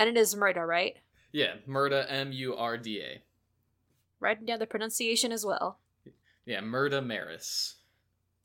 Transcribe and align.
And 0.00 0.08
it 0.08 0.16
is 0.16 0.34
Murda, 0.34 0.66
right? 0.66 0.96
Yeah, 1.30 1.56
Murda, 1.68 2.06
M 2.08 2.32
U 2.32 2.56
R 2.56 2.78
D 2.78 3.02
A. 3.02 3.20
Writing 4.18 4.46
down 4.46 4.58
the 4.58 4.66
pronunciation 4.66 5.30
as 5.30 5.44
well. 5.44 5.78
Yeah, 6.46 6.62
Murda 6.62 7.04
Merris. 7.04 7.74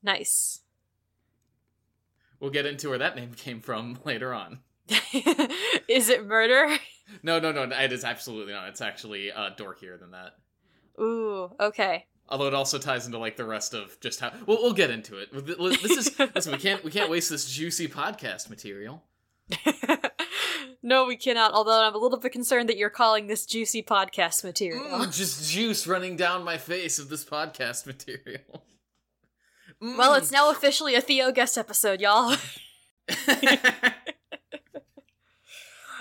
Nice. 0.04 0.60
We'll 2.42 2.52
get 2.52 2.66
into 2.66 2.90
where 2.90 2.98
that 2.98 3.16
name 3.16 3.32
came 3.38 3.62
from 3.62 3.98
later 4.04 4.34
on. 4.34 4.60
is 5.88 6.10
it 6.10 6.26
murder? 6.26 6.78
No, 7.24 7.40
no, 7.40 7.54
no. 7.54 7.64
It 7.64 7.94
is 7.94 8.04
absolutely 8.04 8.52
not. 8.52 8.68
It's 8.68 8.82
actually 8.82 9.32
uh, 9.32 9.52
dorkier 9.58 9.98
than 9.98 10.12
that. 10.12 10.36
Ooh, 11.00 11.52
okay. 11.58 12.06
Although 12.28 12.48
it 12.48 12.54
also 12.54 12.78
ties 12.80 13.06
into 13.06 13.18
like 13.18 13.38
the 13.38 13.46
rest 13.46 13.74
of 13.74 13.98
just 14.02 14.20
how. 14.20 14.34
Well, 14.46 14.58
we'll 14.62 14.74
get 14.74 14.90
into 14.90 15.20
it. 15.20 15.30
This 15.32 15.92
is 15.92 16.20
listen. 16.36 16.52
We 16.52 16.58
can't 16.58 16.84
we 16.84 16.92
can't 16.92 17.10
waste 17.10 17.30
this 17.30 17.50
juicy 17.50 17.88
podcast 17.88 18.50
material. 18.50 19.04
no, 20.84 21.06
we 21.06 21.16
cannot. 21.16 21.54
Although 21.54 21.84
I'm 21.84 21.96
a 21.96 21.98
little 21.98 22.20
bit 22.20 22.32
concerned 22.32 22.70
that 22.70 22.78
you're 22.78 22.90
calling 22.90 23.28
this 23.28 23.46
juicy 23.46 23.84
podcast 23.84 24.44
material. 24.44 24.84
Mm, 24.84 25.16
just 25.16 25.52
juice 25.52 25.86
running 25.88 26.16
down 26.16 26.44
my 26.44 26.58
face 26.58 27.00
of 27.00 27.10
this 27.10 27.24
podcast 27.24 27.86
material. 27.86 28.64
Mm. 29.84 29.98
Well, 29.98 30.14
it's 30.14 30.32
now 30.32 30.50
officially 30.50 30.96
a 30.96 31.02
Theo 31.02 31.34
guest 31.34 31.58
episode, 31.58 32.00
y'all. 32.00 32.38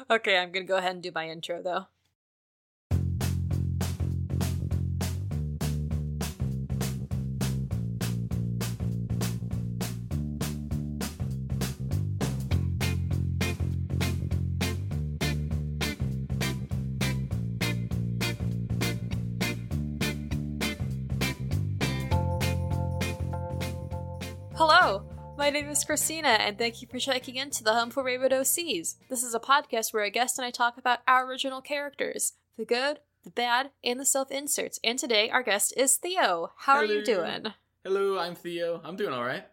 okay, 0.08 0.38
I'm 0.38 0.52
gonna 0.52 0.64
go 0.64 0.76
ahead 0.76 0.92
and 0.92 1.02
do 1.02 1.10
my 1.12 1.28
intro 1.28 1.60
though. 1.60 1.86
My 25.44 25.50
name 25.50 25.68
is 25.68 25.84
Christina, 25.84 26.28
and 26.28 26.56
thank 26.56 26.80
you 26.80 26.88
for 26.88 26.98
checking 26.98 27.36
into 27.36 27.62
the 27.62 27.74
Home 27.74 27.90
for 27.90 28.02
Wayward 28.02 28.32
OCs. 28.32 28.94
This 29.10 29.22
is 29.22 29.34
a 29.34 29.38
podcast 29.38 29.92
where 29.92 30.02
a 30.02 30.08
guest 30.08 30.38
and 30.38 30.46
I 30.46 30.50
talk 30.50 30.78
about 30.78 31.00
our 31.06 31.26
original 31.26 31.60
characters 31.60 32.32
the 32.56 32.64
good, 32.64 33.00
the 33.24 33.30
bad, 33.30 33.70
and 33.84 34.00
the 34.00 34.06
self 34.06 34.30
inserts. 34.30 34.80
And 34.82 34.98
today, 34.98 35.28
our 35.28 35.42
guest 35.42 35.74
is 35.76 35.98
Theo. 35.98 36.52
How 36.60 36.80
Hello. 36.80 36.80
are 36.80 36.94
you 36.94 37.04
doing? 37.04 37.52
Hello, 37.84 38.18
I'm 38.18 38.34
Theo. 38.34 38.80
I'm 38.82 38.96
doing 38.96 39.12
all 39.12 39.22
right. 39.22 39.44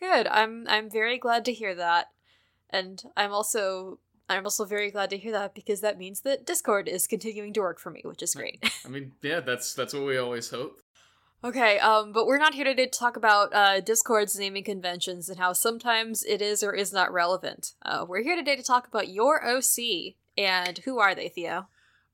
Good. 0.00 0.26
I'm 0.26 0.66
I'm 0.68 0.90
very 0.90 1.16
glad 1.16 1.44
to 1.44 1.52
hear 1.52 1.76
that. 1.76 2.08
And 2.68 3.04
I'm 3.16 3.30
also 3.30 4.00
I'm 4.28 4.42
also 4.42 4.64
very 4.64 4.90
glad 4.90 5.10
to 5.10 5.16
hear 5.16 5.30
that 5.30 5.54
because 5.54 5.80
that 5.82 5.96
means 5.96 6.22
that 6.22 6.44
Discord 6.44 6.88
is 6.88 7.06
continuing 7.06 7.52
to 7.52 7.60
work 7.60 7.78
for 7.78 7.90
me, 7.90 8.02
which 8.04 8.20
is 8.20 8.34
great. 8.34 8.68
I 8.84 8.88
mean, 8.88 9.12
yeah, 9.22 9.38
that's 9.38 9.74
that's 9.74 9.94
what 9.94 10.06
we 10.06 10.18
always 10.18 10.50
hope. 10.50 10.80
Okay, 11.44 11.80
um, 11.80 12.12
but 12.12 12.26
we're 12.26 12.38
not 12.38 12.54
here 12.54 12.64
today 12.64 12.86
to 12.86 12.98
talk 12.98 13.16
about 13.16 13.52
uh, 13.52 13.80
Discord's 13.80 14.38
naming 14.38 14.62
conventions 14.62 15.28
and 15.28 15.40
how 15.40 15.52
sometimes 15.52 16.22
it 16.22 16.40
is 16.40 16.62
or 16.62 16.72
is 16.72 16.92
not 16.92 17.12
relevant. 17.12 17.72
Uh, 17.84 18.06
we're 18.08 18.22
here 18.22 18.36
today 18.36 18.54
to 18.54 18.62
talk 18.62 18.86
about 18.86 19.08
your 19.08 19.44
OC. 19.44 20.14
And 20.38 20.78
who 20.84 21.00
are 21.00 21.16
they, 21.16 21.28
Theo? 21.28 21.66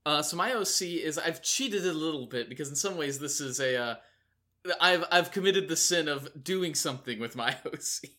Uh, 0.03 0.23
so 0.23 0.35
my 0.35 0.53
OC 0.53 0.81
is 0.81 1.19
I've 1.19 1.43
cheated 1.43 1.85
a 1.85 1.93
little 1.93 2.25
bit 2.25 2.49
because 2.49 2.69
in 2.69 2.75
some 2.75 2.97
ways 2.97 3.19
this 3.19 3.39
is 3.39 3.59
a 3.59 3.77
uh, 3.77 3.95
I've 4.81 5.05
I've 5.11 5.31
committed 5.31 5.67
the 5.67 5.75
sin 5.75 6.07
of 6.07 6.27
doing 6.43 6.73
something 6.73 7.19
with 7.19 7.35
my 7.35 7.55
OC. 7.67 8.09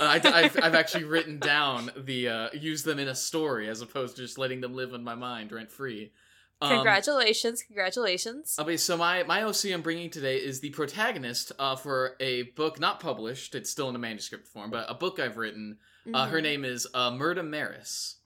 uh, 0.00 0.20
I, 0.24 0.42
have 0.42 0.56
I've 0.62 0.74
actually 0.74 1.04
written 1.04 1.38
down 1.38 1.90
the 1.98 2.28
uh, 2.28 2.48
use 2.54 2.82
them 2.82 2.98
in 2.98 3.08
a 3.08 3.14
story 3.14 3.68
as 3.68 3.82
opposed 3.82 4.16
to 4.16 4.22
just 4.22 4.38
letting 4.38 4.62
them 4.62 4.72
live 4.72 4.94
in 4.94 5.04
my 5.04 5.14
mind 5.14 5.52
rent 5.52 5.70
free. 5.70 6.12
Um, 6.60 6.70
congratulations, 6.70 7.62
congratulations. 7.62 8.56
Okay, 8.58 8.76
so 8.76 8.96
my 8.96 9.22
my 9.24 9.42
OC 9.42 9.66
I'm 9.66 9.82
bringing 9.82 10.10
today 10.10 10.36
is 10.36 10.60
the 10.60 10.70
protagonist 10.70 11.52
uh, 11.58 11.76
for 11.76 12.16
a 12.20 12.42
book 12.42 12.78
not 12.80 13.00
published. 13.00 13.54
It's 13.54 13.70
still 13.70 13.88
in 13.88 13.96
a 13.96 13.98
manuscript 13.98 14.46
form, 14.46 14.70
but 14.70 14.86
a 14.88 14.94
book 14.94 15.18
I've 15.18 15.36
written. 15.36 15.78
Mm-hmm. 16.06 16.14
Uh, 16.14 16.26
her 16.26 16.36
mm-hmm. 16.36 16.44
name 16.44 16.64
is 16.64 16.86
uh, 16.94 17.10
Murda 17.10 17.40
Merris. 17.40 18.16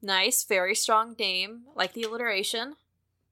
Nice, 0.00 0.44
very 0.44 0.74
strong 0.74 1.16
name. 1.18 1.62
Like 1.74 1.92
the 1.92 2.04
alliteration. 2.04 2.76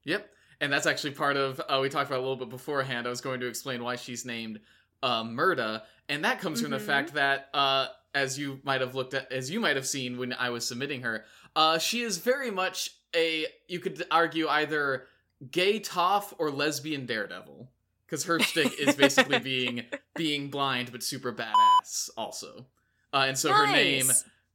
Yep, 0.03 0.29
and 0.59 0.71
that's 0.71 0.85
actually 0.85 1.11
part 1.11 1.37
of. 1.37 1.61
Uh, 1.67 1.79
we 1.81 1.89
talked 1.89 2.09
about 2.09 2.19
a 2.19 2.21
little 2.21 2.35
bit 2.35 2.49
beforehand. 2.49 3.07
I 3.07 3.09
was 3.09 3.21
going 3.21 3.39
to 3.39 3.47
explain 3.47 3.83
why 3.83 3.95
she's 3.95 4.25
named 4.25 4.59
uh, 5.01 5.23
Murda, 5.23 5.83
and 6.09 6.25
that 6.25 6.39
comes 6.41 6.59
mm-hmm. 6.59 6.65
from 6.65 6.71
the 6.71 6.77
mm-hmm. 6.77 6.85
fact 6.85 7.13
that, 7.13 7.49
uh, 7.53 7.87
as 8.13 8.37
you 8.37 8.59
might 8.63 8.81
have 8.81 8.95
looked 8.95 9.13
at, 9.13 9.31
as 9.31 9.49
you 9.49 9.59
might 9.59 9.75
have 9.75 9.87
seen 9.87 10.17
when 10.17 10.33
I 10.33 10.49
was 10.49 10.67
submitting 10.67 11.01
her, 11.03 11.25
uh, 11.55 11.77
she 11.77 12.01
is 12.01 12.17
very 12.17 12.51
much 12.51 12.91
a 13.17 13.47
you 13.67 13.79
could 13.79 14.03
argue 14.11 14.47
either 14.47 15.07
gay 15.51 15.79
Toph 15.79 16.33
or 16.37 16.51
lesbian 16.51 17.05
daredevil 17.05 17.69
because 18.05 18.23
her 18.25 18.39
stick 18.39 18.79
is 18.79 18.95
basically 18.95 19.39
being 19.43 19.85
being 20.15 20.49
blind 20.49 20.91
but 20.91 21.03
super 21.03 21.33
badass 21.33 22.09
also 22.15 22.65
uh, 23.13 23.25
and 23.27 23.37
so 23.37 23.49
nice. 23.49 23.59
her 23.59 23.71
name 23.73 24.05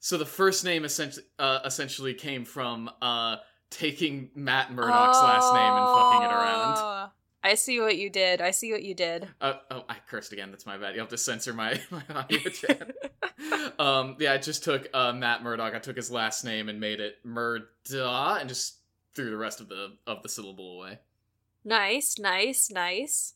so 0.01 0.17
the 0.17 0.27
first 0.27 0.65
name 0.65 0.85
essentially 0.85 1.27
uh, 1.39 1.61
essentially 1.65 2.15
came 2.15 2.45
from 2.45 2.91
uh, 3.03 3.37
taking 3.71 4.31
matt 4.35 4.73
murdock's 4.73 5.19
oh, 5.21 5.25
last 5.25 5.55
name 5.55 5.73
and 5.73 5.87
fucking 5.95 6.23
it 6.23 6.33
around 6.33 6.92
i 7.45 7.55
see 7.55 7.81
what 7.81 7.97
you 7.97 8.11
did 8.11 8.41
i 8.41 8.51
see 8.51 8.73
what 8.73 8.83
you 8.83 8.95
did 8.95 9.29
uh, 9.41 9.55
oh 9.71 9.85
i 9.89 9.97
cursed 10.09 10.33
again 10.33 10.51
that's 10.51 10.67
my 10.67 10.77
bad 10.77 10.95
you 10.95 11.01
have 11.01 11.09
to 11.09 11.19
censor 11.19 11.53
my, 11.53 11.81
my 11.91 12.03
audio 12.15 12.39
chat 12.51 12.93
um, 13.79 14.17
yeah, 14.19 14.33
I 14.33 14.39
just 14.39 14.65
took 14.65 14.89
uh, 14.95 15.13
Matt 15.13 15.43
Murdock. 15.43 15.75
I 15.75 15.79
took 15.79 15.97
his 15.97 16.11
last 16.11 16.45
name 16.45 16.69
and 16.69 16.81
made 16.81 17.01
it 17.01 17.17
Murda, 17.27 18.41
and 18.41 18.49
just 18.49 18.77
threw 19.15 19.31
the 19.31 19.37
rest 19.37 19.61
of 19.61 19.69
the 19.69 19.97
of 20.07 20.23
the 20.23 20.29
syllable 20.29 20.81
away. 20.81 20.99
Nice, 21.65 22.19
nice, 22.19 22.71
nice. 22.71 23.35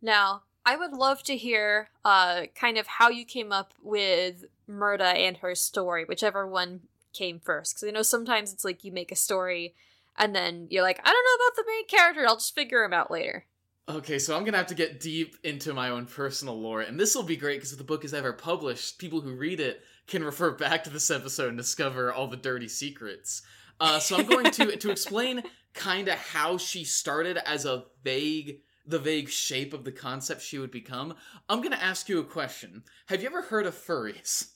Now, 0.00 0.42
I 0.64 0.76
would 0.76 0.92
love 0.92 1.22
to 1.24 1.36
hear 1.36 1.88
uh, 2.04 2.42
kind 2.54 2.78
of 2.78 2.86
how 2.86 3.08
you 3.08 3.24
came 3.24 3.52
up 3.52 3.74
with 3.82 4.44
Murda 4.68 5.14
and 5.16 5.38
her 5.38 5.54
story, 5.54 6.04
whichever 6.04 6.46
one 6.46 6.80
came 7.12 7.40
first. 7.40 7.74
Because 7.74 7.88
I 7.88 7.92
know 7.92 8.02
sometimes 8.02 8.52
it's 8.52 8.64
like 8.64 8.84
you 8.84 8.92
make 8.92 9.10
a 9.10 9.16
story 9.16 9.74
and 10.18 10.34
then 10.34 10.66
you're 10.70 10.82
like, 10.82 11.00
I 11.04 11.10
don't 11.10 11.14
know 11.24 11.44
about 11.46 11.56
the 11.56 11.70
main 11.70 11.86
character. 11.86 12.26
I'll 12.26 12.36
just 12.36 12.54
figure 12.54 12.84
him 12.84 12.92
out 12.92 13.10
later. 13.10 13.46
Okay, 13.88 14.18
so 14.18 14.36
I'm 14.36 14.44
gonna 14.44 14.58
have 14.58 14.66
to 14.66 14.74
get 14.74 15.00
deep 15.00 15.36
into 15.44 15.72
my 15.72 15.88
own 15.88 16.04
personal 16.04 16.60
lore, 16.60 16.82
and 16.82 17.00
this 17.00 17.14
will 17.14 17.22
be 17.22 17.36
great 17.36 17.56
because 17.56 17.72
if 17.72 17.78
the 17.78 17.84
book 17.84 18.04
is 18.04 18.12
ever 18.12 18.34
published, 18.34 18.98
people 18.98 19.22
who 19.22 19.34
read 19.34 19.60
it 19.60 19.82
can 20.06 20.22
refer 20.24 20.50
back 20.50 20.84
to 20.84 20.90
this 20.90 21.10
episode 21.10 21.48
and 21.48 21.56
discover 21.56 22.12
all 22.12 22.26
the 22.26 22.36
dirty 22.36 22.68
secrets. 22.68 23.42
Uh, 23.80 23.98
so 23.98 24.16
I'm 24.16 24.26
going 24.26 24.50
to 24.50 24.76
to 24.76 24.90
explain 24.90 25.42
kind 25.72 26.08
of 26.08 26.18
how 26.18 26.58
she 26.58 26.84
started 26.84 27.38
as 27.46 27.64
a 27.64 27.84
vague 28.02 28.60
the 28.88 28.98
vague 28.98 29.28
shape 29.28 29.74
of 29.74 29.84
the 29.84 29.92
concept 29.92 30.40
she 30.40 30.58
would 30.58 30.70
become. 30.70 31.14
I'm 31.48 31.60
gonna 31.60 31.76
ask 31.76 32.08
you 32.08 32.18
a 32.18 32.24
question. 32.24 32.84
Have 33.06 33.22
you 33.22 33.28
ever 33.28 33.42
heard 33.42 33.66
of 33.66 33.74
furries? 33.74 34.52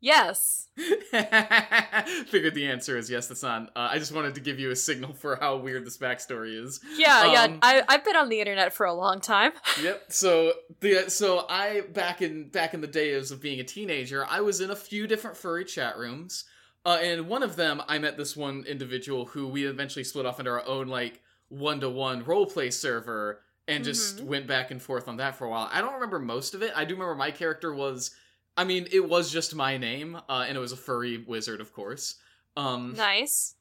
Yes. 0.00 0.68
Figured 0.76 2.54
the 2.54 2.68
answer 2.68 2.96
is 2.96 3.10
yes. 3.10 3.26
That's 3.26 3.42
not. 3.42 3.70
Uh, 3.74 3.88
I 3.90 3.98
just 3.98 4.12
wanted 4.12 4.34
to 4.36 4.40
give 4.40 4.60
you 4.60 4.70
a 4.70 4.76
signal 4.76 5.12
for 5.12 5.36
how 5.36 5.56
weird 5.56 5.84
this 5.84 5.98
backstory 5.98 6.62
is. 6.62 6.80
Yeah, 6.96 7.20
um, 7.20 7.32
yeah. 7.32 7.58
I 7.62 7.82
I've 7.88 8.04
been 8.04 8.14
on 8.14 8.28
the 8.28 8.38
internet 8.38 8.72
for 8.72 8.86
a 8.86 8.94
long 8.94 9.20
time. 9.20 9.52
yep. 9.82 10.04
So 10.08 10.52
the 10.80 11.08
so 11.08 11.46
I 11.48 11.80
back 11.80 12.22
in 12.22 12.48
back 12.48 12.74
in 12.74 12.80
the 12.80 12.86
days 12.86 13.32
of 13.32 13.42
being 13.42 13.58
a 13.58 13.64
teenager, 13.64 14.24
I 14.28 14.40
was 14.40 14.60
in 14.60 14.70
a 14.70 14.76
few 14.76 15.06
different 15.06 15.36
furry 15.36 15.64
chat 15.64 15.98
rooms. 15.98 16.44
Uh, 16.86 16.98
and 17.02 17.28
one 17.28 17.42
of 17.42 17.56
them, 17.56 17.82
I 17.88 17.98
met 17.98 18.16
this 18.16 18.36
one 18.36 18.64
individual 18.66 19.26
who 19.26 19.48
we 19.48 19.66
eventually 19.66 20.04
split 20.04 20.26
off 20.26 20.38
into 20.38 20.52
our 20.52 20.66
own 20.66 20.86
like 20.86 21.20
one 21.48 21.80
to 21.80 21.90
one 21.90 22.22
role 22.24 22.46
play 22.46 22.70
server 22.70 23.40
and 23.66 23.84
just 23.84 24.16
mm-hmm. 24.16 24.26
went 24.28 24.46
back 24.46 24.70
and 24.70 24.80
forth 24.80 25.08
on 25.08 25.18
that 25.18 25.36
for 25.36 25.44
a 25.44 25.50
while. 25.50 25.68
I 25.70 25.80
don't 25.80 25.94
remember 25.94 26.18
most 26.18 26.54
of 26.54 26.62
it. 26.62 26.72
I 26.74 26.84
do 26.84 26.94
remember 26.94 27.14
my 27.14 27.30
character 27.30 27.74
was 27.74 28.12
I 28.58 28.64
mean, 28.64 28.88
it 28.90 29.08
was 29.08 29.30
just 29.30 29.54
my 29.54 29.78
name, 29.78 30.16
uh, 30.28 30.44
and 30.48 30.56
it 30.56 30.60
was 30.60 30.72
a 30.72 30.76
furry 30.76 31.16
wizard, 31.16 31.60
of 31.60 31.72
course. 31.72 32.16
Um, 32.56 32.94
nice. 32.96 33.54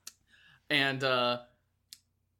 And 0.71 1.03
uh, 1.03 1.41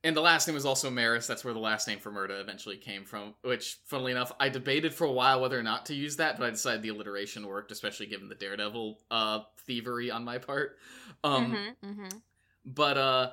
and 0.04 0.18
the 0.18 0.22
last 0.22 0.48
name 0.48 0.56
was 0.56 0.66
also 0.66 0.90
Merris. 0.90 1.28
That's 1.28 1.46
where 1.46 1.54
the 1.54 1.60
last 1.60 1.88
name 1.88 2.00
for 2.00 2.12
Murda 2.12 2.42
eventually 2.42 2.78
came 2.78 3.06
from. 3.06 3.36
Which, 3.44 3.78
funnily 3.86 4.12
enough, 4.12 4.32
I 4.40 4.50
debated 4.50 4.92
for 4.92 5.06
a 5.06 5.12
while 5.12 5.40
whether 5.40 5.58
or 5.58 5.62
not 5.62 5.86
to 5.86 5.94
use 5.94 6.18
that, 6.18 6.40
but 6.40 6.48
I 6.48 6.50
decided 6.50 6.82
the 6.82 6.90
alliteration 6.90 7.46
worked, 7.46 7.72
especially 7.72 8.08
given 8.08 8.28
the 8.28 8.36
Daredevil 8.36 9.00
uh, 9.12 9.42
thievery 9.68 10.10
on 10.10 10.24
my 10.24 10.40
part. 10.40 10.78
Um, 11.24 11.52
mm-hmm, 11.52 11.90
mm-hmm. 11.92 12.18
But 12.66 12.98
uh, 12.98 13.30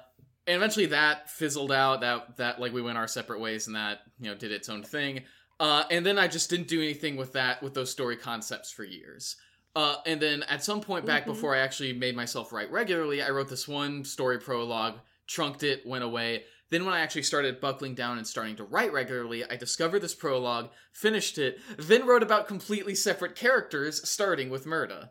and 0.47 0.57
eventually 0.57 0.87
that 0.87 1.31
fizzled 1.31 1.73
out. 1.73 2.03
That 2.03 2.37
that 2.37 2.61
like 2.61 2.75
we 2.75 2.83
went 2.83 2.99
our 2.99 3.09
separate 3.09 3.41
ways, 3.41 3.69
and 3.69 3.77
that 3.77 4.01
you 4.21 4.31
know 4.31 4.37
did 4.37 4.53
its 4.53 4.69
own 4.69 4.83
thing. 4.83 5.23
Uh, 5.61 5.85
and 5.91 6.05
then 6.05 6.19
I 6.19 6.29
just 6.29 6.51
didn't 6.51 6.69
do 6.69 6.83
anything 6.83 7.17
with 7.17 7.33
that 7.35 7.63
with 7.63 7.75
those 7.75 7.91
story 7.91 8.17
concepts 8.17 8.71
for 8.71 8.85
years. 8.85 9.37
Uh, 9.77 9.97
and 10.07 10.21
then 10.21 10.43
at 10.45 10.63
some 10.63 10.81
point 10.81 11.05
back 11.05 11.23
mm-hmm. 11.23 11.33
before 11.33 11.55
I 11.55 11.59
actually 11.59 11.93
made 11.93 12.15
myself 12.15 12.53
write 12.53 12.71
regularly, 12.71 13.23
I 13.23 13.31
wrote 13.31 13.49
this 13.49 13.67
one 13.67 14.05
story 14.05 14.39
prologue, 14.39 14.95
trunked 15.27 15.63
it, 15.63 15.87
went 15.87 16.05
away. 16.05 16.45
Then 16.71 16.85
when 16.85 16.95
I 16.95 17.01
actually 17.01 17.23
started 17.23 17.61
buckling 17.61 17.95
down 17.95 18.19
and 18.19 18.27
starting 18.27 18.57
to 18.57 18.65
write 18.65 18.93
regularly, 18.93 19.45
I 19.45 19.57
discovered 19.57 20.01
this 20.01 20.15
prologue, 20.15 20.71
finished 20.93 21.39
it, 21.39 21.59
then 21.77 22.07
wrote 22.07 22.23
about 22.23 22.49
completely 22.49 22.95
separate 22.95 23.37
characters, 23.37 24.09
starting 24.09 24.51
with 24.51 24.65
Murda. 24.65 25.11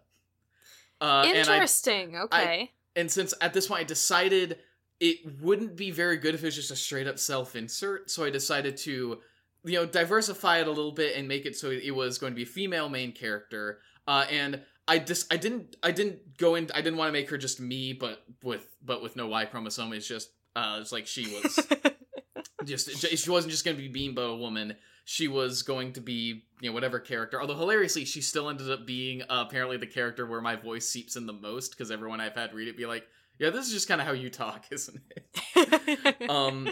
Uh, 0.99 1.23
and 1.25 1.49
I 1.49 1.55
Interesting. 1.55 2.17
okay. 2.17 2.71
and 2.95 3.11
since 3.11 3.33
at 3.41 3.53
this 3.53 3.67
point 3.67 3.81
I 3.81 3.83
decided 3.83 4.59
it 4.99 5.41
wouldn't 5.41 5.75
be 5.75 5.91
very 5.91 6.17
good 6.17 6.33
if 6.33 6.43
it 6.43 6.45
was 6.45 6.55
just 6.55 6.71
a 6.71 6.75
straight 6.75 7.07
up 7.07 7.19
self 7.19 7.55
insert, 7.55 8.09
so 8.09 8.23
I 8.23 8.29
decided 8.29 8.77
to, 8.77 9.19
you 9.63 9.73
know, 9.73 9.85
diversify 9.85 10.59
it 10.59 10.67
a 10.67 10.71
little 10.71 10.91
bit 10.91 11.15
and 11.15 11.27
make 11.27 11.45
it 11.45 11.55
so 11.55 11.71
it 11.71 11.95
was 11.95 12.17
going 12.17 12.33
to 12.33 12.35
be 12.35 12.43
a 12.43 12.47
female 12.47 12.89
main 12.89 13.11
character. 13.11 13.79
Uh, 14.07 14.25
and 14.29 14.61
I 14.87 14.99
just 14.99 15.31
I 15.33 15.37
didn't 15.37 15.75
I 15.81 15.91
didn't 15.91 16.37
go 16.37 16.55
in 16.55 16.69
I 16.73 16.81
didn't 16.81 16.97
want 16.97 17.09
to 17.09 17.13
make 17.13 17.29
her 17.29 17.37
just 17.37 17.59
me, 17.59 17.93
but 17.93 18.23
with 18.43 18.67
but 18.83 19.01
with 19.01 19.15
no 19.15 19.27
Y 19.27 19.45
chromosome. 19.45 19.93
It's 19.93 20.07
just 20.07 20.29
uh, 20.55 20.79
it's 20.81 20.91
like 20.91 21.07
she 21.07 21.27
was 21.27 21.67
just 22.65 23.07
she 23.17 23.29
wasn't 23.29 23.51
just 23.51 23.63
going 23.63 23.77
to 23.77 23.89
be 23.89 24.09
Beanbo 24.11 24.33
a 24.33 24.37
woman. 24.37 24.75
She 25.05 25.27
was 25.27 25.63
going 25.63 25.93
to 25.93 26.01
be 26.01 26.43
you 26.59 26.69
know 26.69 26.73
whatever 26.73 26.99
character. 26.99 27.39
Although 27.39 27.57
hilariously, 27.57 28.05
she 28.05 28.21
still 28.21 28.49
ended 28.49 28.69
up 28.69 28.85
being 28.85 29.21
uh, 29.23 29.45
apparently 29.47 29.77
the 29.77 29.87
character 29.87 30.25
where 30.25 30.41
my 30.41 30.55
voice 30.55 30.87
seeps 30.87 31.15
in 31.15 31.25
the 31.25 31.33
most 31.33 31.71
because 31.71 31.89
everyone 31.89 32.19
I've 32.19 32.35
had 32.35 32.53
read 32.53 32.67
it 32.67 32.75
be 32.75 32.85
like, 32.85 33.05
yeah, 33.39 33.49
this 33.49 33.67
is 33.67 33.73
just 33.73 33.87
kind 33.87 33.99
of 34.01 34.07
how 34.07 34.13
you 34.13 34.29
talk, 34.29 34.65
isn't 34.71 35.01
it? 35.15 36.29
um, 36.29 36.69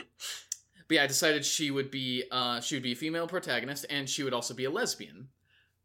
but 0.91 0.95
yeah, 0.95 1.03
I 1.03 1.07
decided 1.07 1.45
she 1.45 1.71
would 1.71 1.89
be 1.89 2.25
uh, 2.31 2.59
she 2.59 2.75
would 2.75 2.83
be 2.83 2.91
a 2.91 2.95
female 2.95 3.27
protagonist, 3.27 3.85
and 3.89 4.09
she 4.09 4.23
would 4.23 4.33
also 4.33 4.53
be 4.53 4.65
a 4.65 4.69
lesbian. 4.69 5.29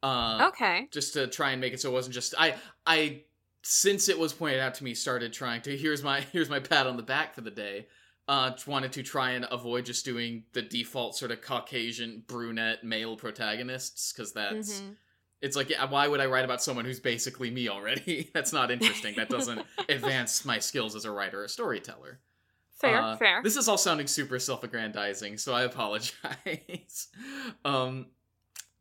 Uh, 0.03 0.49
okay. 0.49 0.88
just 0.93 1.14
to 1.14 1.26
try 1.29 1.53
and 1.53 1.61
make 1.61 1.73
it 1.73 1.81
so 1.81 1.88
it 1.91 1.93
wasn't 1.93 2.14
just 2.14 2.35
I 2.38 2.55
I 2.85 3.23
since 3.62 4.08
it 4.08 4.19
was 4.19 4.32
pointed 4.32 4.61
out 4.61 4.75
to 4.75 4.85
me 4.85 4.94
started 4.94 5.32
trying 5.32 5.62
to 5.62 5.76
here's 5.76 6.03
my 6.03 6.20
here's 6.32 6.50
my 6.50 6.58
pat 6.61 6.87
on 6.88 6.97
the 6.97 7.03
back 7.03 7.35
for 7.35 7.41
the 7.41 7.50
day. 7.53 7.87
Uh, 8.29 8.50
wanted 8.67 8.93
to 8.93 9.05
try 9.05 9.31
and 9.31 9.47
avoid 9.53 9.87
just 9.87 10.05
doing 10.05 10.43
the 10.53 10.62
default 10.62 11.17
sort 11.17 11.31
of 11.31 11.41
Caucasian 11.41 12.25
brunette 12.26 12.82
male 12.82 13.17
protagonists 13.17 14.12
because 14.12 14.32
that's 14.32 14.81
Mhm. 14.81 14.97
it's 15.41 15.55
like 15.56 15.70
yeah, 15.70 15.85
why 15.85 16.08
would 16.08 16.20
I 16.20 16.26
write 16.26 16.44
about 16.44 16.61
someone 16.62 16.85
who's 16.85 16.99
basically 17.00 17.50
me 17.53 17.69
already? 17.69 18.29
that's 18.35 18.53
not 18.53 18.70
interesting. 18.73 19.14
That 19.17 19.29
doesn't 19.29 19.62
advance 19.88 20.44
my 20.44 20.58
skills 20.58 20.97
as 20.97 21.05
a 21.05 21.11
writer 21.12 21.41
or 21.41 21.44
a 21.44 21.49
storyteller. 21.49 22.19
Fair, 22.81 23.00
Uh, 23.02 23.17
fair. 23.17 23.43
This 23.43 23.56
is 23.56 23.69
all 23.69 23.78
sounding 23.78 24.06
super 24.06 24.38
self-aggrandizing, 24.38 25.38
so 25.38 25.55
I 25.55 25.62
apologize. 25.70 27.08
um, 27.64 28.06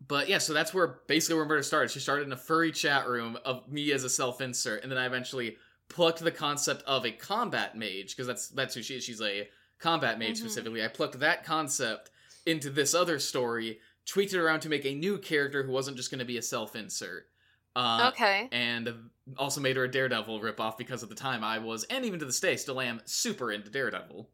but 0.05 0.27
yeah, 0.29 0.37
so 0.39 0.53
that's 0.53 0.73
where 0.73 0.99
basically 1.07 1.35
where 1.37 1.45
Murda 1.45 1.63
started. 1.63 1.89
She 1.91 1.99
started 1.99 2.27
in 2.27 2.33
a 2.33 2.37
furry 2.37 2.71
chat 2.71 3.07
room 3.07 3.37
of 3.45 3.67
me 3.69 3.91
as 3.91 4.03
a 4.03 4.09
self-insert, 4.09 4.83
and 4.83 4.91
then 4.91 4.99
I 4.99 5.05
eventually 5.05 5.57
plucked 5.89 6.19
the 6.19 6.31
concept 6.31 6.83
of 6.83 7.05
a 7.05 7.11
combat 7.11 7.77
mage 7.77 8.15
because 8.15 8.27
that's 8.27 8.49
that's 8.49 8.75
who 8.75 8.81
she 8.83 8.95
is. 8.95 9.03
She's 9.03 9.21
a 9.21 9.47
combat 9.79 10.19
mage 10.19 10.35
Mhm. 10.37 10.41
specifically. 10.41 10.83
I 10.83 10.87
plucked 10.89 11.19
that 11.19 11.43
concept 11.45 12.11
into 12.45 12.69
this 12.69 12.93
other 12.93 13.17
story, 13.19 13.79
tweaked 14.05 14.33
it 14.33 14.39
around 14.39 14.59
to 14.61 14.69
make 14.69 14.85
a 14.85 14.93
new 14.93 15.17
character 15.17 15.63
who 15.63 15.71
wasn't 15.71 15.97
just 15.97 16.11
going 16.11 16.19
to 16.19 16.25
be 16.25 16.37
a 16.37 16.41
self-insert. 16.41 17.27
Uh, 17.75 18.09
okay. 18.13 18.47
and 18.51 18.93
also 19.37 19.59
made 19.59 19.75
her 19.75 19.83
a 19.83 19.91
Daredevil 19.91 20.39
ripoff 20.39 20.77
because 20.77 21.03
at 21.03 21.09
the 21.09 21.15
time 21.15 21.43
I 21.43 21.59
was, 21.59 21.83
and 21.85 22.05
even 22.05 22.19
to 22.19 22.25
this 22.25 22.39
day, 22.39 22.55
still 22.55 22.79
am 22.79 23.01
super 23.05 23.51
into 23.51 23.69
Daredevil. 23.69 24.29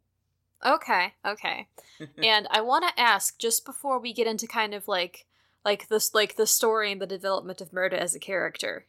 Okay. 0.66 1.14
Okay. 1.26 1.68
and 2.24 2.48
I 2.52 2.62
want 2.62 2.86
to 2.88 3.02
ask 3.02 3.40
just 3.40 3.66
before 3.66 4.00
we 4.00 4.14
get 4.14 4.28
into 4.28 4.48
kind 4.48 4.74
of 4.74 4.88
like 4.88 5.26
like 5.66 5.88
this 5.90 6.14
like 6.14 6.36
the 6.36 6.48
story 6.48 6.92
and 6.92 7.02
the 7.02 7.08
development 7.08 7.62
of 7.62 7.72
Murda 7.72 7.94
as 7.94 8.14
a 8.16 8.20
character. 8.20 8.86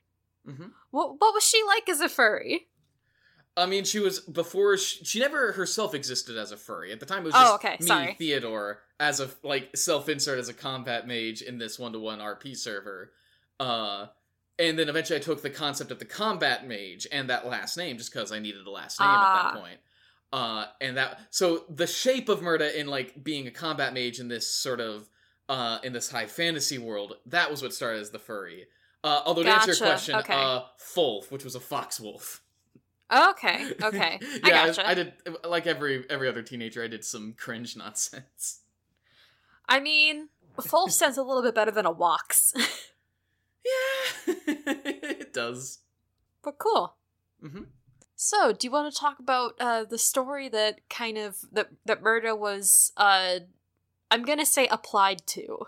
hmm 0.46 0.66
What 0.90 1.20
what 1.20 1.32
was 1.34 1.44
she 1.44 1.62
like 1.66 1.88
as 1.88 2.00
a 2.00 2.08
furry? 2.08 2.68
I 3.56 3.66
mean, 3.66 3.84
she 3.84 4.00
was 4.00 4.20
before 4.20 4.76
she, 4.78 5.04
she 5.04 5.18
never 5.20 5.52
herself 5.52 5.94
existed 5.94 6.36
as 6.38 6.52
a 6.52 6.56
furry. 6.56 6.90
At 6.90 7.00
the 7.00 7.06
time, 7.06 7.18
it 7.22 7.26
was 7.26 7.34
Oh, 7.36 7.40
just 7.40 7.54
okay, 7.56 7.76
me, 7.80 7.86
sorry. 7.86 8.14
Theodore, 8.18 8.80
as 8.98 9.20
a 9.20 9.28
like 9.42 9.76
self-insert 9.76 10.38
as 10.38 10.48
a 10.48 10.54
combat 10.54 11.06
mage 11.06 11.42
in 11.42 11.58
this 11.58 11.78
one-to-one 11.78 12.18
RP 12.18 12.56
server. 12.56 13.12
Uh, 13.60 14.06
and 14.58 14.78
then 14.78 14.88
eventually, 14.88 15.18
I 15.18 15.22
took 15.22 15.42
the 15.42 15.50
concept 15.50 15.90
of 15.90 15.98
the 15.98 16.04
combat 16.04 16.66
mage 16.66 17.06
and 17.10 17.28
that 17.30 17.46
last 17.46 17.76
name 17.76 17.98
just 17.98 18.12
because 18.12 18.32
I 18.32 18.38
needed 18.38 18.66
a 18.66 18.70
last 18.70 19.00
name 19.00 19.08
at 19.08 19.14
Ah. 19.14 19.50
that 19.54 19.60
point. 19.60 19.80
Uh, 20.32 20.64
and 20.80 20.96
that 20.96 21.20
so 21.30 21.64
the 21.68 21.86
shape 21.86 22.28
of 22.28 22.40
Murda 22.40 22.74
in 22.74 22.86
like 22.86 23.22
being 23.22 23.46
a 23.46 23.50
combat 23.50 23.92
mage 23.92 24.18
in 24.18 24.28
this 24.28 24.48
sort 24.48 24.80
of 24.80 25.08
uh 25.48 25.78
in 25.82 25.92
this 25.92 26.10
high 26.10 26.26
fantasy 26.26 26.78
world 26.78 27.16
that 27.26 27.50
was 27.50 27.60
what 27.62 27.74
started 27.74 28.00
as 28.00 28.10
the 28.10 28.18
furry. 28.18 28.66
Uh, 29.04 29.20
although 29.26 29.42
to 29.42 29.50
answer 29.50 29.72
your 29.72 29.76
question, 29.76 30.14
okay. 30.14 30.32
uh, 30.32 30.62
Fulf, 30.78 31.30
which 31.30 31.44
was 31.44 31.54
a 31.54 31.60
fox 31.60 31.98
wolf. 32.00 32.40
Okay. 33.12 33.66
Okay. 33.82 34.18
I 34.42 34.48
yeah, 34.48 34.66
gotcha. 34.66 34.88
I, 34.88 34.94
did 34.94 35.12
like 35.44 35.66
every 35.66 36.04
every 36.08 36.28
other 36.28 36.42
teenager. 36.42 36.82
I 36.82 36.88
did 36.88 37.04
some 37.04 37.34
cringe 37.36 37.76
nonsense. 37.76 38.60
I 39.68 39.80
mean, 39.80 40.28
Fulf 40.58 40.92
sounds 40.92 41.18
a 41.18 41.22
little 41.22 41.42
bit 41.42 41.54
better 41.54 41.70
than 41.70 41.84
a 41.84 41.90
Wox. 41.90 42.54
Yeah, 43.64 44.34
it 44.46 45.32
does. 45.32 45.78
but 46.42 46.58
cool. 46.58 46.96
hmm 47.40 47.64
So, 48.16 48.52
do 48.52 48.66
you 48.66 48.70
want 48.72 48.92
to 48.92 48.98
talk 49.00 49.18
about 49.18 49.54
uh, 49.60 49.84
the 49.84 49.98
story 49.98 50.48
that 50.48 50.80
kind 50.88 51.18
of 51.18 51.38
that 51.52 51.68
that 51.84 52.02
Murda 52.02 52.36
was 52.38 52.92
uh 52.96 53.40
I'm 54.10 54.24
going 54.24 54.38
to 54.38 54.46
say 54.46 54.66
applied 54.66 55.26
to. 55.28 55.66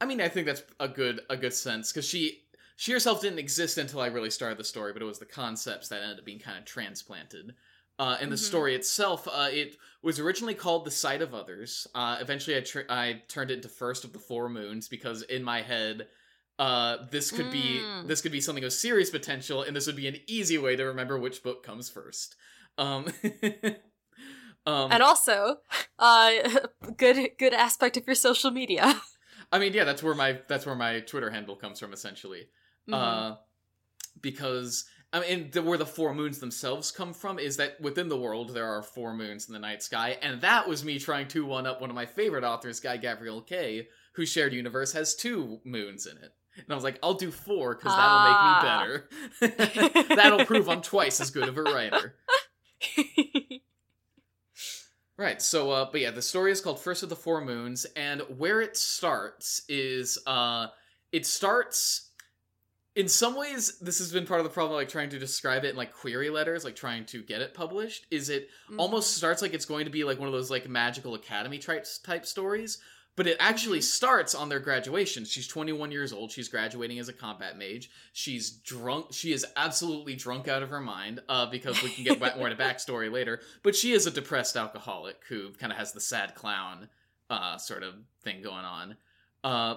I 0.00 0.04
mean, 0.04 0.20
I 0.20 0.28
think 0.28 0.46
that's 0.46 0.62
a 0.78 0.88
good 0.88 1.20
a 1.30 1.36
good 1.36 1.54
sense 1.54 1.92
because 1.92 2.06
she 2.06 2.42
she 2.76 2.92
herself 2.92 3.20
didn't 3.22 3.38
exist 3.38 3.78
until 3.78 4.00
I 4.00 4.08
really 4.08 4.30
started 4.30 4.58
the 4.58 4.64
story, 4.64 4.92
but 4.92 5.00
it 5.00 5.06
was 5.06 5.18
the 5.18 5.24
concepts 5.24 5.88
that 5.88 6.02
ended 6.02 6.18
up 6.18 6.24
being 6.24 6.40
kind 6.40 6.58
of 6.58 6.64
transplanted. 6.64 7.54
Uh, 7.96 8.16
and 8.20 8.30
the 8.32 8.36
Mhm. 8.36 8.40
story 8.40 8.74
itself, 8.74 9.28
uh, 9.28 9.48
it 9.52 9.76
was 10.02 10.18
originally 10.18 10.54
called 10.56 10.84
"The 10.84 10.90
Sight 10.90 11.22
of 11.22 11.32
Others." 11.32 11.86
Uh, 11.94 12.18
eventually, 12.20 12.56
I 12.56 12.60
tr- 12.60 12.90
I 12.90 13.22
turned 13.28 13.52
it 13.52 13.54
into 13.54 13.68
First 13.68 14.04
of 14.04 14.12
the 14.12 14.18
Four 14.18 14.48
Moons 14.48 14.88
because 14.88 15.22
in 15.22 15.44
my 15.44 15.62
head, 15.62 16.08
uh, 16.58 16.98
this 17.10 17.30
could 17.30 17.50
be 17.50 17.80
Mm. 17.82 18.06
this 18.06 18.20
could 18.20 18.32
be 18.32 18.40
something 18.40 18.64
of 18.64 18.72
serious 18.72 19.10
potential, 19.10 19.62
and 19.62 19.74
this 19.74 19.86
would 19.86 19.96
be 19.96 20.08
an 20.08 20.16
easy 20.26 20.58
way 20.58 20.76
to 20.76 20.84
remember 20.84 21.18
which 21.18 21.42
book 21.42 21.64
comes 21.64 21.88
first. 21.90 22.36
Um, 22.78 23.06
um, 24.66 24.92
and 24.92 25.02
also, 25.02 25.58
uh 25.98 26.32
good 26.96 27.30
good 27.38 27.54
aspect 27.54 27.96
of 27.96 28.06
your 28.06 28.14
social 28.14 28.50
media. 28.50 29.00
I 29.52 29.58
mean, 29.58 29.72
yeah, 29.72 29.84
that's 29.84 30.02
where 30.02 30.14
my 30.14 30.40
that's 30.48 30.66
where 30.66 30.74
my 30.74 31.00
Twitter 31.00 31.30
handle 31.30 31.56
comes 31.56 31.78
from, 31.80 31.92
essentially. 31.92 32.48
Mhm. 32.88 32.94
Uh, 32.94 33.36
because 34.20 34.84
I 35.12 35.20
mean, 35.20 35.50
the, 35.52 35.62
where 35.62 35.78
the 35.78 35.86
four 35.86 36.12
moons 36.14 36.38
themselves 36.40 36.90
come 36.90 37.14
from 37.14 37.38
is 37.38 37.56
that 37.58 37.80
within 37.80 38.08
the 38.08 38.18
world 38.18 38.52
there 38.52 38.66
are 38.66 38.82
four 38.82 39.14
moons 39.14 39.46
in 39.46 39.52
the 39.52 39.60
night 39.60 39.82
sky, 39.82 40.18
and 40.22 40.40
that 40.40 40.68
was 40.68 40.84
me 40.84 40.98
trying 40.98 41.28
to 41.28 41.44
one 41.46 41.66
up 41.66 41.80
one 41.80 41.90
of 41.90 41.96
my 41.96 42.06
favorite 42.06 42.42
authors, 42.44 42.80
Guy 42.80 42.96
Gabriel 42.96 43.40
Kay, 43.40 43.86
whose 44.14 44.28
shared 44.28 44.52
universe 44.52 44.92
has 44.92 45.14
two 45.14 45.60
moons 45.64 46.06
in 46.06 46.16
it. 46.18 46.32
And 46.56 46.66
I 46.70 46.74
was 46.74 46.84
like, 46.84 46.98
I'll 47.02 47.14
do 47.14 47.30
four 47.30 47.74
because 47.74 47.92
Ah. 47.94 49.06
that'll 49.40 49.48
make 49.50 49.50
me 49.50 49.88
better. 49.88 50.06
that'll 50.16 50.44
prove 50.46 50.68
I'm 50.68 50.82
twice 50.82 51.20
as 51.20 51.30
good 51.30 51.48
of 51.48 51.56
a 51.58 51.62
writer. 51.62 52.14
Right. 55.16 55.40
So, 55.40 55.70
uh, 55.70 55.88
but 55.92 56.00
yeah, 56.00 56.10
the 56.10 56.20
story 56.22 56.50
is 56.50 56.60
called 56.60 56.80
First 56.80 57.04
of 57.04 57.08
the 57.08 57.14
Four 57.14 57.40
Moons, 57.44 57.84
and 57.94 58.22
where 58.36 58.60
it 58.60 58.76
starts 58.76 59.62
is, 59.68 60.18
uh, 60.26 60.66
it 61.12 61.24
starts. 61.24 62.10
In 62.96 63.08
some 63.08 63.36
ways, 63.36 63.78
this 63.80 63.98
has 63.98 64.12
been 64.12 64.26
part 64.26 64.40
of 64.40 64.44
the 64.44 64.50
problem, 64.50 64.74
like 64.76 64.88
trying 64.88 65.10
to 65.10 65.18
describe 65.18 65.64
it 65.64 65.70
in 65.70 65.76
like 65.76 65.92
query 65.92 66.30
letters, 66.30 66.64
like 66.64 66.74
trying 66.76 67.04
to 67.06 67.22
get 67.22 67.40
it 67.40 67.54
published. 67.54 68.06
Is 68.10 68.28
it 68.28 68.48
almost 68.76 69.16
starts 69.16 69.40
like 69.42 69.54
it's 69.54 69.64
going 69.64 69.84
to 69.84 69.90
be 69.90 70.02
like 70.04 70.18
one 70.18 70.26
of 70.28 70.32
those 70.32 70.50
like 70.50 70.68
magical 70.68 71.14
academy 71.14 71.58
type 71.58 71.86
type 72.04 72.26
stories, 72.26 72.78
but 73.16 73.26
it 73.26 73.36
actually 73.38 73.80
starts 73.80 74.34
on 74.34 74.48
their 74.48 74.58
graduation. 74.58 75.24
She's 75.24 75.46
21 75.46 75.92
years 75.92 76.12
old. 76.12 76.32
She's 76.32 76.48
graduating 76.48 76.98
as 76.98 77.08
a 77.08 77.12
combat 77.12 77.56
mage. 77.56 77.90
She's 78.12 78.50
drunk. 78.50 79.12
She 79.12 79.32
is 79.32 79.46
absolutely 79.56 80.16
drunk 80.16 80.48
out 80.48 80.62
of 80.62 80.70
her 80.70 80.80
mind. 80.80 81.20
Uh, 81.28 81.46
because 81.46 81.82
we 81.82 81.90
can 81.90 82.04
get 82.04 82.18
more 82.36 82.48
into 82.48 82.62
backstory 82.62 83.10
later. 83.12 83.40
But 83.62 83.76
she 83.76 83.92
is 83.92 84.06
a 84.06 84.10
depressed 84.10 84.56
alcoholic 84.56 85.22
who 85.28 85.52
kind 85.52 85.70
of 85.72 85.78
has 85.78 85.92
the 85.92 86.00
sad 86.00 86.34
clown 86.34 86.88
uh 87.30 87.56
sort 87.56 87.82
of 87.82 87.94
thing 88.22 88.42
going 88.42 88.64
on. 88.64 88.96
Uh. 89.42 89.76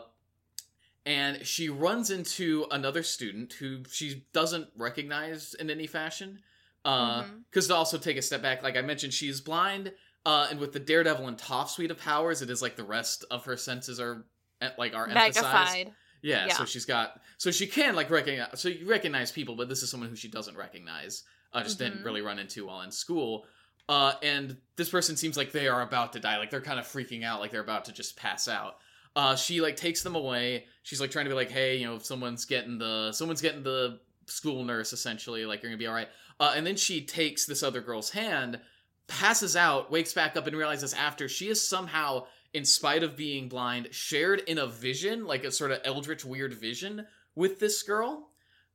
And 1.06 1.46
she 1.46 1.70
runs 1.70 2.12
into 2.12 2.65
another 2.70 3.01
student 3.01 3.53
who 3.53 3.84
she 3.89 4.25
doesn't 4.34 4.67
recognize 4.75 5.53
in 5.53 5.70
any 5.70 5.88
fashion. 5.88 6.39
Uh, 6.84 7.24
Mhm. 7.24 7.44
because 7.50 7.67
to 7.67 7.75
also 7.75 7.98
take 7.98 8.17
a 8.17 8.22
step 8.22 8.41
back, 8.41 8.62
like 8.63 8.75
I 8.75 8.82
mentioned, 8.82 9.13
she's 9.13 9.39
blind. 9.41 9.94
Uh, 10.27 10.48
and 10.51 10.60
with 10.60 10.74
the 10.74 10.79
Daredevil 10.79 11.25
and 11.27 11.38
Toph 11.38 11.69
suite 11.69 11.89
of 11.89 11.98
powers, 11.98 12.41
it 12.41 12.50
is 12.50 12.62
like 12.62 12.75
the 12.75 12.84
rest 12.84 13.24
of 13.31 13.46
her 13.46 13.55
senses 13.55 13.98
are 14.00 14.25
eh, 14.62 14.69
like 14.77 14.93
are 14.93 15.07
emphasized. 15.07 15.36
magnified. 15.43 15.93
Yeah, 16.22 16.48
so 16.50 16.63
Yeah. 16.63 16.65
she's 16.65 16.86
got 16.86 17.22
so 17.38 17.50
she 17.51 17.65
can 17.67 17.96
like 17.96 18.10
recognize 18.10 18.60
so 18.60 18.67
you 18.69 18.88
recognize 18.89 19.31
people, 19.31 19.55
but 19.55 19.69
this 19.69 19.84
is 19.84 19.89
someone 19.89 20.10
who 20.10 20.15
she 20.15 20.27
doesn't 20.27 20.57
recognize. 20.57 21.24
Uh, 21.53 21.63
just 21.63 21.79
didn't 21.79 22.00
Mhm. 22.01 22.05
really 22.05 22.22
run 22.22 22.39
into 22.39 22.65
while 22.65 22.81
in 22.81 22.91
school. 22.91 23.48
Uh, 23.88 24.15
and 24.22 24.57
this 24.75 24.89
person 24.89 25.15
seems 25.15 25.38
like 25.38 25.53
they 25.53 25.69
are 25.69 25.81
about 25.81 26.12
to 26.13 26.19
die. 26.19 26.38
Like 26.38 26.50
they're 26.51 26.60
kind 26.60 26.77
of 26.79 26.86
freaking 26.86 27.24
out, 27.24 27.39
like 27.39 27.51
they're 27.51 27.62
about 27.62 27.86
to 27.86 27.93
just 27.93 28.17
pass 28.17 28.50
out. 28.50 28.79
Uh, 29.15 29.36
she 29.38 29.62
like 29.62 29.77
takes 29.77 30.03
them 30.03 30.15
away. 30.15 30.65
She's 30.84 31.00
like 31.00 31.10
trying 31.12 31.24
to 31.25 31.29
be 31.29 31.36
like, 31.36 31.50
hey, 31.51 31.77
you 31.77 31.86
know, 31.88 31.96
if 31.96 32.05
someone's 32.05 32.43
getting 32.43 32.77
the 32.79 33.13
someone's 33.13 33.41
getting 33.41 33.63
the 33.63 34.00
school 34.25 34.65
nurse 34.65 34.91
essentially, 34.91 35.46
like 35.46 35.63
you're 35.63 35.72
gonna 35.72 35.77
be 35.79 35.88
all 35.88 35.93
right. 35.93 36.10
Uh, 36.39 36.51
and 36.55 36.67
then 36.67 36.75
she 36.75 37.05
takes 37.05 37.46
this 37.46 37.63
other 37.63 37.79
girl's 37.79 38.10
hand, 38.10 38.60
passes 39.07 39.55
out, 39.55 39.91
wakes 39.91 40.13
back 40.13 40.35
up, 40.35 40.47
and 40.47 40.55
realizes 40.55 40.93
after 40.93 41.27
she 41.29 41.47
is 41.49 41.65
somehow, 41.65 42.25
in 42.53 42.65
spite 42.65 43.03
of 43.03 43.15
being 43.15 43.49
blind, 43.49 43.89
shared 43.91 44.41
in 44.41 44.57
a 44.57 44.67
vision, 44.67 45.25
like 45.25 45.43
a 45.43 45.51
sort 45.51 45.71
of 45.71 45.79
eldritch 45.85 46.25
weird 46.25 46.53
vision 46.53 47.05
with 47.35 47.59
this 47.59 47.83
girl. 47.83 48.29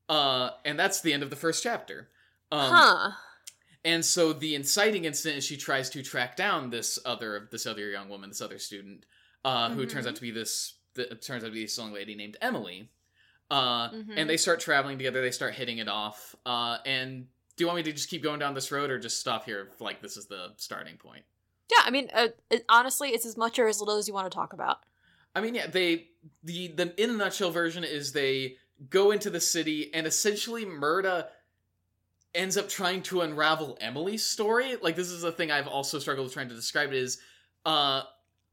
Uh, 0.08 0.50
and 0.64 0.78
that's 0.78 1.00
the 1.00 1.12
end 1.12 1.22
of 1.22 1.30
the 1.30 1.36
first 1.36 1.62
chapter. 1.62 2.08
Um, 2.50 2.70
huh. 2.72 3.10
And 3.84 4.04
so 4.04 4.32
the 4.32 4.54
inciting 4.54 5.04
incident 5.06 5.38
is 5.38 5.44
she 5.44 5.56
tries 5.56 5.90
to 5.90 6.02
track 6.02 6.36
down 6.36 6.70
this 6.70 6.98
other 7.04 7.48
this 7.50 7.66
other 7.66 7.90
young 7.90 8.08
woman, 8.08 8.30
this 8.30 8.40
other 8.40 8.58
student, 8.58 9.04
uh, 9.44 9.70
who 9.70 9.86
turns 9.86 10.06
out 10.06 10.14
to 10.16 10.20
be 10.22 10.30
this 10.30 10.74
th- 10.94 11.08
turns 11.26 11.42
out 11.42 11.48
to 11.48 11.52
be 11.52 11.62
this 11.62 11.76
young 11.76 11.92
lady 11.92 12.14
named 12.14 12.36
Emily. 12.40 12.90
Uh, 13.50 13.90
Mhm. 13.90 14.14
and 14.16 14.30
they 14.30 14.36
start 14.36 14.60
traveling 14.60 14.98
together. 14.98 15.20
They 15.20 15.30
start 15.32 15.54
hitting 15.54 15.78
it 15.78 15.88
off. 15.88 16.34
Uh, 16.46 16.78
and 16.86 17.26
do 17.56 17.64
you 17.64 17.68
want 17.68 17.76
me 17.78 17.82
to 17.84 17.92
just 17.92 18.08
keep 18.08 18.22
going 18.22 18.38
down 18.38 18.54
this 18.54 18.72
road, 18.72 18.90
or 18.90 18.98
just 18.98 19.20
stop 19.20 19.44
here? 19.44 19.68
if, 19.72 19.80
Like 19.80 20.00
this 20.00 20.16
is 20.16 20.26
the 20.26 20.52
starting 20.56 20.96
point. 20.96 21.24
Yeah, 21.70 21.82
I 21.84 21.90
mean, 21.90 22.08
uh, 22.12 22.28
it, 22.50 22.64
honestly, 22.68 23.10
it's 23.10 23.26
as 23.26 23.36
much 23.36 23.58
or 23.58 23.66
as 23.66 23.80
little 23.80 23.96
as 23.96 24.08
you 24.08 24.14
want 24.14 24.30
to 24.30 24.34
talk 24.34 24.52
about. 24.52 24.78
I 25.34 25.40
mean, 25.40 25.54
yeah, 25.54 25.66
they 25.66 26.08
the 26.42 26.68
the 26.68 27.02
in 27.02 27.10
a 27.10 27.14
nutshell 27.14 27.50
version 27.50 27.84
is 27.84 28.12
they 28.12 28.56
go 28.90 29.10
into 29.10 29.30
the 29.30 29.40
city 29.40 29.92
and 29.94 30.06
essentially 30.06 30.64
Murda 30.64 31.26
ends 32.34 32.56
up 32.56 32.68
trying 32.68 33.02
to 33.02 33.20
unravel 33.20 33.76
Emily's 33.80 34.24
story. 34.24 34.76
Like 34.80 34.96
this 34.96 35.10
is 35.10 35.24
a 35.24 35.32
thing 35.32 35.50
I've 35.50 35.68
also 35.68 35.98
struggled 35.98 36.26
with 36.26 36.34
trying 36.34 36.48
to 36.48 36.54
describe 36.54 36.88
it 36.88 36.96
is 36.96 37.18
uh 37.64 38.02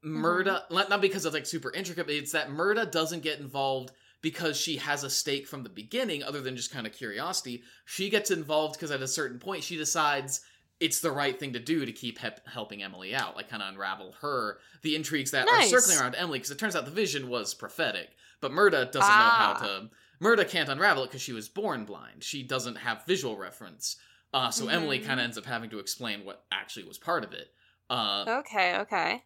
Murda 0.05 0.63
not, 0.71 0.89
not 0.89 1.01
because 1.01 1.25
it's 1.25 1.33
like 1.33 1.45
super 1.45 1.73
intricate, 1.73 2.05
but 2.05 2.15
it's 2.15 2.31
that 2.31 2.49
Murda 2.49 2.89
doesn't 2.89 3.23
get 3.23 3.39
involved 3.39 3.91
because 4.21 4.57
she 4.57 4.77
has 4.77 5.03
a 5.03 5.09
stake 5.09 5.47
from 5.47 5.63
the 5.63 5.69
beginning 5.69 6.23
other 6.23 6.41
than 6.41 6.55
just 6.55 6.71
kind 6.71 6.85
of 6.85 6.93
curiosity. 6.93 7.63
She 7.85 8.09
gets 8.09 8.31
involved 8.31 8.75
because 8.75 8.91
at 8.91 9.01
a 9.01 9.07
certain 9.07 9.39
point 9.39 9.63
she 9.63 9.77
decides 9.77 10.41
it's 10.79 11.01
the 11.01 11.11
right 11.11 11.37
thing 11.39 11.53
to 11.53 11.59
do 11.59 11.85
to 11.85 11.91
keep 11.91 12.17
hep- 12.19 12.47
helping 12.47 12.81
Emily 12.83 13.13
out, 13.13 13.35
like 13.35 13.49
kind 13.49 13.61
of 13.61 13.69
unravel 13.73 14.13
her 14.21 14.59
the 14.81 14.95
intrigues 14.95 15.31
that 15.31 15.45
Nice. 15.45 15.71
are 15.73 15.79
circling 15.79 15.99
around 15.99 16.15
Emily. 16.15 16.39
Because 16.39 16.51
it 16.51 16.57
turns 16.59 16.75
out 16.75 16.85
the 16.85 16.91
vision 16.91 17.27
was 17.29 17.53
prophetic, 17.53 18.09
but 18.41 18.51
Murda 18.51 18.85
doesn't 18.91 19.01
Ah. 19.03 19.53
know 19.59 19.59
how 19.59 19.67
to. 19.67 19.89
Murda 20.21 20.47
can't 20.49 20.69
unravel 20.69 21.03
it 21.03 21.07
because 21.07 21.21
she 21.21 21.33
was 21.33 21.47
born 21.49 21.85
blind. 21.85 22.23
She 22.23 22.43
doesn't 22.43 22.75
have 22.75 23.05
visual 23.05 23.37
reference. 23.37 23.97
Uh, 24.33 24.51
so 24.51 24.67
Emily 24.67 24.99
Mhm. 24.99 25.05
kind 25.05 25.19
of 25.19 25.23
ends 25.23 25.37
up 25.37 25.45
having 25.45 25.69
to 25.71 25.79
explain 25.79 26.23
what 26.23 26.45
actually 26.51 26.83
was 26.85 26.97
part 26.97 27.23
of 27.23 27.33
it. 27.33 27.53
Uh, 27.89 28.25
Okay, 28.39 28.77
okay. 28.79 29.23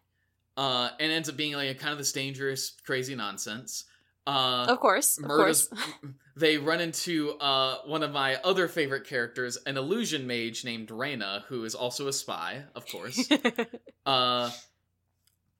uh, 0.56 0.90
and 0.98 1.12
ends 1.12 1.28
up 1.28 1.36
being 1.36 1.52
like 1.52 1.68
a 1.70 1.74
kind 1.74 1.92
of 1.92 1.98
this 1.98 2.12
dangerous, 2.12 2.72
crazy 2.86 3.14
nonsense. 3.14 3.84
Uh, 4.26 4.66
Of 4.68 4.80
course, 4.80 5.18
of 5.18 5.24
course. 5.24 5.68
they 6.36 6.56
run 6.58 6.80
into 6.80 7.32
uh, 7.40 7.78
one 7.84 8.02
of 8.02 8.10
my 8.12 8.36
other 8.36 8.68
favorite 8.68 9.06
characters, 9.06 9.58
an 9.66 9.76
illusion 9.76 10.26
mage 10.26 10.64
named 10.64 10.90
Reyna, 10.90 11.44
who 11.48 11.64
is 11.64 11.74
also 11.74 12.08
a 12.08 12.12
spy, 12.12 12.64
of 12.74 12.86
course. 12.86 13.28
uh, 14.06 14.50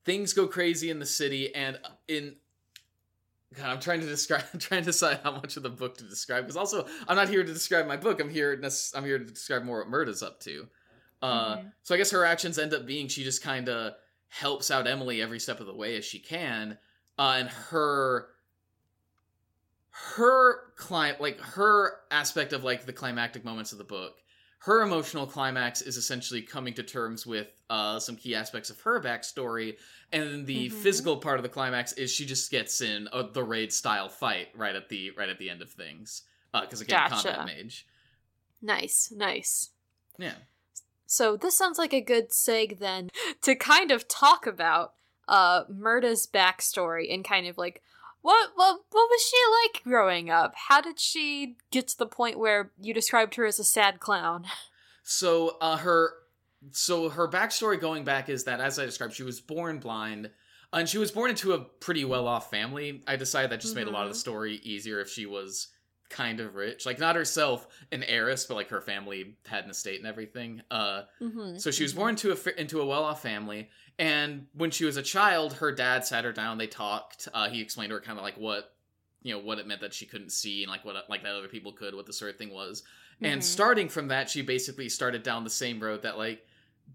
things 0.03 0.33
go 0.33 0.47
crazy 0.47 0.89
in 0.89 0.99
the 0.99 1.05
city, 1.05 1.53
and 1.53 1.79
in 2.07 2.35
God, 3.55 3.67
I'm 3.67 3.79
trying 3.79 4.01
to 4.01 4.07
describe. 4.07 4.43
I'm 4.53 4.59
trying 4.59 4.81
to 4.81 4.87
decide 4.87 5.19
how 5.23 5.31
much 5.31 5.55
of 5.57 5.63
the 5.63 5.69
book 5.69 5.97
to 5.99 6.03
describe 6.03 6.43
because 6.43 6.57
also 6.57 6.85
I'm 7.07 7.15
not 7.15 7.29
here 7.29 7.43
to 7.43 7.53
describe 7.53 7.87
my 7.87 7.97
book. 7.97 8.19
I'm 8.19 8.29
here. 8.29 8.59
I'm 8.95 9.05
here 9.05 9.19
to 9.19 9.25
describe 9.25 9.63
more 9.63 9.79
what 9.79 9.87
Murda's 9.89 10.21
up 10.23 10.39
to. 10.41 10.67
Uh, 11.21 11.57
Mhm. 11.57 11.71
So 11.83 11.95
I 11.95 11.97
guess 11.97 12.11
her 12.11 12.25
actions 12.25 12.59
end 12.59 12.73
up 12.73 12.85
being 12.85 13.07
she 13.07 13.23
just 13.23 13.41
kind 13.41 13.69
of 13.69 13.93
helps 14.27 14.69
out 14.71 14.87
Emily 14.87 15.21
every 15.21 15.39
step 15.39 15.59
of 15.61 15.67
the 15.67 15.73
way 15.75 15.95
as 15.95 16.03
she 16.03 16.19
can, 16.19 16.77
uh, 17.17 17.35
and 17.37 17.49
her 17.49 18.27
her 20.15 20.73
clim 20.75 21.15
like 21.19 21.39
her 21.39 21.93
aspect 22.11 22.51
of 22.51 22.63
like 22.65 22.85
the 22.85 22.91
climactic 22.93 23.45
moments 23.45 23.71
of 23.71 23.77
the 23.77 23.83
book 23.83 24.15
her 24.59 24.81
emotional 24.81 25.25
climax 25.27 25.81
is 25.81 25.95
essentially 25.95 26.41
coming 26.41 26.73
to 26.73 26.81
terms 26.83 27.25
with 27.25 27.47
uh, 27.69 27.99
some 27.99 28.15
key 28.15 28.33
aspects 28.35 28.69
of 28.69 28.79
her 28.81 28.99
backstory 28.99 29.77
and 30.11 30.23
then 30.23 30.45
the 30.45 30.67
Mhm. 30.69 30.71
physical 30.71 31.17
part 31.17 31.37
of 31.37 31.43
the 31.43 31.49
climax 31.49 31.93
is 31.93 32.11
she 32.11 32.25
just 32.25 32.51
gets 32.51 32.81
in 32.81 33.07
a, 33.13 33.23
the 33.23 33.43
raid 33.43 33.71
style 33.71 34.09
fight 34.09 34.49
right 34.53 34.75
at 34.75 34.89
the 34.89 35.11
right 35.11 35.29
at 35.29 35.39
the 35.39 35.49
end 35.49 35.61
of 35.61 35.71
things 35.71 36.23
because 36.53 36.81
again 36.81 36.97
Gotcha. 36.97 37.29
combat 37.29 37.45
mage 37.45 37.87
nice, 38.61 39.11
nice. 39.15 39.69
yeah 40.17 40.33
So 41.05 41.37
this 41.37 41.57
sounds 41.57 41.77
like 41.77 41.93
a 41.93 42.01
good 42.01 42.31
seg 42.31 42.79
then 42.79 43.09
to 43.43 43.55
kind 43.55 43.91
of 43.91 44.07
talk 44.09 44.45
about 44.45 44.93
uh 45.29 45.63
Murda's 45.69 46.27
backstory 46.27 47.13
and 47.13 47.23
kind 47.23 47.47
of 47.47 47.57
like 47.57 47.81
what 48.25 48.49
what 48.55 48.79
what 48.89 49.07
was 49.09 49.21
she 49.21 49.37
like 49.63 49.83
growing 49.83 50.31
up? 50.31 50.53
How 50.67 50.81
did 50.81 50.99
she 50.99 51.57
get 51.71 51.87
to 51.89 51.97
the 51.97 52.07
point 52.07 52.39
where 52.39 52.71
you 52.81 52.91
described 52.91 53.35
her 53.35 53.45
as 53.45 53.59
a 53.59 53.63
sad 53.63 53.99
clown? 53.99 54.45
So 55.07 55.57
uh, 55.61 55.77
her 55.77 56.13
so 56.71 57.09
her 57.09 57.27
backstory 57.27 57.79
going 57.79 58.05
back 58.05 58.27
is 58.27 58.45
that 58.45 58.59
as 58.59 58.79
I 58.79 58.85
described, 58.85 59.13
she 59.13 59.21
was 59.21 59.39
born 59.39 59.77
blind, 59.77 60.31
and 60.73 60.89
she 60.89 60.97
was 60.97 61.11
born 61.11 61.29
into 61.29 61.53
a 61.53 61.59
pretty 61.59 62.03
well 62.05 62.27
off 62.27 62.49
family. 62.49 63.03
I 63.05 63.15
decided 63.15 63.51
that 63.51 63.61
just 63.61 63.75
made 63.75 63.85
a 63.85 63.91
lot 63.91 64.07
of 64.07 64.09
the 64.09 64.15
Mhm. 64.15 64.21
story 64.21 64.55
easier 64.63 64.99
if 64.99 65.09
she 65.11 65.27
was 65.27 65.67
kind 66.15 66.39
of 66.39 66.55
rich, 66.55 66.85
like 66.85 66.97
not 66.97 67.15
herself 67.17 67.67
an 67.91 68.01
heiress, 68.03 68.45
but 68.45 68.55
like 68.55 68.69
her 68.69 68.79
family 68.81 69.35
had 69.45 69.65
an 69.65 69.69
estate 69.69 69.97
and 69.99 70.07
everything. 70.07 70.61
Uh, 70.71 71.03
Mm-hmm. 71.21 71.57
so 71.57 71.71
she 71.71 71.83
was 71.83 71.93
born 71.93 72.11
into 72.11 72.31
a 72.31 72.59
into 72.61 72.81
a 72.81 72.85
well 72.85 73.03
off 73.03 73.21
family, 73.21 73.69
and 73.99 74.47
when 74.53 74.71
she 74.71 74.85
was 74.85 74.95
a 74.97 75.03
child, 75.03 75.53
her 75.53 75.71
dad 75.73 76.05
sat 76.05 76.23
her 76.23 76.31
down. 76.31 76.57
They 76.57 76.67
talked. 76.67 77.27
Uh, 77.33 77.49
he 77.49 77.61
explained 77.61 77.89
to 77.89 77.95
her 77.95 78.01
kind 78.01 78.17
of 78.17 78.23
like 78.23 78.37
what 78.37 78.75
you 79.21 79.33
know 79.33 79.39
what 79.39 79.59
it 79.59 79.67
meant 79.67 79.81
that 79.81 79.93
she 79.93 80.05
couldn't 80.05 80.31
see 80.31 80.63
and 80.63 80.71
like 80.71 80.85
what 80.85 80.95
like 81.09 81.23
that 81.23 81.35
other 81.35 81.47
people 81.49 81.73
could, 81.73 81.93
what 81.95 82.05
the 82.05 82.13
sort 82.13 82.31
of 82.31 82.37
thing 82.37 82.53
was. 82.53 82.83
And 83.21 83.41
Mhm. 83.41 83.45
starting 83.45 83.89
from 83.89 84.07
that, 84.09 84.29
she 84.29 84.41
basically 84.41 84.87
started 84.89 85.21
down 85.23 85.43
the 85.43 85.49
same 85.49 85.79
road 85.81 86.01
that 86.03 86.17
like 86.17 86.45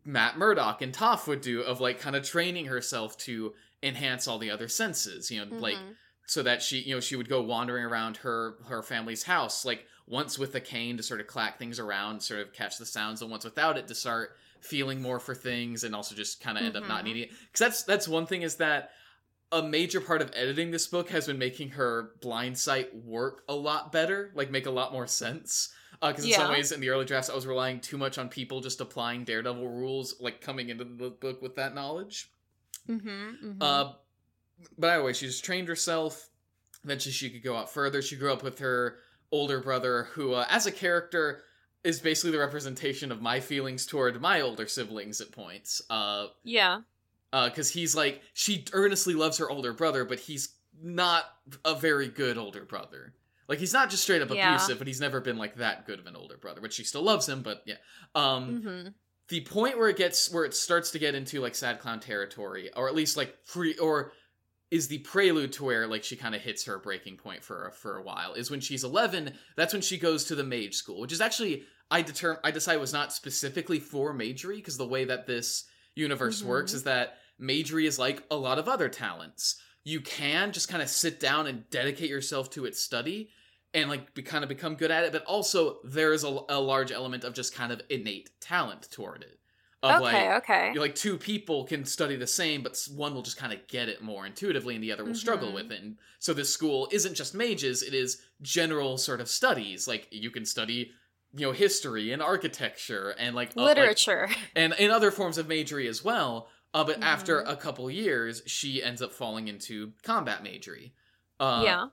Matt 0.04 0.38
Murdock 0.38 0.80
and 0.82 0.92
Toph 0.94 1.26
would 1.26 1.40
do 1.40 1.60
of 1.62 1.80
like 1.80 1.98
kind 2.00 2.14
of 2.16 2.22
training 2.24 2.66
herself 2.66 3.16
to 3.18 3.54
enhance 3.82 4.28
all 4.28 4.38
the 4.38 4.50
other 4.50 4.68
senses, 4.68 5.30
you 5.30 5.44
know, 5.44 5.56
like 5.58 5.76
Mhm. 5.76 5.94
So 6.30 6.44
that 6.44 6.62
she, 6.62 6.78
you 6.78 6.94
know, 6.94 7.00
she 7.00 7.16
would 7.16 7.28
go 7.28 7.42
wandering 7.42 7.84
around 7.84 8.18
her 8.18 8.54
her 8.66 8.84
family's 8.84 9.24
house, 9.24 9.64
like 9.64 9.84
once 10.06 10.38
with 10.38 10.54
a 10.54 10.60
cane 10.60 10.96
to 10.96 11.02
sort 11.02 11.20
of 11.20 11.26
clack 11.26 11.58
things 11.58 11.80
around, 11.80 12.20
sort 12.22 12.38
of 12.38 12.52
catch 12.52 12.78
the 12.78 12.86
sounds, 12.86 13.20
and 13.20 13.32
once 13.32 13.44
without 13.44 13.76
it 13.76 13.88
to 13.88 13.96
start 13.96 14.36
feeling 14.60 15.02
more 15.02 15.18
for 15.18 15.34
things, 15.34 15.82
and 15.82 15.92
also 15.92 16.14
just 16.14 16.40
kind 16.40 16.56
of 16.56 16.62
end 16.62 16.76
up 16.76 16.86
not 16.86 17.00
Mhm. 17.00 17.04
needing 17.06 17.22
it. 17.24 17.30
Because 17.30 17.58
that's 17.58 17.82
that's 17.82 18.06
one 18.06 18.26
thing 18.26 18.42
is 18.42 18.54
that 18.56 18.92
a 19.50 19.60
major 19.60 20.00
part 20.00 20.22
of 20.22 20.30
editing 20.32 20.70
this 20.70 20.86
book 20.86 21.08
has 21.08 21.26
been 21.26 21.36
making 21.36 21.70
her 21.70 22.12
blind 22.20 22.56
sight 22.56 22.94
work 22.94 23.42
a 23.48 23.54
lot 23.56 23.90
better, 23.90 24.30
like 24.36 24.52
make 24.52 24.66
a 24.66 24.70
lot 24.70 24.92
more 24.92 25.08
sense. 25.08 25.70
Because 26.00 26.24
in 26.24 26.32
some 26.32 26.52
ways, 26.52 26.70
in 26.70 26.80
the 26.80 26.90
early 26.90 27.06
drafts, 27.06 27.28
I 27.28 27.34
was 27.34 27.44
relying 27.44 27.80
too 27.80 27.98
much 27.98 28.18
on 28.18 28.28
people 28.28 28.60
just 28.60 28.80
applying 28.80 29.24
Daredevil 29.24 29.68
rules, 29.68 30.14
like 30.20 30.40
coming 30.40 30.68
into 30.68 30.84
the 30.84 31.10
book 31.10 31.42
with 31.42 31.56
that 31.56 31.74
knowledge. 31.74 32.30
Mm-hmm, 32.88 33.08
mm-hmm. 33.08 33.60
Uh, 33.60 33.94
but 34.78 34.88
anyway, 34.94 35.12
she 35.12 35.26
just 35.26 35.44
trained 35.44 35.68
herself. 35.68 36.28
Eventually, 36.84 37.12
she 37.12 37.30
could 37.30 37.42
go 37.42 37.56
out 37.56 37.70
further. 37.72 38.00
She 38.02 38.16
grew 38.16 38.32
up 38.32 38.42
with 38.42 38.58
her 38.60 38.98
older 39.32 39.60
brother, 39.60 40.04
who, 40.12 40.32
uh, 40.34 40.46
as 40.48 40.66
a 40.66 40.72
character, 40.72 41.42
is 41.84 42.00
basically 42.00 42.30
the 42.32 42.38
representation 42.38 43.12
of 43.12 43.22
my 43.22 43.40
feelings 43.40 43.86
toward 43.86 44.20
my 44.20 44.40
older 44.40 44.66
siblings 44.66 45.20
at 45.20 45.32
points. 45.32 45.80
Uh, 45.90 46.26
yeah. 46.44 46.80
because 47.32 47.70
he's 47.70 47.94
like 47.94 48.20
she 48.34 48.64
earnestly 48.72 49.14
loves 49.14 49.38
her 49.38 49.48
older 49.50 49.72
brother, 49.72 50.04
but 50.04 50.18
he's 50.18 50.54
not 50.82 51.24
a 51.64 51.74
very 51.74 52.08
good 52.08 52.36
older 52.38 52.64
brother. 52.64 53.12
Like 53.48 53.58
he's 53.58 53.72
not 53.72 53.90
just 53.90 54.02
straight 54.02 54.22
up 54.22 54.30
Yeah. 54.30 54.54
abusive, 54.54 54.78
but 54.78 54.86
he's 54.86 55.00
never 55.00 55.20
been 55.20 55.36
like 55.38 55.56
that 55.56 55.86
good 55.86 55.98
of 55.98 56.06
an 56.06 56.16
older 56.16 56.36
brother. 56.36 56.60
But 56.60 56.72
she 56.72 56.84
still 56.84 57.02
loves 57.02 57.28
him. 57.28 57.42
But 57.42 57.62
yeah, 57.66 57.76
um, 58.14 58.62
Mm-hmm. 58.62 58.88
the 59.28 59.40
point 59.42 59.76
where 59.78 59.88
it 59.88 59.96
gets 59.96 60.30
where 60.32 60.44
it 60.44 60.54
starts 60.54 60.90
to 60.92 60.98
get 60.98 61.14
into 61.14 61.40
like 61.40 61.54
sad 61.54 61.78
clown 61.80 62.00
territory, 62.00 62.70
or 62.76 62.88
at 62.88 62.94
least 62.94 63.16
like 63.16 63.36
free 63.44 63.76
or 63.78 64.12
is 64.70 64.88
the 64.88 64.98
prelude 64.98 65.52
to 65.52 65.64
where 65.64 65.86
like 65.86 66.04
she 66.04 66.14
kind 66.16 66.34
of 66.34 66.40
hits 66.40 66.64
her 66.64 66.78
breaking 66.78 67.16
point 67.16 67.42
for 67.42 67.70
for 67.74 67.96
a 67.96 68.02
while 68.02 68.34
is 68.34 68.50
when 68.50 68.60
she's 68.60 68.84
11 68.84 69.32
that's 69.56 69.72
when 69.72 69.82
she 69.82 69.98
goes 69.98 70.24
to 70.24 70.34
the 70.34 70.44
mage 70.44 70.74
school 70.74 71.00
which 71.00 71.12
is 71.12 71.20
actually 71.20 71.64
i 71.90 72.00
deter 72.02 72.38
i 72.44 72.50
decided 72.52 72.78
was 72.80 72.92
not 72.92 73.12
specifically 73.12 73.80
for 73.80 74.12
magery 74.14 74.56
because 74.56 74.76
the 74.78 74.86
way 74.86 75.04
that 75.04 75.26
this 75.26 75.64
universe 75.96 76.40
Mhm. 76.40 76.46
works 76.46 76.72
is 76.72 76.84
that 76.84 77.18
magery 77.38 77.86
is 77.86 77.98
like 77.98 78.22
a 78.30 78.36
lot 78.36 78.58
of 78.60 78.68
other 78.68 78.88
talents 78.88 79.56
you 79.82 80.00
can 80.00 80.52
just 80.52 80.68
kind 80.68 80.82
of 80.82 80.88
sit 80.88 81.18
down 81.18 81.46
and 81.48 81.68
dedicate 81.70 82.10
yourself 82.10 82.48
to 82.50 82.64
its 82.64 82.80
study 82.80 83.30
and 83.74 83.88
like 83.90 84.14
be, 84.14 84.22
kind 84.22 84.44
of 84.44 84.48
become 84.48 84.76
good 84.76 84.90
at 84.92 85.02
it 85.04 85.10
but 85.10 85.24
also 85.24 85.78
there's 85.82 86.22
a, 86.22 86.38
a 86.48 86.60
large 86.60 86.92
element 86.92 87.24
of 87.24 87.34
just 87.34 87.54
kind 87.54 87.72
of 87.72 87.82
innate 87.90 88.30
talent 88.40 88.88
toward 88.92 89.22
it 89.22 89.39
Okay, 89.82 90.28
like 90.28 90.42
okay. 90.42 90.70
you're 90.74 90.82
like 90.82 90.94
two 90.94 91.16
people 91.16 91.64
can 91.64 91.84
study 91.86 92.14
the 92.16 92.26
same 92.26 92.62
but 92.62 92.76
one 92.94 93.14
will 93.14 93.22
just 93.22 93.38
kind 93.38 93.52
of 93.52 93.66
get 93.66 93.88
it 93.88 94.02
more 94.02 94.26
intuitively 94.26 94.74
and 94.74 94.84
the 94.84 94.92
other 94.92 95.04
will 95.04 95.14
struggle 95.14 95.50
Mhm. 95.50 95.54
with 95.54 95.72
it 95.72 95.80
and 95.82 95.96
so 96.18 96.34
this 96.34 96.52
school 96.52 96.86
isn't 96.92 97.14
just 97.14 97.34
mages 97.34 97.82
it 97.82 97.94
is 97.94 98.20
general 98.42 98.98
sort 98.98 99.20
of 99.22 99.28
studies 99.28 99.88
like 99.88 100.06
you 100.10 100.30
can 100.30 100.44
study 100.44 100.92
you 101.32 101.46
know 101.46 101.52
history 101.52 102.12
and 102.12 102.20
architecture 102.20 103.14
and 103.18 103.34
like 103.34 103.50
uh, 103.56 103.62
like- 103.62 103.76
Literature. 103.76 104.28
and 104.54 104.74
in 104.78 104.90
other 104.90 105.10
forms 105.10 105.38
of 105.38 105.46
magery 105.48 105.86
as 105.88 106.04
well 106.04 106.48
uh, 106.74 106.84
but 106.84 107.02
after 107.02 107.42
Mhm. 107.42 107.50
a 107.50 107.56
couple 107.56 107.90
years 107.90 108.42
she 108.46 108.82
ends 108.82 109.00
up 109.00 109.12
falling 109.14 109.48
into 109.48 109.92
combat 110.02 110.42
magery. 110.44 110.92
uh, 111.40 111.62
yeah. 111.64 111.86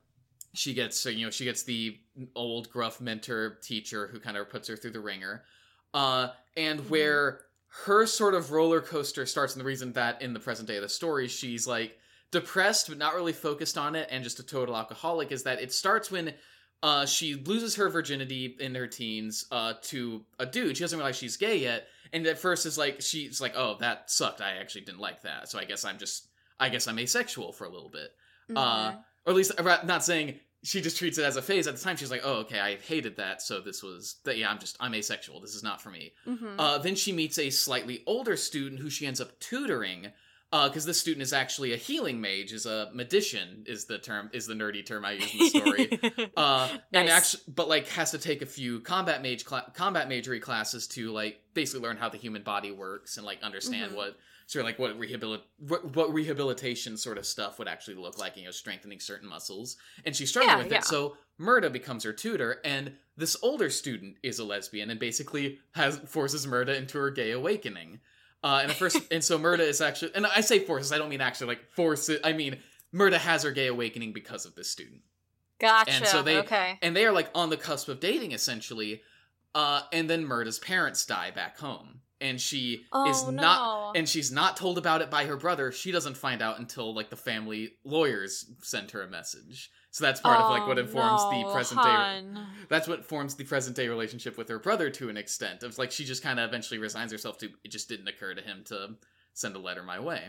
she 0.54 0.74
gets 0.74 1.06
you 1.06 1.24
know 1.26 1.32
she 1.32 1.46
gets 1.46 1.64
the 1.64 1.98
old 2.36 2.70
gruff 2.70 3.00
mentor 3.00 3.60
teacher 3.64 4.08
who 4.10 4.20
kind 4.20 4.36
of 4.36 4.50
puts 4.50 4.68
her 4.68 4.76
through 4.76 4.92
the 4.92 5.00
ringer 5.00 5.46
uh 5.94 6.28
and 6.58 6.82
Mhm. 6.82 6.90
where 6.90 7.42
her 7.86 8.06
sort 8.06 8.34
of 8.34 8.52
roller 8.52 8.82
coaster 8.82 9.26
starts 9.26 9.54
and 9.54 9.62
the 9.62 9.66
reason 9.66 9.94
that 9.94 10.22
in 10.22 10.34
the 10.34 10.40
present 10.40 10.68
day 10.68 10.78
of 10.78 10.82
the 10.82 10.90
story 10.90 11.28
she's 11.28 11.68
like 11.68 11.98
depressed 12.32 12.90
but 12.90 12.98
not 12.98 13.14
really 13.16 13.34
focused 13.34 13.78
on 13.78 13.96
it 13.96 14.08
and 14.12 14.24
just 14.24 14.40
a 14.40 14.44
total 14.44 14.76
alcoholic 14.76 15.32
is 15.32 15.44
that 15.44 15.62
it 15.62 15.72
starts 15.72 16.10
when 16.12 16.34
uh, 16.84 17.06
she 17.06 17.34
loses 17.36 17.76
her 17.76 17.90
virginity 17.90 18.56
in 18.60 18.76
her 18.76 18.86
teens 18.88 19.46
uh, 19.52 19.74
to 19.82 20.24
a 20.38 20.46
dude. 20.46 20.78
She 20.78 20.84
doesn't 20.84 21.00
realize 21.00 21.18
she's 21.18 21.36
gay 21.36 21.58
yet, 21.58 21.88
and 22.14 22.28
at 22.28 22.38
first 22.38 22.68
is 22.68 22.78
like 22.78 23.02
she's 23.02 23.42
like, 23.42 23.54
"Oh, 23.56 23.78
that 23.80 24.12
sucked. 24.12 24.42
I 24.42 24.58
actually 24.58 24.82
didn't 24.82 25.00
like 25.00 25.24
that. 25.24 25.50
So 25.50 25.58
I 25.58 25.64
guess 25.66 25.84
I'm 25.84 25.98
just, 25.98 26.28
I 26.60 26.70
guess 26.70 26.88
I'm 26.88 27.00
asexual 27.00 27.52
for 27.54 27.66
a 27.66 27.70
little 27.70 27.90
bit." 27.90 28.12
Uh, 28.56 28.92
Mhm. 28.92 28.98
or 29.26 29.30
at 29.32 29.36
least 29.36 29.54
uh, 29.60 29.78
not 29.86 30.04
saying 30.04 30.40
she 30.64 30.82
just 30.82 30.98
treats 30.98 31.18
it 31.18 31.24
as 31.24 31.36
a 31.38 31.42
phase. 31.42 31.68
At 31.68 31.76
the 31.76 31.82
time, 31.82 31.96
she's 31.98 32.12
like, 32.12 32.22
"Oh, 32.24 32.40
okay, 32.40 32.60
I 32.60 32.76
hated 32.78 33.18
that. 33.18 33.42
So 33.42 33.62
this 33.62 33.82
was 33.84 34.16
that. 34.26 34.38
Yeah, 34.38 34.50
I'm 34.50 34.60
just 34.60 34.76
I'm 34.80 34.94
asexual. 34.94 35.40
This 35.42 35.56
is 35.56 35.64
not 35.64 35.82
for 35.82 35.90
me." 35.90 36.14
Mhm. 36.26 36.56
Uh, 36.58 36.78
then 36.80 36.96
she 36.96 37.12
meets 37.12 37.38
a 37.40 37.50
slightly 37.50 38.04
older 38.06 38.36
student 38.38 38.82
who 38.82 38.90
she 38.90 39.06
ends 39.08 39.22
up 39.22 39.40
tutoring. 39.40 40.12
Because 40.50 40.86
this 40.86 40.98
student 40.98 41.22
is 41.24 41.34
actually 41.34 41.74
a 41.74 41.76
healing 41.76 42.22
mage, 42.22 42.54
is 42.54 42.66
a 42.66 42.90
magician, 42.94 43.66
is 43.68 43.84
the 43.84 43.98
term, 44.00 44.30
is 44.32 44.48
the 44.48 44.54
nerdy 44.54 44.84
term 44.84 45.04
I 45.04 45.12
use 45.12 45.34
in 45.34 45.40
the 45.40 45.50
story. 45.50 46.30
Uh, 46.38 46.70
and 46.94 47.10
actually, 47.10 47.44
but 47.50 47.68
like 47.68 47.90
has 47.90 48.12
to 48.12 48.18
take 48.18 48.42
a 48.42 48.46
few 48.46 48.80
combat 48.80 49.22
mage 49.22 49.44
cla- 49.44 49.70
combat 49.74 50.08
magery 50.08 50.40
classes 50.40 50.88
to 50.88 51.12
like 51.12 51.42
basically 51.54 51.82
learn 51.86 51.98
how 51.98 52.08
the 52.08 52.18
human 52.18 52.44
body 52.44 52.72
works 52.72 53.18
and 53.18 53.26
like 53.26 53.44
understand 53.44 53.92
Mhm. 53.92 53.96
what 53.96 54.18
sort 54.48 54.62
of 54.62 54.66
like 54.66 54.80
what 54.80 54.98
rehabilit 54.98 55.42
what, 55.60 55.96
what 55.96 56.12
rehabilitation 56.14 56.98
sort 56.98 57.18
of 57.20 57.26
stuff 57.26 57.60
would 57.60 57.68
actually 57.68 57.96
look 57.96 58.18
like. 58.18 58.36
You 58.38 58.46
know, 58.46 58.52
strengthening 58.52 59.00
certain 59.00 59.30
muscles, 59.30 59.78
and 60.06 60.16
she's 60.16 60.30
struggling 60.30 60.58
Yeah, 60.58 60.64
with 60.64 60.72
yeah. 60.72 60.78
it. 60.80 60.86
So 60.86 61.16
Murda 61.40 61.72
becomes 61.72 62.04
her 62.04 62.14
tutor, 62.14 62.60
and 62.66 62.94
this 63.16 63.38
older 63.44 63.70
student 63.70 64.18
is 64.24 64.40
a 64.40 64.44
lesbian 64.44 64.90
and 64.90 65.00
basically 65.00 65.60
has 65.74 65.98
forces 66.00 66.48
Murda 66.48 66.76
into 66.76 66.98
her 66.98 67.12
gay 67.12 67.32
awakening. 67.32 68.00
Uh, 68.44 68.62
and 68.64 68.72
first, 68.72 69.00
and 69.12 69.24
so 69.24 69.38
Murda 69.38 69.60
is 69.60 69.82
actually, 69.82 70.14
and 70.16 70.26
I 70.26 70.42
say 70.42 70.60
forces, 70.60 70.92
I 70.92 70.98
don't 70.98 71.10
mean 71.10 71.22
actually 71.22 71.48
like 71.48 71.70
forces. 71.72 72.20
I 72.24 72.34
mean 72.34 72.58
Murda 72.94 73.18
has 73.18 73.44
her 73.44 73.52
gay 73.52 73.68
awakening 73.68 74.14
because 74.14 74.46
of 74.46 74.56
this 74.56 74.70
student 74.70 75.02
Gotcha. 75.60 75.92
and 75.92 76.06
so 76.08 76.22
they- 76.22 76.38
okay. 76.40 76.78
and 76.82 76.96
they 76.96 77.06
are 77.06 77.12
like 77.12 77.30
on 77.36 77.50
the 77.50 77.58
cusp 77.58 77.90
of 77.90 78.00
dating 78.00 78.32
essentially 78.32 79.02
uh 79.56 79.82
and 79.92 80.10
then 80.10 80.26
murda's 80.26 80.60
parents 80.60 81.06
die 81.06 81.32
back 81.32 81.58
home 81.58 82.00
and 82.20 82.40
she 82.42 82.86
Oh 82.92 83.10
is 83.10 83.24
no. 83.26 83.32
not 83.32 83.98
and 83.98 84.08
she's 84.10 84.32
not 84.32 84.58
told 84.58 84.78
about 84.78 85.02
it 85.02 85.10
by 85.12 85.26
her 85.26 85.38
brother. 85.38 85.72
She 85.72 85.92
doesn't 85.92 86.18
find 86.18 86.42
out 86.42 86.60
until 86.60 86.94
like 86.94 87.10
the 87.10 87.16
family 87.16 87.74
lawyers 87.84 88.46
send 88.62 88.92
her 88.92 89.02
a 89.04 89.08
message. 89.10 89.70
So 89.92 90.04
that's 90.04 90.20
part 90.22 90.40
of 90.40 90.50
like 90.52 90.68
what 90.68 90.78
Oh, 90.78 90.82
informs 90.82 91.24
no, 91.24 91.44
the 91.48 91.52
present 91.54 91.82
day 91.82 92.42
that's 92.70 92.88
what 92.88 93.06
forms 93.06 93.36
the 93.36 93.44
present 93.46 93.76
day 93.76 93.88
relationship 93.88 94.38
with 94.38 94.50
her 94.50 94.60
brother 94.60 94.90
to 94.92 95.10
an 95.10 95.18
extent. 95.18 95.64
Of 95.64 95.78
like 95.78 95.92
she 95.92 96.06
just 96.06 96.24
kind 96.24 96.40
of 96.40 96.48
eventually 96.50 96.80
resigns 96.80 97.12
herself 97.12 97.38
to 97.40 97.50
it 97.64 97.72
just 97.72 97.90
didn't 97.90 98.08
occur 98.08 98.34
to 98.34 98.42
him 98.42 98.64
to 98.66 98.90
send 99.34 99.56
a 99.56 99.60
letter 99.60 99.84
my 99.84 100.00
way. 100.00 100.22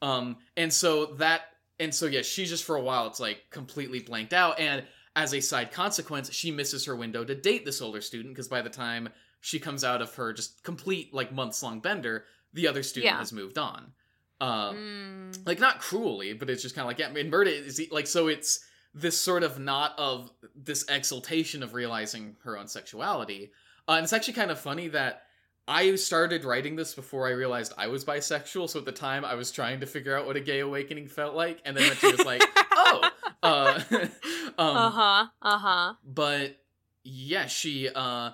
Um 0.00 0.36
and 0.56 0.72
so 0.72 1.06
that 1.14 1.42
and 1.80 1.94
so 1.94 2.06
yeah 2.06 2.22
she 2.22 2.44
just 2.46 2.64
for 2.64 2.76
a 2.76 2.82
while 2.82 3.06
it's 3.06 3.20
like 3.20 3.42
completely 3.50 4.00
blanked 4.00 4.32
out. 4.32 4.58
And 4.60 4.84
as 5.14 5.34
a 5.34 5.40
side 5.40 5.72
consequence 5.72 6.32
she 6.32 6.50
misses 6.50 6.84
her 6.86 6.96
window 6.96 7.24
to 7.24 7.34
date 7.34 7.64
this 7.64 7.82
older 7.82 8.00
student 8.00 8.34
because 8.34 8.48
by 8.48 8.62
the 8.62 8.70
time 8.70 9.08
she 9.42 9.58
comes 9.58 9.84
out 9.84 10.00
of 10.00 10.14
her 10.14 10.32
just 10.32 10.62
complete 10.64 11.12
like 11.12 11.30
months 11.32 11.62
long 11.62 11.80
bender 11.80 12.24
the 12.54 12.66
other 12.66 12.82
student 12.82 13.12
Yeah. 13.12 13.18
has 13.18 13.32
moved 13.32 13.58
on 13.58 13.92
uh 14.40 14.72
Mm. 14.72 15.46
like 15.46 15.60
not 15.60 15.78
cruelly, 15.80 16.32
but 16.32 16.48
it's 16.48 16.62
just 16.62 16.74
kind 16.74 16.84
of 16.84 16.88
like 16.88 16.98
yeah, 16.98 17.08
I 17.08 17.12
mean, 17.12 17.30
Murda 17.30 17.48
is 17.52 17.80
like 17.90 18.06
so 18.06 18.28
it's 18.28 18.60
this 18.94 19.18
sort 19.20 19.42
of 19.42 19.58
not 19.58 19.98
of 19.98 20.30
this 20.54 20.84
exaltation 20.88 21.62
of 21.62 21.74
realizing 21.74 22.36
her 22.44 22.56
own 22.58 22.66
sexuality, 22.68 23.52
uh, 23.88 23.92
and 23.92 24.04
it's 24.04 24.12
actually 24.12 24.34
kind 24.34 24.50
of 24.50 24.58
funny 24.58 24.88
that 24.88 25.22
I 25.68 25.94
started 25.94 26.44
writing 26.44 26.74
this 26.76 26.92
before 26.94 27.26
I 27.28 27.30
realized 27.30 27.72
I 27.78 27.86
was 27.86 28.04
bisexual. 28.04 28.68
So 28.68 28.80
at 28.80 28.84
the 28.84 28.90
time, 28.92 29.24
I 29.24 29.34
was 29.34 29.52
trying 29.52 29.78
to 29.80 29.86
figure 29.86 30.16
out 30.18 30.26
what 30.26 30.36
a 30.36 30.40
gay 30.40 30.58
awakening 30.60 31.06
felt 31.08 31.34
like, 31.36 31.60
and 31.64 31.76
then 31.76 31.94
she 31.96 32.10
was 32.10 32.24
like, 32.24 32.42
"Oh," 32.72 33.08
uh, 33.44 33.80
um, 34.58 34.76
uh-huh. 34.76 35.26
Uh-huh. 35.40 35.94
but 36.04 36.56
yeah 37.04 37.46
she 37.46 37.88
uh 37.88 38.30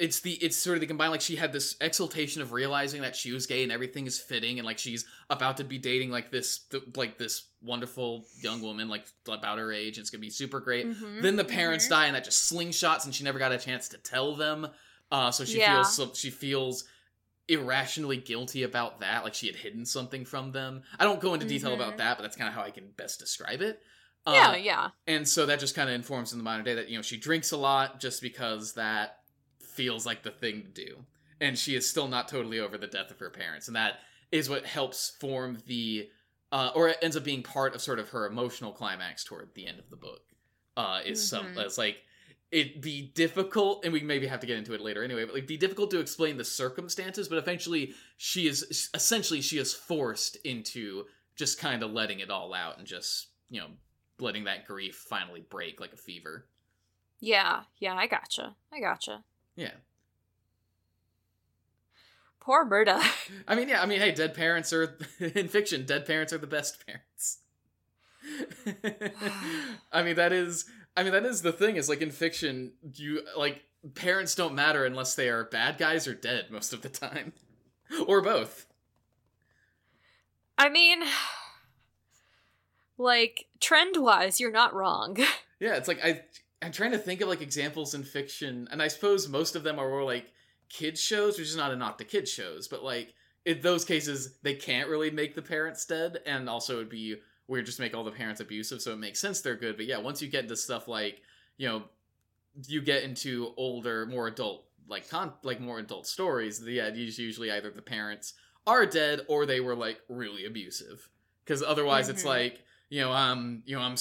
it's 0.00 0.20
the 0.20 0.32
it's 0.32 0.56
sort 0.56 0.76
of 0.76 0.80
the 0.80 0.86
combined 0.86 1.12
like 1.12 1.20
she 1.20 1.36
had 1.36 1.52
this 1.52 1.76
exultation 1.80 2.40
of 2.42 2.52
realizing 2.52 3.02
that 3.02 3.14
she 3.14 3.32
was 3.32 3.46
gay 3.46 3.62
and 3.62 3.70
everything 3.70 4.06
is 4.06 4.18
fitting 4.18 4.58
and 4.58 4.66
like 4.66 4.78
she's 4.78 5.04
about 5.28 5.56
to 5.58 5.64
be 5.64 5.78
dating 5.78 6.10
like 6.10 6.30
this 6.30 6.58
th- 6.70 6.82
like 6.96 7.18
this 7.18 7.48
wonderful 7.62 8.24
young 8.40 8.62
woman 8.62 8.88
like 8.88 9.04
about 9.28 9.58
her 9.58 9.72
age 9.72 9.98
and 9.98 10.02
it's 10.02 10.10
gonna 10.10 10.20
be 10.20 10.30
super 10.30 10.58
great 10.58 10.86
Mhm, 10.86 11.20
then 11.22 11.36
the 11.36 11.44
parents 11.44 11.86
mhm. 11.86 11.90
die 11.90 12.06
and 12.06 12.16
that 12.16 12.24
just 12.24 12.50
slingshots 12.52 13.04
and 13.04 13.14
she 13.14 13.22
never 13.24 13.38
got 13.38 13.52
a 13.52 13.58
chance 13.58 13.88
to 13.90 13.98
tell 13.98 14.34
them 14.34 14.66
uh 15.12 15.30
so 15.30 15.44
she 15.44 15.58
Yeah. 15.58 15.74
feels 15.76 15.94
so 15.94 16.10
she 16.14 16.30
feels 16.30 16.84
irrationally 17.48 18.16
guilty 18.16 18.62
about 18.62 19.00
that 19.00 19.24
like 19.24 19.34
she 19.34 19.46
had 19.48 19.56
hidden 19.56 19.84
something 19.84 20.24
from 20.24 20.52
them 20.52 20.82
i 21.00 21.04
don't 21.04 21.20
go 21.20 21.34
into 21.34 21.46
detail 21.46 21.70
Mhm. 21.72 21.74
about 21.74 21.96
that 21.98 22.16
but 22.16 22.22
that's 22.22 22.36
kind 22.36 22.48
of 22.48 22.54
how 22.54 22.62
i 22.62 22.70
can 22.70 22.90
best 22.96 23.18
describe 23.18 23.60
it 23.60 23.82
Yeah, 24.26 24.50
Uh, 24.50 24.54
yeah. 24.56 24.90
and 25.06 25.26
so 25.26 25.46
that 25.46 25.58
just 25.60 25.74
kind 25.74 25.88
of 25.88 25.94
informs 25.94 26.32
in 26.32 26.38
the 26.38 26.44
modern 26.44 26.64
day 26.64 26.74
that 26.74 26.88
you 26.88 26.96
know 26.96 27.02
she 27.02 27.16
drinks 27.16 27.50
a 27.52 27.56
lot 27.56 27.98
just 28.00 28.20
because 28.22 28.74
that 28.74 29.19
feels 29.80 30.04
like 30.06 30.22
the 30.22 30.30
thing 30.30 30.62
to 30.62 30.68
do 30.86 30.96
and 31.40 31.58
she 31.58 31.74
is 31.74 31.88
still 31.88 32.06
not 32.08 32.28
totally 32.28 32.60
over 32.60 32.76
the 32.76 32.86
death 32.86 33.10
of 33.10 33.18
her 33.18 33.30
parents 33.30 33.66
and 33.66 33.76
that 33.76 34.00
is 34.30 34.48
what 34.48 34.64
helps 34.66 35.16
form 35.20 35.56
the 35.66 36.08
uh, 36.52 36.70
or 36.74 36.88
it 36.88 36.98
ends 37.00 37.16
up 37.16 37.24
being 37.24 37.42
part 37.42 37.74
of 37.74 37.80
sort 37.80 37.98
of 37.98 38.08
her 38.10 38.26
emotional 38.26 38.72
climax 38.72 39.24
toward 39.24 39.48
the 39.54 39.66
end 39.66 39.78
of 39.78 39.88
the 39.90 39.96
book 39.96 40.20
uh, 40.76 41.00
is 41.04 41.28
some 41.28 41.46
Mhm. 41.46 41.64
it's 41.64 41.78
like 41.78 41.96
it'd 42.50 42.80
be 42.82 43.10
difficult 43.14 43.84
and 43.84 43.92
we 43.92 44.00
maybe 44.00 44.26
have 44.26 44.40
to 44.40 44.46
get 44.46 44.58
into 44.58 44.74
it 44.74 44.80
later 44.80 45.02
anyway 45.04 45.24
but 45.24 45.34
like 45.34 45.46
be 45.46 45.56
difficult 45.56 45.90
to 45.90 46.00
explain 46.00 46.36
the 46.36 46.44
circumstances 46.44 47.28
but 47.28 47.38
eventually 47.38 47.94
she 48.16 48.46
is 48.48 48.90
essentially 48.94 49.40
she 49.40 49.58
is 49.58 49.72
forced 49.72 50.36
into 50.44 51.04
just 51.36 51.58
kind 51.58 51.82
of 51.82 51.90
letting 51.92 52.20
it 52.20 52.28
all 52.30 52.52
out 52.52 52.76
and 52.78 52.86
just 52.86 53.28
you 53.50 53.60
know 53.60 53.68
letting 54.18 54.44
that 54.44 54.66
grief 54.66 54.96
finally 55.08 55.44
break 55.48 55.80
like 55.80 55.92
a 55.92 55.96
fever 55.96 56.46
Yeah, 57.20 57.62
yeah, 57.78 57.94
I 57.94 58.06
gotcha. 58.06 58.56
I 58.72 58.80
gotcha. 58.80 59.22
Yeah 59.60 59.70
Poor 62.40 62.64
Murda. 62.64 63.00
i 63.48 63.54
mean 63.54 63.68
yeah 63.68 63.82
i 63.82 63.86
mean 63.86 64.00
hey 64.00 64.12
dead 64.12 64.34
parents 64.34 64.72
are 64.72 64.96
in 65.20 65.48
fiction 65.48 65.84
dead 65.84 66.06
parents 66.06 66.32
are 66.32 66.38
the 66.38 66.46
best 66.46 66.84
parents 66.86 67.38
i 69.92 70.02
mean 70.02 70.16
that 70.16 70.32
is 70.32 70.64
i 70.96 71.02
mean 71.02 71.12
that 71.12 71.24
is 71.24 71.42
the 71.42 71.52
thing 71.52 71.76
is 71.76 71.88
like 71.88 72.00
in 72.00 72.10
fiction 72.10 72.72
you 72.94 73.22
like 73.36 73.62
parents 73.94 74.34
don't 74.34 74.54
matter 74.54 74.84
unless 74.84 75.14
they 75.14 75.28
are 75.28 75.44
bad 75.44 75.78
guys 75.78 76.06
or 76.06 76.14
dead 76.14 76.46
most 76.50 76.72
of 76.72 76.82
the 76.82 76.88
time 76.88 77.32
or 78.06 78.20
both 78.20 78.66
I 80.60 80.68
mean, 80.68 81.02
like, 82.98 83.46
trend 83.60 83.96
wise, 83.96 84.38
you're 84.38 84.50
not 84.50 84.74
wrong. 84.74 85.16
Yeah, 85.58 85.76
it's 85.76 85.88
like 85.88 86.04
I 86.04 86.22
I'm 86.62 86.72
trying 86.72 86.92
to 86.92 86.98
think 86.98 87.20
of 87.20 87.28
like 87.28 87.40
examples 87.40 87.94
in 87.94 88.02
fiction, 88.02 88.68
and 88.70 88.82
I 88.82 88.88
suppose 88.88 89.28
most 89.28 89.56
of 89.56 89.62
them 89.62 89.78
are 89.78 89.88
more 89.88 90.04
like 90.04 90.32
kids 90.68 91.00
shows, 91.00 91.38
which 91.38 91.48
is 91.48 91.56
not 91.56 91.72
a 91.72 91.76
knock 91.76 91.98
to 91.98 92.04
kids 92.04 92.30
shows, 92.30 92.68
but 92.68 92.84
like 92.84 93.14
in 93.46 93.60
those 93.62 93.84
cases 93.84 94.38
they 94.42 94.54
can't 94.54 94.88
really 94.88 95.10
make 95.10 95.34
the 95.34 95.42
parents 95.42 95.86
dead, 95.86 96.18
and 96.26 96.48
also 96.48 96.76
it'd 96.76 96.90
be 96.90 97.16
weird 97.48 97.66
just 97.66 97.80
make 97.80 97.94
all 97.94 98.04
the 98.04 98.10
parents 98.10 98.40
abusive, 98.40 98.80
so 98.82 98.92
it 98.92 98.98
makes 98.98 99.18
sense 99.18 99.40
they're 99.40 99.56
good. 99.56 99.76
But 99.76 99.86
yeah, 99.86 99.98
once 99.98 100.20
you 100.20 100.28
get 100.28 100.44
into 100.44 100.56
stuff 100.56 100.86
like 100.86 101.22
you 101.56 101.68
know 101.68 101.84
you 102.66 102.82
get 102.82 103.04
into 103.04 103.52
older, 103.56 104.06
more 104.06 104.26
adult 104.28 104.66
like 104.86 105.08
con 105.08 105.32
like 105.42 105.60
more 105.60 105.78
adult 105.78 106.06
stories, 106.06 106.60
the 106.60 106.72
yeah, 106.72 106.86
it's 106.88 107.18
usually 107.18 107.50
either 107.50 107.70
the 107.70 107.80
parents 107.82 108.34
are 108.66 108.84
dead 108.84 109.20
or 109.28 109.46
they 109.46 109.60
were 109.60 109.74
like 109.74 110.00
really 110.08 110.44
abusive, 110.44 111.08
because 111.44 111.62
otherwise 111.62 112.10
it's 112.10 112.22
Mhm. 112.22 112.26
like 112.26 112.64
you 112.90 113.00
know, 113.00 113.12
I'm, 113.12 113.62
you 113.64 113.76
know, 113.76 113.82
I'm, 113.82 113.94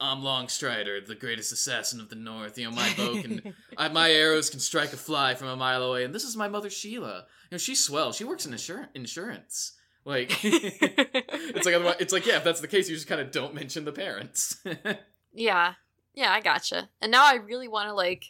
I'm 0.00 0.22
Longstrider, 0.22 1.04
the 1.04 1.16
greatest 1.16 1.52
assassin 1.52 2.00
of 2.00 2.08
the 2.08 2.14
North. 2.14 2.56
You 2.56 2.70
know, 2.70 2.76
my 2.76 2.92
bow 2.96 3.20
can, 3.20 3.54
I, 3.76 3.88
my 3.88 4.10
arrows 4.10 4.50
can 4.50 4.60
strike 4.60 4.92
a 4.92 4.96
fly 4.96 5.34
from 5.34 5.48
a 5.48 5.56
mile 5.56 5.82
away. 5.82 6.04
And 6.04 6.14
this 6.14 6.22
is 6.22 6.36
my 6.36 6.46
mother 6.46 6.70
Sheila. 6.70 7.26
You 7.50 7.54
know, 7.56 7.58
she's 7.58 7.82
swell. 7.82 8.12
She 8.12 8.22
works 8.22 8.46
in 8.46 8.52
insur- 8.52 8.88
insurance. 8.94 9.72
Like, 10.04 10.30
it's 10.44 11.66
like 11.66 11.96
it's 12.00 12.12
like 12.12 12.26
yeah, 12.26 12.36
if 12.36 12.44
that's 12.44 12.60
the 12.60 12.68
case, 12.68 12.88
you 12.88 12.94
just 12.94 13.08
kind 13.08 13.20
of 13.20 13.32
don't 13.32 13.54
mention 13.54 13.84
the 13.84 13.90
parents. 13.90 14.64
yeah, 15.32 15.74
yeah, 16.14 16.30
I 16.30 16.40
gotcha. 16.40 16.90
And 17.02 17.10
now 17.10 17.26
I 17.26 17.34
really 17.34 17.66
want 17.66 17.88
to 17.88 17.94
like, 17.94 18.26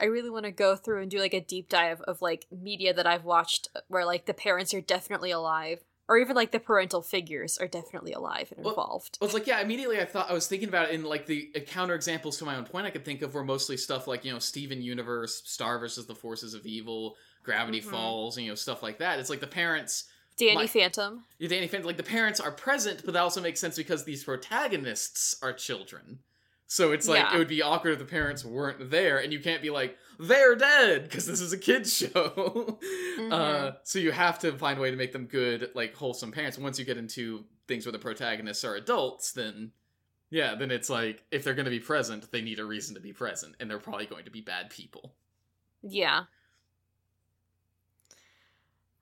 I 0.00 0.06
really 0.06 0.30
want 0.30 0.46
to 0.46 0.50
go 0.50 0.74
through 0.74 1.02
and 1.02 1.10
do 1.10 1.18
like 1.18 1.34
a 1.34 1.42
deep 1.42 1.68
dive 1.68 2.00
of 2.02 2.22
like 2.22 2.46
media 2.50 2.94
that 2.94 3.06
I've 3.06 3.24
watched 3.24 3.68
uh, 3.76 3.80
where 3.88 4.06
like 4.06 4.24
the 4.24 4.32
parents 4.32 4.72
are 4.72 4.80
definitely 4.80 5.30
alive, 5.30 5.80
or 6.08 6.18
even 6.18 6.34
like 6.34 6.50
the 6.52 6.60
parental 6.60 7.02
figures 7.02 7.58
are 7.58 7.68
definitely 7.68 8.12
alive 8.12 8.52
and 8.56 8.64
Well- 8.64 8.72
involved. 8.74 9.18
Well, 9.20 9.26
it's 9.26 9.34
like 9.34 9.46
yeah. 9.46 9.60
Immediately, 9.60 10.00
I 10.00 10.04
thought 10.04 10.30
I 10.30 10.32
was 10.32 10.46
thinking 10.46 10.68
about 10.68 10.88
it 10.88 10.94
in 10.94 11.04
like 11.04 11.26
the 11.26 11.50
counter 11.66 11.94
examples 11.94 12.38
to 12.38 12.44
my 12.44 12.56
own 12.56 12.64
point. 12.64 12.86
I 12.86 12.90
could 12.90 13.04
think 13.04 13.22
of 13.22 13.34
were 13.34 13.44
mostly 13.44 13.76
stuff 13.76 14.06
like 14.06 14.24
you 14.24 14.32
know 14.32 14.38
Steven 14.38 14.80
Universe, 14.82 15.42
Star 15.44 15.78
versus 15.78 16.06
the 16.06 16.14
Forces 16.14 16.54
of 16.54 16.64
Evil, 16.66 17.16
Gravity 17.42 17.80
Mhm. 17.80 17.90
Falls, 17.90 18.38
you 18.38 18.48
know 18.48 18.54
stuff 18.54 18.82
like 18.82 18.98
that. 18.98 19.18
It's 19.18 19.30
like 19.30 19.40
the 19.40 19.46
parents 19.46 20.04
Danny 20.36 20.54
my- 20.54 20.66
Phantom. 20.68 21.24
Yeah, 21.38 21.48
Danny 21.48 21.66
Phantom, 21.66 21.86
like 21.86 21.96
the 21.96 22.02
parents 22.04 22.38
are 22.40 22.52
present, 22.52 23.02
but 23.04 23.12
that 23.14 23.20
also 23.20 23.40
makes 23.40 23.58
sense 23.60 23.76
because 23.76 24.04
these 24.04 24.22
protagonists 24.24 25.36
are 25.42 25.52
children. 25.52 26.20
So 26.70 26.92
it's 26.92 27.08
like 27.08 27.20
Yeah. 27.22 27.34
it 27.34 27.38
would 27.38 27.48
be 27.48 27.62
awkward 27.62 27.92
if 27.92 27.98
the 27.98 28.04
parents 28.04 28.44
weren't 28.44 28.90
there, 28.90 29.18
and 29.18 29.32
you 29.32 29.40
can't 29.40 29.62
be 29.62 29.70
like 29.70 29.96
they're 30.20 30.54
dead 30.54 31.04
because 31.04 31.24
this 31.26 31.40
is 31.40 31.52
a 31.52 31.58
kids 31.58 31.92
show. 31.96 32.78
uh, 33.30 33.72
so 33.84 33.98
you 33.98 34.12
have 34.12 34.38
to 34.40 34.52
find 34.52 34.78
a 34.78 34.82
way 34.82 34.90
to 34.90 34.96
make 34.96 35.12
them 35.12 35.24
good, 35.26 35.70
like 35.74 35.94
wholesome 35.94 36.30
parents. 36.30 36.56
And 36.56 36.64
once 36.64 36.78
you 36.78 36.84
get 36.84 36.96
into 36.98 37.44
things 37.66 37.86
where 37.86 37.92
the 37.92 37.98
protagonists 37.98 38.64
are 38.64 38.74
adults, 38.76 39.32
then 39.32 39.72
Yeah, 40.30 40.54
then 40.56 40.70
it's 40.70 40.90
like 40.90 41.24
if 41.30 41.42
they're 41.42 41.54
going 41.54 41.64
to 41.64 41.70
be 41.70 41.80
present, 41.80 42.30
they 42.32 42.42
need 42.42 42.58
a 42.58 42.64
reason 42.66 42.94
to 42.96 43.00
be 43.00 43.14
present, 43.14 43.56
and 43.60 43.70
they're 43.70 43.78
probably 43.78 44.04
going 44.06 44.26
to 44.26 44.30
be 44.30 44.42
bad 44.42 44.68
people. 44.68 45.14
Yeah. 45.82 46.24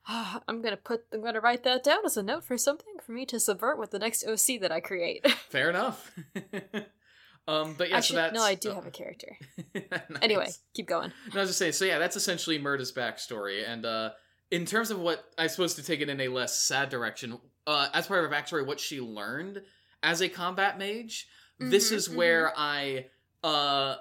I'm 0.08 0.62
gonna 0.62 0.76
put. 0.76 1.04
I'm 1.12 1.20
gonna 1.22 1.40
write 1.40 1.64
that 1.64 1.82
down 1.82 2.04
as 2.06 2.16
a 2.16 2.22
note 2.22 2.44
for 2.44 2.56
something 2.56 2.94
for 3.04 3.10
me 3.10 3.26
to 3.26 3.40
subvert 3.40 3.76
with 3.76 3.90
the 3.90 3.98
next 3.98 4.24
OC 4.24 4.60
that 4.60 4.70
I 4.70 4.78
create. 4.80 5.28
Fair 5.48 5.68
enough. 5.68 6.12
um, 7.48 7.74
but 7.78 7.88
yeah, 7.88 7.94
so 7.94 7.98
Actually, 7.98 8.16
that's 8.16 8.34
no, 8.34 8.42
I 8.42 8.54
do 8.54 8.70
oh. 8.70 8.74
have 8.74 8.86
a 8.86 8.90
character. 8.90 9.36
Nice. 9.74 10.22
Anyway, 10.22 10.48
keep 10.74 10.86
going. 10.86 11.12
No, 11.32 11.40
I 11.40 11.42
was 11.42 11.50
just 11.50 11.58
saying. 11.58 11.72
So 11.72 11.84
yeah, 11.84 11.98
that's 11.98 12.16
essentially 12.16 12.58
Murda's 12.58 12.92
backstory, 12.92 13.68
and 13.68 13.84
uh, 13.84 14.10
in 14.50 14.64
terms 14.64 14.90
of 14.90 14.98
what 14.98 15.24
I 15.38 15.46
suppose 15.46 15.74
to 15.74 15.82
take 15.82 16.00
it 16.00 16.08
in 16.08 16.20
a 16.20 16.28
less 16.28 16.58
sad 16.60 16.88
direction, 16.88 17.38
uh, 17.66 17.88
as 17.92 18.06
part 18.06 18.24
of 18.24 18.30
her 18.30 18.36
backstory, 18.36 18.66
what 18.66 18.80
she 18.80 19.00
learned 19.00 19.62
as 20.02 20.22
a 20.22 20.28
combat 20.28 20.78
mage, 20.78 21.28
this 21.58 21.90
Mhm, 21.90 21.94
is 21.94 22.10
where 22.10 22.52
I 22.56 23.06
uh 23.44 23.96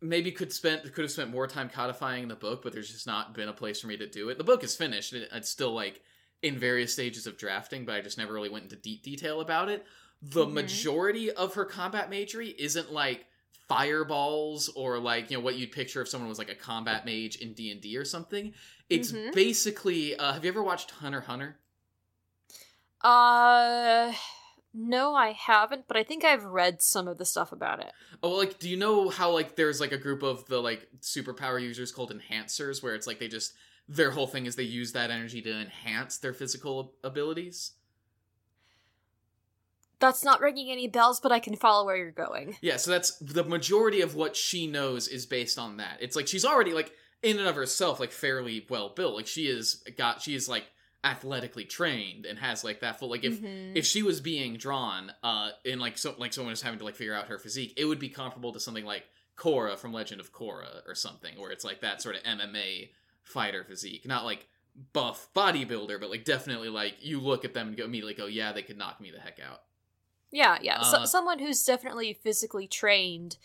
maybe 0.00 0.30
could 0.30 0.52
spent 0.52 0.82
could 0.94 1.02
have 1.02 1.10
spent 1.10 1.30
more 1.30 1.46
time 1.46 1.68
codifying 1.68 2.28
the 2.28 2.36
book, 2.36 2.62
but 2.62 2.72
there's 2.72 2.90
just 2.90 3.06
not 3.06 3.34
been 3.34 3.48
a 3.48 3.52
place 3.52 3.80
for 3.80 3.86
me 3.86 3.96
to 3.96 4.06
do 4.06 4.28
it. 4.28 4.38
The 4.38 4.44
book 4.44 4.62
is 4.64 4.76
finished; 4.76 5.12
it, 5.12 5.28
it's 5.32 5.48
still 5.48 5.72
like 5.72 6.02
in 6.42 6.58
various 6.58 6.92
stages 6.92 7.26
of 7.26 7.36
drafting, 7.36 7.84
but 7.84 7.94
I 7.94 8.00
just 8.00 8.18
never 8.18 8.32
really 8.32 8.48
went 8.50 8.64
into 8.64 8.76
deep 8.76 9.02
detail 9.02 9.40
about 9.40 9.68
it. 9.68 9.84
The 10.20 10.46
Mhm. 10.46 10.52
majority 10.52 11.30
of 11.30 11.54
her 11.54 11.64
combat 11.64 12.10
magery 12.10 12.48
isn't 12.58 12.92
like 12.92 13.26
fireballs 13.68 14.68
or 14.70 14.98
like 14.98 15.30
you 15.30 15.36
know 15.36 15.42
what 15.42 15.56
you'd 15.56 15.72
picture 15.72 16.00
if 16.00 16.08
someone 16.08 16.28
was 16.28 16.38
like 16.38 16.48
a 16.48 16.54
combat 16.54 17.04
mage 17.04 17.36
in 17.36 17.52
d&d 17.52 17.96
or 17.98 18.04
something 18.04 18.54
it's 18.88 19.12
Mhm. 19.12 19.34
basically 19.34 20.16
uh, 20.16 20.32
have 20.32 20.42
you 20.42 20.48
ever 20.48 20.62
watched 20.62 20.90
hunter 20.92 21.20
hunter 21.20 21.58
Uh, 23.02 24.12
no, 24.74 25.14
I 25.14 25.32
haven't, 25.32 25.86
but 25.86 25.96
I 25.96 26.02
think 26.02 26.24
I've 26.24 26.44
read 26.44 26.82
some 26.82 27.06
of 27.08 27.18
the 27.18 27.24
stuff 27.24 27.52
about 27.52 27.80
it. 27.80 27.92
oh 28.22 28.30
like 28.30 28.58
do 28.58 28.68
you 28.68 28.76
know 28.76 29.08
how 29.10 29.30
like 29.30 29.54
there's 29.54 29.80
like 29.80 29.92
a 29.92 29.98
group 29.98 30.22
of 30.22 30.44
the 30.46 30.58
like 30.60 30.88
superpower 31.00 31.60
users 31.60 31.92
called 31.92 32.12
enhancers 32.12 32.82
where 32.82 32.94
it's 32.94 33.06
like 33.06 33.18
they 33.20 33.28
just 33.28 33.52
their 33.88 34.10
whole 34.10 34.26
thing 34.26 34.46
is 34.46 34.56
they 34.56 34.62
use 34.62 34.92
that 34.92 35.10
energy 35.10 35.40
to 35.42 35.52
enhance 35.52 36.18
their 36.18 36.32
physical 36.32 36.94
abilities 37.04 37.72
That's 40.00 40.22
not 40.24 40.40
ringing 40.40 40.70
any 40.70 40.86
bells, 40.88 41.20
but 41.20 41.32
I 41.32 41.40
can 41.40 41.56
follow 41.56 41.84
where 41.84 41.96
you're 41.96 42.10
going. 42.12 42.56
Yeah, 42.60 42.76
so 42.76 42.90
that's 42.90 43.16
the 43.18 43.44
majority 43.44 44.00
of 44.00 44.14
what 44.14 44.36
she 44.36 44.66
knows 44.66 45.08
is 45.08 45.26
based 45.26 45.58
on 45.58 45.78
that. 45.78 45.98
It's 46.00 46.14
like 46.16 46.28
she's 46.28 46.44
already 46.44 46.72
like 46.72 46.92
in 47.22 47.38
and 47.38 47.48
of 47.48 47.56
herself 47.56 47.98
like 47.98 48.12
fairly 48.12 48.64
well 48.70 48.90
built. 48.90 49.14
Like 49.16 49.26
she 49.26 49.46
is 49.48 49.82
got 49.96 50.22
she 50.22 50.34
is 50.34 50.48
like 50.48 50.66
athletically 51.04 51.64
trained 51.64 52.26
and 52.26 52.38
has 52.38 52.64
like 52.64 52.80
that 52.80 52.98
full 52.98 53.08
like 53.08 53.24
if 53.24 53.40
Mhm. 53.40 53.76
if 53.76 53.86
she 53.86 54.02
was 54.02 54.20
being 54.20 54.56
drawn 54.56 55.12
uh 55.22 55.50
in 55.64 55.78
like 55.78 55.96
so 55.96 56.12
like 56.18 56.32
someone 56.32 56.50
was 56.50 56.62
having 56.62 56.78
to 56.80 56.84
like 56.84 56.96
figure 56.96 57.14
out 57.14 57.26
her 57.28 57.38
physique, 57.38 57.72
it 57.76 57.84
would 57.84 57.98
be 58.00 58.08
comparable 58.08 58.52
to 58.52 58.60
something 58.60 58.84
like 58.84 59.04
Korra 59.36 59.76
from 59.78 59.92
Legend 59.92 60.20
of 60.20 60.32
Korra 60.32 60.82
or 60.86 60.94
something 60.94 61.38
where 61.40 61.50
it's 61.52 61.64
like 61.64 61.80
that 61.82 62.02
sort 62.02 62.16
of 62.16 62.22
MMA 62.24 62.90
fighter 63.22 63.62
physique, 63.64 64.06
not 64.06 64.24
like 64.24 64.46
buff 64.92 65.28
bodybuilder, 65.34 66.00
but 66.00 66.10
like 66.10 66.24
definitely 66.24 66.68
like 66.68 66.94
you 67.00 67.20
look 67.20 67.44
at 67.44 67.54
them 67.54 67.68
and 67.68 67.76
go 67.76 67.84
immediately 67.84 68.14
go, 68.14 68.26
yeah, 68.26 68.52
they 68.52 68.62
could 68.62 68.78
knock 68.78 69.00
me 69.00 69.10
the 69.10 69.20
heck 69.20 69.38
out. 69.40 69.60
Yeah, 70.30 70.58
yeah, 70.60 70.82
so, 70.82 70.98
uh, 70.98 71.06
someone 71.06 71.38
who's 71.38 71.62
definitely 71.64 72.12
physically 72.12 72.66
trained, 72.66 73.36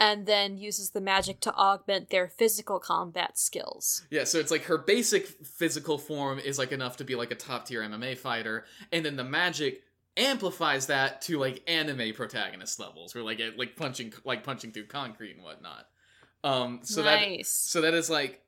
and 0.00 0.26
then 0.26 0.58
uses 0.58 0.90
the 0.90 1.00
magic 1.00 1.40
to 1.40 1.54
augment 1.54 2.10
their 2.10 2.28
physical 2.28 2.80
combat 2.80 3.38
skills. 3.38 4.02
Yeah, 4.10 4.24
so 4.24 4.38
it's 4.38 4.50
like 4.50 4.64
her 4.64 4.78
basic 4.78 5.26
physical 5.26 5.98
form 5.98 6.38
is 6.38 6.58
like 6.58 6.72
enough 6.72 6.96
to 6.98 7.04
be 7.04 7.14
like 7.14 7.30
a 7.30 7.36
top 7.36 7.66
tier 7.66 7.82
MMA 7.82 8.18
fighter, 8.18 8.64
and 8.90 9.04
then 9.04 9.16
the 9.16 9.24
magic 9.24 9.82
amplifies 10.16 10.86
that 10.86 11.22
to 11.22 11.38
like 11.38 11.62
anime 11.68 12.12
protagonist 12.14 12.80
levels, 12.80 13.14
where 13.14 13.24
like 13.24 13.40
it, 13.40 13.58
like 13.58 13.76
punching 13.76 14.12
like 14.24 14.44
punching 14.44 14.72
through 14.72 14.86
concrete 14.86 15.34
and 15.36 15.44
whatnot. 15.44 15.86
Um, 16.44 16.80
so 16.82 17.02
that 17.02 17.20
nice. 17.20 17.48
so 17.48 17.82
that 17.82 17.94
is 17.94 18.10
like 18.10 18.42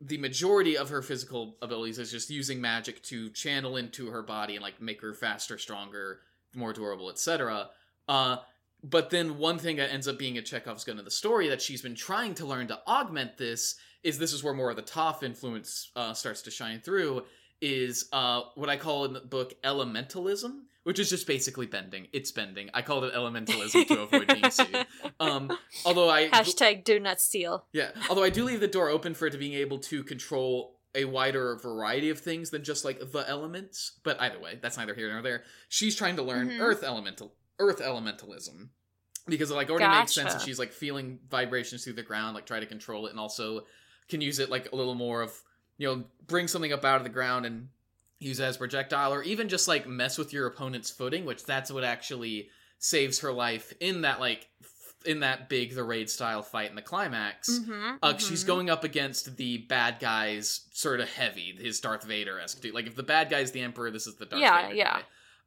the 0.00 0.18
majority 0.18 0.76
of 0.76 0.90
her 0.90 1.02
physical 1.02 1.56
abilities 1.60 1.98
is 1.98 2.10
just 2.10 2.30
using 2.30 2.60
magic 2.60 3.02
to 3.04 3.30
channel 3.30 3.76
into 3.76 4.08
her 4.10 4.22
body 4.22 4.54
and 4.54 4.62
like 4.62 4.80
make 4.80 5.00
her 5.00 5.12
faster, 5.12 5.58
stronger, 5.58 6.20
more 6.54 6.72
durable, 6.72 7.10
etc. 7.10 7.68
Uh, 8.08 8.38
but 8.82 9.10
then 9.10 9.38
one 9.38 9.58
thing 9.58 9.76
that 9.76 9.92
ends 9.92 10.06
up 10.06 10.18
being 10.18 10.38
a 10.38 10.42
Chekhov's 10.42 10.84
gun 10.84 10.98
of 10.98 11.04
the 11.04 11.10
story 11.10 11.48
that 11.48 11.60
she's 11.60 11.82
been 11.82 11.94
trying 11.96 12.34
to 12.34 12.46
learn 12.46 12.68
to 12.68 12.78
augment 12.86 13.36
this 13.36 13.76
is 14.04 14.18
this 14.18 14.32
is 14.32 14.44
where 14.44 14.54
more 14.54 14.70
of 14.70 14.76
the 14.76 14.82
Toph 14.82 15.22
influence 15.22 15.90
uh, 15.96 16.14
starts 16.14 16.42
to 16.42 16.50
shine 16.50 16.80
through. 16.80 17.24
Is 17.60 18.08
uh, 18.12 18.42
what 18.54 18.68
I 18.68 18.76
call 18.76 19.04
in 19.04 19.12
the 19.14 19.20
book 19.20 19.52
elementalism, 19.64 20.60
which 20.84 21.00
is 21.00 21.10
just 21.10 21.26
basically 21.26 21.66
bending. 21.66 22.06
It's 22.12 22.30
bending. 22.30 22.70
I 22.72 22.82
called 22.82 23.02
it 23.02 23.14
elementalism 23.14 23.88
to 23.88 24.02
avoid 24.02 24.28
being 24.28 24.50
sued. 24.50 24.86
Um, 25.18 25.50
although 25.84 26.08
I 26.08 26.28
Hashtag 26.28 26.84
do 26.84 27.00
not 27.00 27.20
steal. 27.20 27.66
yeah, 27.72 27.90
although 28.08 28.22
I 28.22 28.30
do 28.30 28.44
leave 28.44 28.60
the 28.60 28.68
door 28.68 28.88
open 28.88 29.12
for 29.12 29.26
it 29.26 29.32
to 29.32 29.38
being 29.38 29.54
able 29.54 29.78
to 29.80 30.04
control 30.04 30.77
a 30.94 31.04
wider 31.04 31.56
variety 31.56 32.10
of 32.10 32.18
things 32.18 32.50
than 32.50 32.64
just 32.64 32.84
like 32.84 32.98
the 33.12 33.24
elements. 33.28 33.92
But 34.02 34.20
either 34.20 34.38
way, 34.38 34.58
that's 34.60 34.76
neither 34.76 34.94
here 34.94 35.12
nor 35.12 35.22
there. 35.22 35.44
She's 35.68 35.94
trying 35.96 36.16
to 36.16 36.22
learn 36.22 36.48
Mhm. 36.48 36.60
earth 36.60 36.82
elemental 36.82 37.34
earth 37.60 37.80
elementalism. 37.80 38.68
Because 39.26 39.50
it 39.50 39.54
like 39.54 39.68
already 39.68 39.88
makes 39.88 40.12
sense 40.14 40.32
that 40.32 40.40
she's 40.42 40.58
like 40.58 40.72
feeling 40.72 41.18
vibrations 41.28 41.84
through 41.84 41.92
the 41.94 42.02
ground, 42.02 42.34
like 42.34 42.46
try 42.46 42.60
to 42.60 42.66
control 42.66 43.06
it 43.06 43.10
and 43.10 43.20
also 43.20 43.66
can 44.08 44.20
use 44.22 44.38
it 44.38 44.48
like 44.48 44.72
a 44.72 44.76
little 44.76 44.94
more 44.94 45.20
of 45.22 45.42
you 45.76 45.86
know, 45.86 46.04
bring 46.26 46.48
something 46.48 46.72
up 46.72 46.84
out 46.84 46.96
of 46.96 47.04
the 47.04 47.08
ground 47.10 47.46
and 47.46 47.68
use 48.18 48.40
it 48.40 48.44
as 48.44 48.56
projectile, 48.56 49.12
or 49.14 49.22
even 49.22 49.48
just 49.48 49.68
like 49.68 49.86
mess 49.86 50.18
with 50.18 50.32
your 50.32 50.46
opponent's 50.48 50.90
footing, 50.90 51.24
which 51.24 51.44
that's 51.44 51.70
what 51.70 51.84
actually 51.84 52.50
saves 52.80 53.20
her 53.20 53.32
life 53.32 53.72
in 53.78 54.00
that 54.00 54.18
like 54.18 54.48
in 55.06 55.20
that 55.20 55.48
big 55.48 55.74
the 55.74 55.84
raid 55.84 56.10
style 56.10 56.42
fight 56.42 56.70
in 56.70 56.76
the 56.76 56.82
climax. 56.82 57.48
Mm-hmm, 57.48 57.96
Uh, 58.02 58.16
she's 58.18 58.44
going 58.44 58.68
up 58.70 58.84
against 58.84 59.36
the 59.36 59.58
bad 59.58 59.98
guy's 60.00 60.62
sort 60.72 61.00
of 61.00 61.08
heavy, 61.08 61.56
his 61.58 61.80
Darth 61.80 62.04
Vader 62.04 62.38
esque 62.40 62.60
dude. 62.60 62.74
Like 62.74 62.86
if 62.86 62.96
the 62.96 63.02
bad 63.02 63.30
guy's 63.30 63.52
the 63.52 63.60
Emperor, 63.60 63.90
this 63.90 64.06
is 64.06 64.16
the 64.16 64.26
Darth 64.26 64.42
Yeah, 64.42 64.62
Vader 64.62 64.74
yeah. 64.74 65.00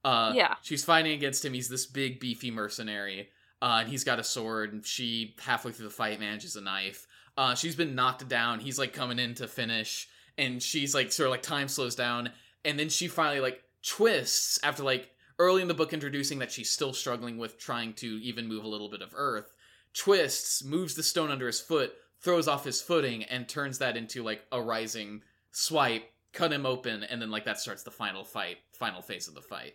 guy. 0.04 0.10
Uh, 0.10 0.34
Yeah. 0.34 0.56
She's 0.62 0.84
fighting 0.84 1.12
against 1.12 1.44
him. 1.46 1.54
He's 1.54 1.70
this 1.70 1.86
big, 1.86 2.20
beefy 2.20 2.50
mercenary, 2.50 3.30
uh, 3.62 3.80
and 3.82 3.90
he's 3.90 4.04
got 4.04 4.20
a 4.20 4.24
sword. 4.24 4.74
And 4.74 4.86
she 4.86 5.36
halfway 5.42 5.72
through 5.74 5.86
the 5.88 5.94
fight 5.94 6.20
manages 6.20 6.56
a 6.56 6.62
knife. 6.62 7.06
Uh, 7.38 7.54
she's 7.56 7.76
been 7.76 7.94
knocked 7.94 8.28
down. 8.28 8.60
He's 8.60 8.80
like 8.80 8.94
coming 8.94 9.20
in 9.20 9.36
to 9.36 9.48
finish, 9.48 10.08
and 10.38 10.62
she's 10.64 10.96
like 10.96 11.12
sort 11.12 11.28
of 11.28 11.32
like 11.32 11.44
time 11.44 11.68
slows 11.68 11.96
down, 11.96 12.32
and 12.66 12.80
then 12.80 12.90
she 12.90 13.08
finally 13.08 13.42
like 13.42 13.62
twists 13.84 14.60
after 14.64 14.84
like 14.84 15.10
early 15.42 15.62
in 15.62 15.68
the 15.68 15.74
book 15.74 15.92
introducing 15.92 16.40
that 16.40 16.52
she's 16.52 16.70
still 16.70 16.94
struggling 16.94 17.38
with 17.38 17.58
trying 17.58 17.94
to 17.94 18.20
even 18.22 18.48
move 18.48 18.64
a 18.64 18.68
little 18.68 18.90
bit 18.90 19.02
of 19.02 19.14
earth. 19.16 19.56
Twists, 19.94 20.64
moves 20.64 20.94
the 20.94 21.04
stone 21.04 21.32
under 21.32 21.48
his 21.48 21.60
foot, 21.60 21.94
throws 22.22 22.48
off 22.48 22.64
his 22.64 22.82
footing, 22.82 23.24
and 23.24 23.50
turns 23.50 23.80
that 23.80 23.98
into 23.98 24.24
like 24.24 24.44
a 24.52 24.62
rising 24.62 25.22
swipe. 25.52 26.04
Cut 26.32 26.54
him 26.54 26.66
open, 26.66 27.04
and 27.04 27.22
then 27.22 27.32
like 27.32 27.44
that 27.46 27.60
starts 27.60 27.84
the 27.84 27.92
final 27.92 28.24
fight, 28.24 28.58
final 28.72 29.02
phase 29.02 29.28
of 29.28 29.34
the 29.34 29.42
fight. 29.42 29.74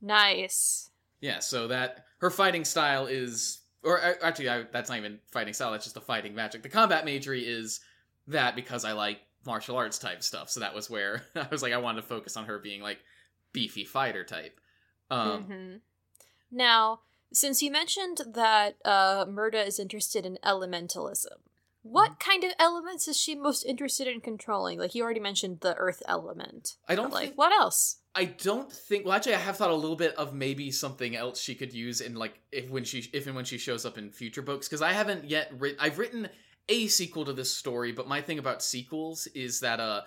Nice. 0.00 0.90
Yeah, 1.20 1.40
so 1.40 1.66
that 1.68 2.04
her 2.18 2.30
fighting 2.30 2.64
style 2.64 3.06
is, 3.06 3.60
or 3.82 4.00
actually, 4.22 4.50
I, 4.50 4.64
that's 4.70 4.88
not 4.88 4.98
even 4.98 5.18
fighting 5.32 5.54
style. 5.54 5.72
That's 5.72 5.84
just 5.84 5.94
the 5.94 6.00
fighting 6.00 6.34
magic. 6.34 6.62
The 6.62 6.68
combat 6.68 7.04
magery 7.04 7.42
is 7.42 7.80
that 8.28 8.54
because 8.54 8.84
I 8.84 8.92
like 8.92 9.20
martial 9.44 9.76
arts 9.76 9.98
type 9.98 10.22
stuff. 10.22 10.50
So 10.50 10.60
that 10.60 10.74
was 10.74 10.88
where 10.88 11.22
I 11.34 11.48
was 11.50 11.62
like, 11.62 11.72
I 11.72 11.78
wanted 11.78 12.02
to 12.02 12.06
focus 12.06 12.36
on 12.36 12.44
her 12.44 12.58
being 12.58 12.82
like 12.82 12.98
beefy 13.52 13.84
fighter 13.84 14.24
type. 14.24 14.60
Um, 15.10 15.42
hmm 15.44 15.74
Now, 16.50 17.00
since 17.32 17.62
you 17.62 17.70
mentioned 17.70 18.20
that 18.34 18.76
uh, 18.84 19.24
Murda 19.26 19.66
is 19.66 19.78
interested 19.78 20.26
in 20.26 20.38
elementalism, 20.44 21.38
what 21.82 22.10
Mm-hmm. 22.12 22.30
kind 22.30 22.44
of 22.44 22.52
elements 22.58 23.08
is 23.08 23.16
she 23.16 23.34
most 23.34 23.64
interested 23.64 24.06
in 24.06 24.20
controlling? 24.20 24.78
Like 24.78 24.94
you 24.94 25.02
already 25.02 25.20
mentioned 25.20 25.60
the 25.60 25.74
earth 25.76 26.02
element. 26.06 26.76
I 26.88 26.94
don't 26.94 27.12
like 27.12 27.24
think- 27.28 27.38
what 27.38 27.52
else? 27.52 27.96
I 28.14 28.24
don't 28.24 28.70
think. 28.72 29.04
Well, 29.06 29.14
actually, 29.14 29.36
I 29.36 29.38
have 29.38 29.56
thought 29.56 29.70
a 29.70 29.74
little 29.74 29.94
bit 29.96 30.16
of 30.16 30.34
maybe 30.34 30.72
something 30.72 31.14
else 31.14 31.40
she 31.40 31.54
could 31.54 31.72
use 31.72 32.00
in 32.00 32.16
like 32.16 32.40
if 32.50 32.68
when 32.68 32.82
she 32.84 33.08
if 33.12 33.26
and 33.28 33.36
when 33.36 33.44
she 33.44 33.56
shows 33.56 33.86
up 33.86 33.96
in 33.98 34.10
future 34.10 34.42
books 34.42 34.66
because 34.68 34.82
I 34.82 34.92
haven't 34.92 35.24
yet 35.30 35.52
written. 35.56 35.78
I've 35.80 35.98
written 35.98 36.28
a 36.68 36.88
sequel 36.88 37.24
to 37.26 37.32
this 37.32 37.54
story, 37.56 37.92
but 37.92 38.08
my 38.08 38.20
thing 38.20 38.40
about 38.40 38.62
sequels 38.64 39.28
is 39.28 39.60
that 39.60 39.78
uh, 39.78 40.00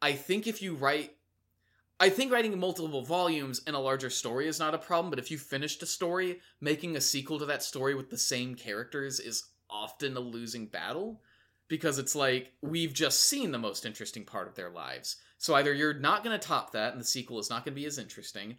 I 0.00 0.12
think 0.14 0.46
if 0.46 0.62
you 0.62 0.74
write. 0.74 1.14
I 2.02 2.08
think 2.08 2.32
writing 2.32 2.58
multiple 2.58 3.02
volumes 3.02 3.60
and 3.66 3.76
a 3.76 3.78
larger 3.78 4.08
story 4.08 4.48
is 4.48 4.58
not 4.58 4.74
a 4.74 4.78
problem, 4.78 5.10
but 5.10 5.18
if 5.18 5.30
you 5.30 5.36
finished 5.36 5.82
a 5.82 5.86
story, 5.86 6.40
making 6.60 6.96
a 6.96 7.00
sequel 7.00 7.38
to 7.38 7.46
that 7.46 7.62
story 7.62 7.94
with 7.94 8.08
the 8.08 8.16
same 8.16 8.54
characters 8.54 9.20
is 9.20 9.44
often 9.68 10.16
a 10.16 10.20
losing 10.20 10.66
battle 10.66 11.20
because 11.68 11.98
it's 11.98 12.16
like 12.16 12.52
we've 12.62 12.94
just 12.94 13.20
seen 13.20 13.52
the 13.52 13.58
most 13.58 13.84
interesting 13.84 14.24
part 14.24 14.48
of 14.48 14.54
their 14.54 14.70
lives. 14.70 15.16
So 15.36 15.54
either 15.54 15.74
you're 15.74 15.94
not 15.94 16.24
going 16.24 16.38
to 16.38 16.44
top 16.46 16.72
that 16.72 16.92
and 16.92 17.00
the 17.00 17.04
sequel 17.06 17.38
is 17.38 17.50
not 17.50 17.64
going 17.64 17.74
to 17.74 17.80
be 17.80 17.86
as 17.86 17.98
interesting 17.98 18.56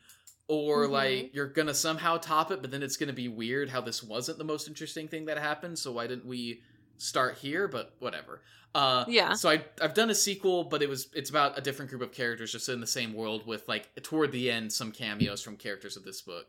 or 0.48 0.86
Mhm. 0.88 0.92
like 0.92 1.34
you're 1.34 1.48
going 1.48 1.68
to 1.68 1.74
somehow 1.74 2.18
top 2.18 2.52
it 2.52 2.62
but 2.62 2.72
then 2.72 2.84
it's 2.84 2.98
going 2.98 3.08
to 3.08 3.14
be 3.14 3.28
weird 3.28 3.70
how 3.70 3.82
this 3.82 4.04
wasn't 4.04 4.38
the 4.38 4.44
most 4.44 4.68
interesting 4.68 5.08
thing 5.08 5.26
that 5.26 5.38
happened 5.38 5.78
so 5.78 5.92
why 5.92 6.08
didn't 6.08 6.26
we 6.26 6.62
start 6.98 7.38
here 7.40 7.68
but 7.68 7.96
whatever. 8.00 8.42
Uh 8.74 9.04
Yeah. 9.08 9.34
so 9.34 9.50
I 9.50 9.64
I've 9.82 9.94
done 9.94 10.10
a 10.10 10.16
sequel 10.16 10.64
but 10.66 10.82
it 10.82 10.90
was 10.90 11.10
it's 11.14 11.30
about 11.30 11.58
a 11.58 11.62
different 11.62 11.90
group 11.92 12.02
of 12.02 12.12
characters 12.12 12.52
just 12.54 12.70
in 12.70 12.80
the 12.80 12.88
same 12.88 13.14
world 13.14 13.46
with 13.46 13.68
like 13.68 13.90
toward 14.04 14.32
the 14.32 14.50
end 14.50 14.72
some 14.72 14.92
cameos 14.92 15.42
from 15.42 15.58
characters 15.58 15.98
of 15.98 16.04
this 16.04 16.22
book. 16.22 16.48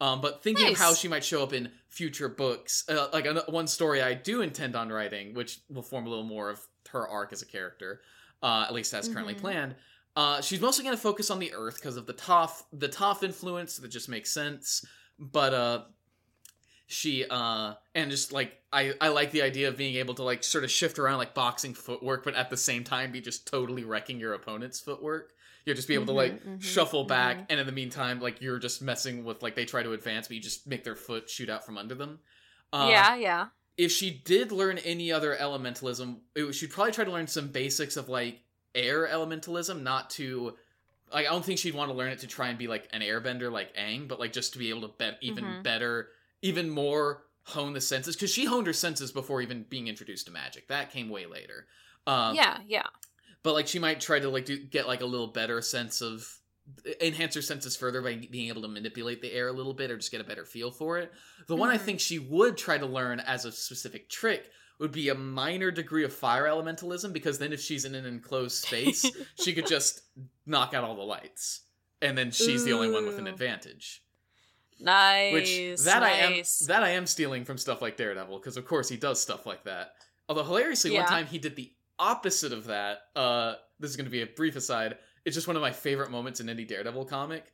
Um, 0.00 0.22
but 0.22 0.42
thinking 0.42 0.66
of 0.72 0.78
how 0.78 0.94
she 0.94 1.08
might 1.08 1.22
show 1.22 1.42
up 1.42 1.52
in 1.52 1.70
future 1.88 2.28
books, 2.30 2.88
uh, 2.88 3.08
like 3.12 3.26
an- 3.26 3.42
one 3.48 3.66
story 3.66 4.00
I 4.00 4.14
do 4.14 4.40
intend 4.40 4.74
on 4.74 4.88
writing, 4.88 5.34
which 5.34 5.60
will 5.68 5.82
form 5.82 6.06
a 6.06 6.08
little 6.08 6.24
more 6.24 6.48
of 6.48 6.58
her 6.88 7.06
arc 7.06 7.34
as 7.34 7.42
a 7.42 7.46
character, 7.46 8.00
uh, 8.42 8.64
at 8.66 8.72
least 8.72 8.94
as 8.94 9.08
currently 9.10 9.34
Mhm. 9.34 9.40
planned. 9.40 9.76
Uh, 10.16 10.40
she's 10.40 10.58
mostly 10.60 10.84
going 10.84 10.96
to 10.96 11.00
focus 11.02 11.30
on 11.30 11.38
the 11.38 11.52
Earth 11.52 11.74
because 11.74 11.98
of 11.98 12.06
the 12.06 12.14
Toph, 12.14 12.62
the 12.72 12.88
Toph 12.88 13.22
influence. 13.22 13.76
That 13.76 13.88
just 13.88 14.08
makes 14.08 14.32
sense. 14.32 14.84
But 15.18 15.52
uh, 15.52 15.84
she 16.90 17.24
uh, 17.24 17.74
and 17.94 18.10
just 18.10 18.32
like 18.32 18.52
I, 18.72 18.94
I 19.00 19.08
like 19.08 19.30
the 19.30 19.42
idea 19.42 19.68
of 19.68 19.76
being 19.76 19.94
able 19.96 20.14
to 20.14 20.24
like 20.24 20.42
sort 20.42 20.64
of 20.64 20.70
shift 20.70 20.98
around 20.98 21.18
like 21.18 21.34
boxing 21.34 21.72
footwork, 21.74 22.24
but 22.24 22.34
at 22.34 22.50
the 22.50 22.56
same 22.56 22.82
time 22.84 23.12
be 23.12 23.20
just 23.20 23.46
totally 23.46 23.84
wrecking 23.84 24.18
your 24.18 24.34
opponent's 24.34 24.80
footwork. 24.80 25.32
You'll 25.64 25.76
just 25.76 25.86
be 25.88 25.94
able 25.94 26.06
to 26.06 26.12
like 26.12 26.42
Mhm, 26.42 26.58
mhm, 26.58 26.62
shuffle 26.62 27.04
back, 27.04 27.38
mhm. 27.38 27.46
and 27.50 27.60
in 27.60 27.66
the 27.66 27.72
meantime, 27.72 28.20
like 28.20 28.40
you're 28.40 28.58
just 28.58 28.82
messing 28.82 29.24
with 29.24 29.42
like 29.42 29.54
they 29.54 29.64
try 29.66 29.82
to 29.84 29.92
advance, 29.92 30.26
but 30.28 30.36
you 30.36 30.42
just 30.42 30.66
make 30.66 30.82
their 30.84 30.96
foot 30.96 31.30
shoot 31.30 31.48
out 31.48 31.64
from 31.64 31.78
under 31.78 31.94
them. 31.94 32.18
Uh, 32.72 32.88
yeah, 32.90 33.14
yeah. 33.14 33.46
if 33.76 33.92
she 33.92 34.10
did 34.10 34.50
learn 34.52 34.78
any 34.78 35.12
other 35.12 35.36
elementalism, 35.36 36.18
it, 36.34 36.52
she'd 36.54 36.70
probably 36.70 36.92
try 36.92 37.04
to 37.04 37.12
learn 37.12 37.26
some 37.28 37.48
basics 37.48 37.96
of 37.96 38.08
like 38.08 38.40
air 38.74 39.06
elementalism, 39.06 39.82
not 39.82 40.10
to 40.10 40.56
like 41.12 41.26
I 41.26 41.30
don't 41.30 41.44
think 41.44 41.58
she'd 41.58 41.74
want 41.74 41.90
to 41.90 41.96
learn 41.96 42.10
it 42.10 42.20
to 42.20 42.26
try 42.26 42.48
and 42.48 42.58
be 42.58 42.68
like 42.68 42.88
an 42.92 43.00
airbender 43.02 43.50
like 43.50 43.74
Aang, 43.76 44.08
but 44.08 44.20
like 44.20 44.32
just 44.32 44.52
to 44.54 44.58
be 44.58 44.70
able 44.70 44.82
to 44.82 44.88
bet 44.88 45.18
even 45.20 45.44
Mhm. 45.44 45.62
better, 45.62 46.08
even 46.42 46.70
more 46.70 47.24
hone 47.44 47.72
the 47.72 47.80
senses 47.80 48.14
because 48.16 48.30
she 48.30 48.44
honed 48.44 48.66
her 48.66 48.72
senses 48.72 49.10
before 49.12 49.42
even 49.42 49.64
being 49.68 49.88
introduced 49.88 50.26
to 50.26 50.32
magic. 50.32 50.68
That 50.68 50.90
came 50.92 51.08
way 51.08 51.26
later. 51.26 51.66
Um, 52.06 52.34
yeah, 52.34 52.58
yeah. 52.66 52.84
but 53.42 53.54
like 53.54 53.66
she 53.68 53.78
might 53.78 54.00
try 54.00 54.18
to 54.20 54.28
like 54.28 54.44
do, 54.46 54.58
get 54.58 54.86
like 54.86 55.00
a 55.00 55.06
little 55.06 55.26
better 55.28 55.60
sense 55.62 56.00
of 56.00 56.26
enhance 57.00 57.34
her 57.34 57.42
senses 57.42 57.76
further 57.76 58.00
by 58.00 58.14
being 58.30 58.48
able 58.48 58.62
to 58.62 58.68
manipulate 58.68 59.20
the 59.20 59.32
air 59.32 59.48
a 59.48 59.52
little 59.52 59.74
bit 59.74 59.90
or 59.90 59.96
just 59.96 60.12
get 60.12 60.20
a 60.20 60.24
better 60.24 60.44
feel 60.44 60.70
for 60.70 60.98
it 60.98 61.12
the 61.48 61.56
one 61.56 61.68
i 61.68 61.76
Mhm. 61.76 61.80
think 61.80 62.00
she 62.00 62.18
would 62.20 62.56
try 62.56 62.78
to 62.78 62.86
learn 62.86 63.18
as 63.18 63.44
a 63.44 63.50
specific 63.50 64.08
trick 64.08 64.48
would 64.78 64.92
be 64.92 65.08
a 65.08 65.14
minor 65.16 65.72
degree 65.72 66.04
of 66.04 66.12
fire 66.12 66.44
elementalism 66.44 67.12
because 67.12 67.38
then 67.40 67.52
if 67.52 67.60
she's 67.60 67.84
in 67.84 67.96
an 67.96 68.06
enclosed 68.06 68.62
space 68.62 69.04
she 69.42 69.52
could 69.52 69.66
just 69.66 70.02
knock 70.46 70.72
out 70.72 70.84
all 70.84 70.94
the 70.94 71.02
lights 71.02 71.62
and 72.00 72.16
then 72.16 72.30
she's 72.30 72.64
the 72.64 72.72
only 72.72 72.90
one 72.90 73.04
with 73.04 73.18
an 73.18 73.26
advantage 73.26 74.04
Nice. 74.80 75.32
which 75.32 75.84
that 75.84 76.02
i 76.02 76.10
am 76.10 76.42
that 76.66 76.82
i 76.82 76.90
am 76.90 77.06
stealing 77.06 77.44
from 77.44 77.58
stuff 77.58 77.82
like 77.82 77.96
daredevil 77.96 78.38
because 78.38 78.56
of 78.56 78.64
course 78.64 78.88
he 78.88 78.96
does 78.96 79.20
stuff 79.20 79.46
like 79.46 79.64
that 79.64 79.92
although 80.28 80.44
hilariously 80.44 80.90
one 80.92 81.06
time 81.06 81.26
he 81.26 81.38
did 81.38 81.56
the 81.56 81.70
opposite 81.98 82.52
of 82.52 82.64
that 82.66 83.02
uh 83.16 83.54
this 83.78 83.90
is 83.90 83.96
going 83.96 84.06
to 84.06 84.10
be 84.10 84.22
a 84.22 84.26
brief 84.26 84.56
aside 84.56 84.96
it's 85.24 85.34
just 85.34 85.46
one 85.46 85.56
of 85.56 85.62
my 85.62 85.70
favorite 85.72 86.10
moments 86.10 86.40
in 86.40 86.48
any 86.48 86.64
daredevil 86.64 87.04
comic 87.04 87.52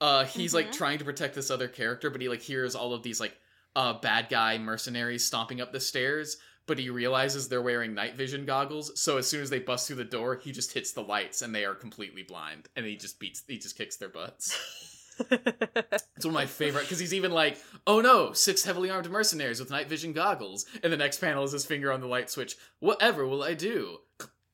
uh 0.00 0.24
he's 0.24 0.54
like 0.54 0.68
Mhm. 0.68 0.72
trying 0.76 0.98
to 0.98 1.04
protect 1.04 1.34
this 1.34 1.50
other 1.50 1.66
character 1.68 2.10
but 2.10 2.20
he 2.20 2.28
like 2.28 2.42
hears 2.42 2.74
all 2.76 2.92
of 2.94 3.02
these 3.02 3.18
like 3.20 3.36
uh 3.74 3.94
bad 3.94 4.28
guy 4.28 4.56
mercenaries 4.58 5.24
stomping 5.24 5.60
up 5.60 5.72
the 5.72 5.80
stairs 5.80 6.36
but 6.66 6.78
he 6.78 6.90
realizes 6.90 7.48
they're 7.48 7.62
wearing 7.62 7.94
night 7.94 8.14
vision 8.14 8.44
goggles 8.44 9.00
so 9.00 9.16
as 9.18 9.26
soon 9.28 9.42
as 9.42 9.50
they 9.50 9.58
bust 9.58 9.86
through 9.88 9.96
the 9.96 10.04
door 10.04 10.36
he 10.36 10.52
just 10.52 10.72
hits 10.72 10.92
the 10.92 11.02
lights 11.02 11.42
and 11.42 11.52
they 11.54 11.64
are 11.64 11.74
completely 11.74 12.22
blind 12.22 12.68
and 12.76 12.86
he 12.86 12.94
just 12.94 13.18
beats 13.18 13.42
he 13.48 13.58
just 13.58 13.76
kicks 13.76 13.96
their 13.96 14.08
butts 14.10 14.56
it's 15.30 16.24
one 16.24 16.28
of 16.28 16.32
my 16.32 16.46
favorite 16.46 16.82
because 16.82 16.98
he's 16.98 17.14
even 17.14 17.30
like, 17.32 17.58
"Oh 17.86 18.00
no, 18.00 18.32
six 18.32 18.64
heavily 18.64 18.90
armed 18.90 19.10
mercenaries 19.10 19.60
with 19.60 19.70
night 19.70 19.88
vision 19.88 20.12
goggles." 20.12 20.66
And 20.82 20.92
the 20.92 20.96
next 20.96 21.18
panel 21.20 21.44
is 21.44 21.52
his 21.52 21.64
finger 21.66 21.90
on 21.92 22.00
the 22.00 22.06
light 22.06 22.30
switch. 22.30 22.56
Whatever 22.80 23.26
will 23.26 23.42
I 23.42 23.54
do? 23.54 23.98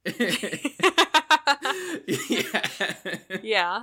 yeah. 2.06 2.68
yeah. 3.42 3.82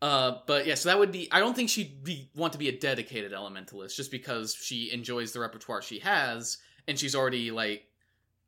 Uh, 0.00 0.38
but 0.46 0.66
yeah, 0.66 0.74
so 0.76 0.88
that 0.88 0.98
would 0.98 1.10
be. 1.10 1.28
I 1.32 1.40
don't 1.40 1.54
think 1.56 1.68
she'd 1.70 2.04
be 2.04 2.30
want 2.34 2.52
to 2.52 2.58
be 2.58 2.68
a 2.68 2.78
dedicated 2.78 3.32
elementalist 3.32 3.96
just 3.96 4.10
because 4.10 4.54
she 4.54 4.92
enjoys 4.92 5.32
the 5.32 5.40
repertoire 5.40 5.82
she 5.82 5.98
has, 6.00 6.58
and 6.86 6.98
she's 6.98 7.14
already 7.16 7.50
like 7.50 7.84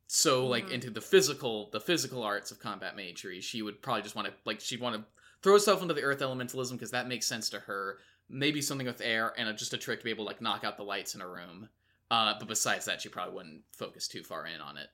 so 0.07 0.47
like 0.47 0.69
Mhm. 0.69 0.73
into 0.73 0.91
the 0.91 1.01
physical 1.01 1.69
the 1.71 1.81
physical 1.81 2.23
arts 2.23 2.51
of 2.53 2.61
combat 2.61 2.97
magery. 2.97 3.41
She 3.43 3.63
would 3.63 3.83
probably 3.83 4.03
just 4.03 4.15
want 4.15 4.29
to 4.29 4.35
like 4.45 4.61
she'd 4.61 4.81
want 4.81 4.97
to 4.97 5.05
throw 5.43 5.55
herself 5.55 5.83
into 5.83 5.95
the 5.95 6.03
earth 6.03 6.21
elementalism 6.21 6.73
because 6.73 6.91
that 6.91 7.09
makes 7.09 7.27
sense 7.27 7.51
to 7.51 7.61
her. 7.61 7.99
Maybe 8.29 8.61
something 8.61 8.87
with 8.87 9.01
air 9.01 9.33
and 9.37 9.49
a, 9.49 9.53
just 9.53 9.75
a 9.75 9.79
trick 9.79 10.01
to 10.01 10.05
be 10.05 10.11
able 10.11 10.25
to 10.25 10.29
like 10.29 10.41
knock 10.41 10.65
out 10.65 10.77
the 10.77 10.85
lights 10.85 11.15
in 11.15 11.21
a 11.21 11.29
room. 11.29 11.69
Uh, 12.11 12.35
but 12.39 12.49
besides 12.49 12.85
that, 12.87 13.01
she 13.01 13.09
probably 13.09 13.35
wouldn't 13.35 13.63
focus 13.73 14.09
too 14.09 14.23
far 14.23 14.47
in 14.47 14.61
on 14.61 14.77
it. 14.77 14.89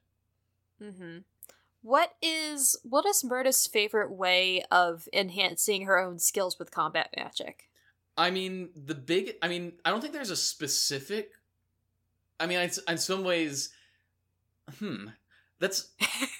Mm-hmm. 0.82 1.18
What 1.82 2.12
is 2.20 2.78
what 2.82 3.06
is 3.06 3.22
Murda's 3.24 3.66
favorite 3.66 4.10
way 4.10 4.64
of 4.70 5.08
enhancing 5.12 5.82
her 5.82 5.98
own 5.98 6.18
skills 6.18 6.58
with 6.58 6.70
combat 6.70 7.10
magic? 7.16 7.68
I 8.18 8.30
mean, 8.30 8.70
the 8.74 8.94
big. 8.94 9.34
I 9.42 9.48
mean, 9.48 9.74
I 9.84 9.90
don't 9.90 10.00
think 10.00 10.12
there's 10.12 10.30
a 10.30 10.36
specific. 10.36 11.32
I 12.40 12.46
mean, 12.46 12.58
it's, 12.58 12.78
in 12.88 12.98
some 12.98 13.24
ways, 13.24 13.70
hmm. 14.78 15.08
That's. 15.58 15.88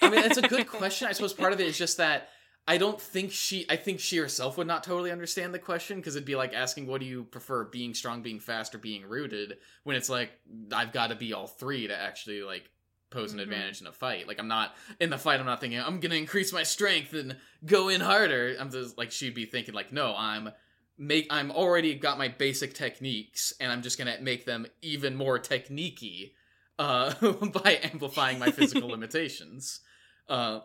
I 0.03 0.11
mean, 0.11 0.25
it's 0.25 0.37
a 0.37 0.43
good 0.43 0.67
question. 0.69 1.09
I 1.09 1.13
suppose 1.13 1.33
part 1.33 1.53
of 1.53 1.61
it 1.61 1.67
is 1.67 1.79
just 1.79 1.99
that 1.99 2.29
I 2.69 2.79
don't 2.79 3.01
think 3.01 3.31
she. 3.31 3.65
I 3.69 3.77
think 3.77 4.01
she 4.01 4.17
herself 4.17 4.59
would 4.59 4.67
not 4.67 4.83
totally 4.83 5.13
understand 5.13 5.55
the 5.55 5.59
question 5.59 5.99
because 5.99 6.17
it'd 6.17 6.27
be 6.27 6.35
like 6.37 6.53
asking, 6.53 6.87
"What 6.87 7.01
do 7.01 7.07
you 7.07 7.25
prefer, 7.25 7.65
being 7.65 7.95
strong, 7.95 8.23
being 8.23 8.41
fast, 8.41 8.75
or 8.75 8.79
being 8.79 9.07
rooted?" 9.07 9.59
When 9.85 9.95
it's 9.97 10.09
like 10.09 10.33
I've 10.73 10.93
got 10.93 11.09
to 11.09 11.15
be 11.15 11.33
all 11.33 11.47
three 11.47 11.87
to 11.87 11.97
actually 11.97 12.43
like 12.43 12.69
pose 13.11 13.33
an 13.33 13.39
Mhm. 13.39 13.43
advantage 13.45 13.81
in 13.81 13.87
a 13.87 13.93
fight. 13.93 14.27
Like 14.27 14.41
I'm 14.41 14.49
not 14.49 14.75
in 14.99 15.11
the 15.11 15.19
fight. 15.19 15.39
I'm 15.39 15.47
not 15.47 15.61
thinking 15.61 15.79
I'm 15.79 16.01
gonna 16.01 16.17
increase 16.17 16.53
my 16.53 16.65
strength 16.65 17.13
and 17.13 17.37
go 17.65 17.89
in 17.89 18.01
harder. 18.01 18.57
I'm 18.59 18.71
just 18.71 18.99
like 18.99 19.13
she'd 19.13 19.35
be 19.35 19.47
thinking 19.47 19.73
like, 19.75 19.93
no, 19.93 20.15
I'm 20.17 20.51
make 20.99 21.29
I'm 21.31 21.53
already 21.53 21.95
got 21.95 22.19
my 22.19 22.27
basic 22.29 22.75
techniques 22.75 23.53
and 23.61 23.71
I'm 23.71 23.83
just 23.83 23.97
gonna 23.97 24.19
make 24.21 24.45
them 24.45 24.67
even 24.83 25.15
more 25.15 25.39
techniquey 25.39 26.33
uh, 26.81 27.15
by 27.63 27.79
amplifying 27.85 28.41
my 28.41 28.51
physical 28.51 28.89
limitations. 28.97 29.81
Uh, 30.29 30.61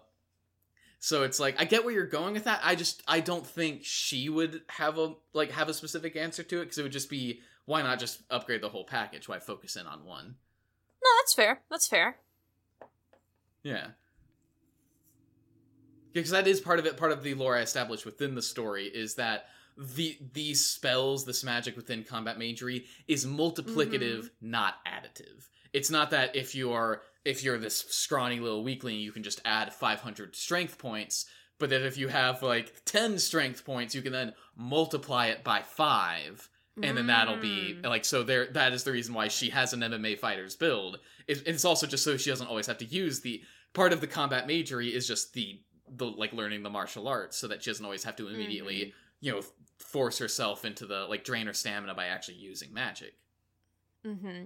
so 1.03 1.23
it's 1.23 1.39
like 1.39 1.59
I 1.59 1.65
get 1.65 1.83
where 1.83 1.93
you're 1.93 2.05
going 2.05 2.35
with 2.35 2.43
that. 2.43 2.61
I 2.63 2.75
just 2.75 3.01
I 3.07 3.21
don't 3.21 3.45
think 3.45 3.81
she 3.83 4.29
would 4.29 4.61
have 4.69 4.99
a 4.99 5.15
like 5.33 5.49
have 5.51 5.67
a 5.67 5.73
specific 5.73 6.15
answer 6.15 6.43
to 6.43 6.61
it 6.61 6.65
because 6.65 6.77
it 6.77 6.83
would 6.83 6.91
just 6.91 7.09
be 7.09 7.41
why 7.65 7.81
not 7.81 7.99
just 7.99 8.21
upgrade 8.29 8.61
the 8.61 8.69
whole 8.69 8.85
package? 8.85 9.27
Why 9.27 9.39
focus 9.39 9.75
in 9.75 9.87
on 9.87 10.05
one? 10.05 10.35
No, 11.03 11.09
that's 11.19 11.33
fair. 11.33 11.61
That's 11.71 11.87
fair. 11.87 12.17
Yeah. 13.63 13.87
Because 16.13 16.29
that 16.29 16.45
is 16.45 16.61
part 16.61 16.77
of 16.77 16.85
it. 16.85 16.97
Part 16.97 17.11
of 17.11 17.23
the 17.23 17.33
lore 17.33 17.57
I 17.57 17.61
established 17.61 18.05
within 18.05 18.35
the 18.35 18.41
story 18.43 18.85
is 18.85 19.15
that 19.15 19.45
the 19.75 20.19
these 20.33 20.63
spells, 20.63 21.25
this 21.25 21.43
magic 21.43 21.75
within 21.75 22.03
combat 22.03 22.37
magery, 22.37 22.85
is 23.07 23.25
multiplicative, 23.25 24.25
mm-hmm. 24.25 24.51
not 24.51 24.75
additive. 24.85 25.47
It's 25.73 25.89
not 25.89 26.11
that 26.11 26.35
if 26.35 26.53
you 26.53 26.73
are 26.73 27.01
if 27.25 27.43
you're 27.43 27.57
this 27.57 27.77
scrawny 27.89 28.39
little 28.39 28.63
weakling, 28.63 28.99
you 28.99 29.11
can 29.11 29.23
just 29.23 29.41
add 29.45 29.73
500 29.73 30.35
strength 30.35 30.77
points, 30.77 31.25
but 31.59 31.69
that 31.69 31.81
if 31.85 31.97
you 31.97 32.07
have 32.07 32.41
like 32.41 32.73
10 32.85 33.19
strength 33.19 33.63
points, 33.65 33.93
you 33.95 34.01
can 34.01 34.11
then 34.13 34.33
multiply 34.55 35.27
it 35.27 35.43
by 35.43 35.61
five 35.61 36.49
and 36.81 36.97
then 36.97 37.07
that'll 37.07 37.35
be 37.37 37.75
Mm. 37.81 37.85
like 37.85 38.05
so 38.05 38.23
there 38.23 38.47
that 38.53 38.71
is 38.71 38.85
the 38.85 38.91
reason 38.93 39.13
why 39.13 39.27
she 39.27 39.49
has 39.49 39.73
an 39.73 39.81
mma 39.81 40.17
fighters 40.17 40.55
build 40.55 40.99
it, 41.27 41.43
it's 41.45 41.65
also 41.65 41.85
just 41.85 42.03
so 42.03 42.15
she 42.15 42.29
doesn't 42.29 42.47
always 42.47 42.65
have 42.65 42.77
to 42.77 42.85
use 42.85 43.19
the 43.19 43.43
part 43.73 43.91
of 43.91 43.99
the 43.99 44.07
combat 44.07 44.47
magery 44.47 44.87
is 44.93 45.05
just 45.05 45.33
the 45.33 45.59
the 45.97 46.05
like 46.05 46.31
learning 46.31 46.63
the 46.63 46.69
martial 46.69 47.09
arts 47.09 47.35
so 47.37 47.47
that 47.49 47.61
she 47.61 47.69
doesn't 47.69 47.83
always 47.85 48.05
have 48.05 48.15
to 48.15 48.29
immediately 48.29 48.75
Mm-hmm. 48.85 49.25
you 49.25 49.31
know 49.33 49.41
force 49.79 50.17
herself 50.17 50.63
into 50.63 50.85
the 50.85 51.05
like 51.09 51.25
drain 51.25 51.45
her 51.45 51.53
stamina 51.53 51.93
by 51.93 52.05
actually 52.05 52.37
using 52.37 52.73
magic 52.73 53.13
Mm-hmm. 54.07 54.45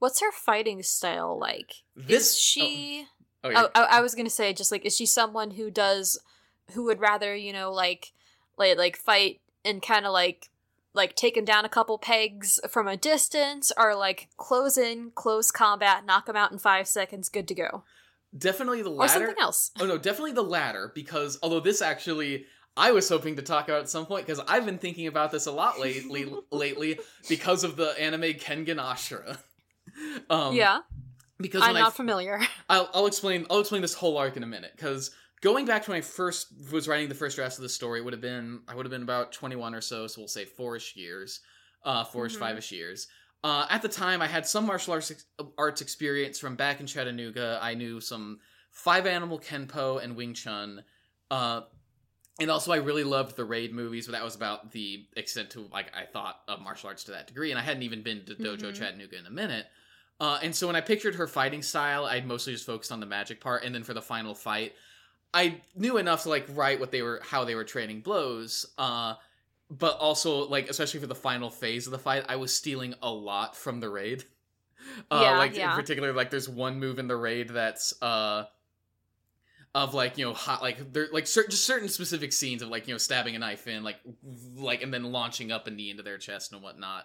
What's 0.00 0.20
her 0.20 0.32
fighting 0.32 0.82
style 0.82 1.38
like? 1.38 1.72
this 1.94 2.32
is 2.32 2.38
she? 2.38 3.06
oh, 3.44 3.48
oh, 3.48 3.50
yeah. 3.50 3.62
Oh, 3.62 3.70
I, 3.74 3.98
I 3.98 4.00
was 4.00 4.16
gonna 4.16 4.30
say, 4.30 4.52
just 4.52 4.72
like, 4.72 4.84
is 4.84 4.96
she 4.96 5.06
someone 5.06 5.52
who 5.52 5.70
does, 5.70 6.18
who 6.72 6.84
would 6.84 7.00
rather, 7.00 7.36
you 7.36 7.52
know, 7.52 7.70
like, 7.70 8.12
like, 8.58 8.76
like 8.76 8.96
fight 8.96 9.40
and 9.64 9.80
kind 9.80 10.06
of 10.06 10.12
like, 10.12 10.50
like 10.94 11.14
take 11.14 11.34
taking 11.34 11.44
down 11.44 11.64
a 11.64 11.68
couple 11.68 11.98
pegs 11.98 12.58
from 12.68 12.88
a 12.88 12.96
distance, 12.96 13.70
or 13.76 13.94
like 13.94 14.28
close 14.36 14.76
in, 14.76 15.12
close 15.14 15.50
combat, 15.50 16.04
knock 16.04 16.26
them 16.26 16.36
out 16.36 16.50
in 16.50 16.58
five 16.58 16.88
seconds, 16.88 17.28
good 17.28 17.46
to 17.46 17.54
go, 17.54 17.84
definitely 18.36 18.82
the 18.82 18.90
latter 18.90 19.24
or 19.24 19.26
something 19.26 19.42
else. 19.42 19.70
Oh 19.78 19.86
no, 19.86 19.98
definitely 19.98 20.32
the 20.32 20.42
latter 20.42 20.90
because 20.94 21.38
although 21.42 21.60
this 21.60 21.82
actually 21.82 22.46
I 22.76 22.92
was 22.92 23.08
hoping 23.08 23.36
to 23.36 23.42
talk 23.42 23.68
about 23.68 23.82
at 23.82 23.88
some 23.88 24.06
point 24.06 24.26
because 24.26 24.40
I've 24.48 24.64
been 24.64 24.78
thinking 24.78 25.06
about 25.06 25.32
this 25.32 25.46
a 25.46 25.52
lot 25.52 25.78
lately 25.78 26.32
lately 26.50 26.98
because 27.28 27.64
of 27.64 27.76
the 27.76 27.90
anime 28.00 28.22
Kengan 28.34 28.76
Ashura. 28.76 29.38
Um, 30.30 30.54
yeah, 30.54 30.80
because 31.38 31.62
I'm 31.62 31.74
not 31.74 31.88
I, 31.88 31.90
familiar. 31.90 32.40
I'll, 32.68 32.88
I'll 32.94 33.06
explain 33.06 33.46
I'll 33.50 33.60
explain 33.60 33.82
this 33.82 33.94
whole 33.94 34.16
arc 34.16 34.36
in 34.36 34.42
a 34.42 34.46
minute 34.46 34.72
because 34.76 35.10
going 35.40 35.66
back 35.66 35.84
to 35.84 35.90
when 35.90 35.98
I 35.98 36.02
first 36.02 36.48
was 36.70 36.86
writing 36.86 37.08
the 37.08 37.14
first 37.14 37.36
drafts 37.36 37.58
of 37.58 37.62
the 37.62 37.68
story 37.68 38.00
would 38.00 38.12
have 38.12 38.20
been 38.22 38.60
I 38.68 38.74
would 38.74 38.86
have 38.86 38.90
been 38.90 39.02
about 39.02 39.32
21 39.32 39.74
or 39.74 39.80
so 39.80 40.06
so 40.06 40.20
we'll 40.20 40.28
say 40.28 40.44
four-ish 40.44 40.94
years 40.96 41.40
uh 41.84 42.04
four-ish 42.04 42.36
Mhm. 42.36 42.40
five-ish 42.40 42.72
years 42.72 43.08
uh, 43.42 43.66
at 43.70 43.80
the 43.82 43.88
time 43.88 44.20
I 44.20 44.26
had 44.26 44.46
some 44.46 44.66
martial 44.66 44.92
arts, 44.92 45.10
arts 45.56 45.80
experience 45.80 46.38
from 46.38 46.56
back 46.56 46.78
in 46.80 46.86
Chattanooga 46.86 47.58
I 47.62 47.74
knew 47.74 48.00
some 48.00 48.38
five 48.70 49.06
animal 49.06 49.38
kenpo 49.38 50.02
and 50.02 50.14
wing 50.16 50.34
chun 50.34 50.84
uh 51.30 51.62
and 52.38 52.50
also 52.50 52.72
I 52.72 52.76
really 52.76 53.04
loved 53.04 53.36
the 53.36 53.44
Raid 53.44 53.74
movies, 53.74 54.06
but 54.06 54.12
that 54.12 54.24
was 54.24 54.34
about 54.34 54.70
the 54.72 55.06
extent 55.14 55.50
to 55.50 55.68
like 55.72 55.90
I 55.94 56.06
thought 56.06 56.36
of 56.48 56.60
martial 56.62 56.88
arts 56.88 57.04
to 57.04 57.10
that 57.10 57.26
degree, 57.26 57.50
and 57.50 57.58
I 57.58 57.62
hadn't 57.62 57.82
even 57.82 58.02
been 58.02 58.24
to 58.24 58.34
Dojo 58.34 58.70
Mhm. 58.70 58.74
Chattanooga 58.74 59.18
in 59.18 59.26
a 59.26 59.30
minute. 59.30 59.66
Uh, 60.20 60.38
and 60.42 60.54
so 60.54 60.66
when 60.66 60.76
I 60.76 60.82
pictured 60.82 61.14
her 61.16 61.26
fighting 61.26 61.62
style, 61.62 62.04
I'd 62.04 62.26
mostly 62.26 62.52
just 62.52 62.66
focused 62.66 62.92
on 62.92 63.00
the 63.00 63.06
magic 63.06 63.40
part, 63.40 63.64
and 63.64 63.74
then 63.74 63.82
for 63.84 63.94
the 63.94 64.02
final 64.02 64.34
fight, 64.34 64.74
I 65.34 65.60
knew 65.74 65.96
enough 65.98 66.24
to 66.24 66.28
like 66.28 66.46
write 66.50 66.80
what 66.80 66.90
they 66.90 67.02
were, 67.02 67.20
how 67.24 67.44
they 67.44 67.54
were 67.54 67.64
trading 67.64 68.00
blows. 68.02 68.66
Uh, 68.78 69.14
but 69.70 69.96
also 69.98 70.48
like 70.48 70.68
especially 70.68 71.00
for 71.00 71.06
the 71.06 71.14
final 71.14 71.50
phase 71.50 71.86
of 71.86 71.92
the 71.92 71.98
fight, 71.98 72.24
I 72.28 72.36
was 72.36 72.54
stealing 72.54 72.94
a 73.02 73.10
lot 73.10 73.56
from 73.56 73.80
the 73.80 73.88
raid. 73.90 74.24
Uh, 75.10 75.20
Yeah, 75.20 75.38
like 75.38 75.54
yeah. 75.56 75.70
in 75.70 75.76
particular, 75.76 76.12
like 76.12 76.30
there's 76.30 76.48
one 76.48 76.80
move 76.80 76.98
in 76.98 77.06
the 77.06 77.16
raid 77.16 77.50
that's 77.50 77.92
uh 78.02 78.46
of 79.74 79.94
like 79.94 80.18
you 80.18 80.24
know 80.24 80.34
hot 80.34 80.62
like 80.62 80.92
there 80.92 81.08
like 81.12 81.26
certain 81.26 81.50
just 81.50 81.64
certain 81.64 81.88
specific 81.88 82.32
scenes 82.32 82.60
of 82.62 82.68
like 82.68 82.88
you 82.88 82.94
know 82.94 82.98
stabbing 82.98 83.36
a 83.36 83.38
knife 83.38 83.66
in 83.68 83.84
like 83.84 83.98
like 84.56 84.82
and 84.82 84.92
then 84.92 85.04
launching 85.12 85.52
up 85.52 85.66
a 85.66 85.70
knee 85.70 85.90
into 85.90 86.02
their 86.02 86.18
chest 86.18 86.52
and 86.52 86.60
whatnot 86.62 87.04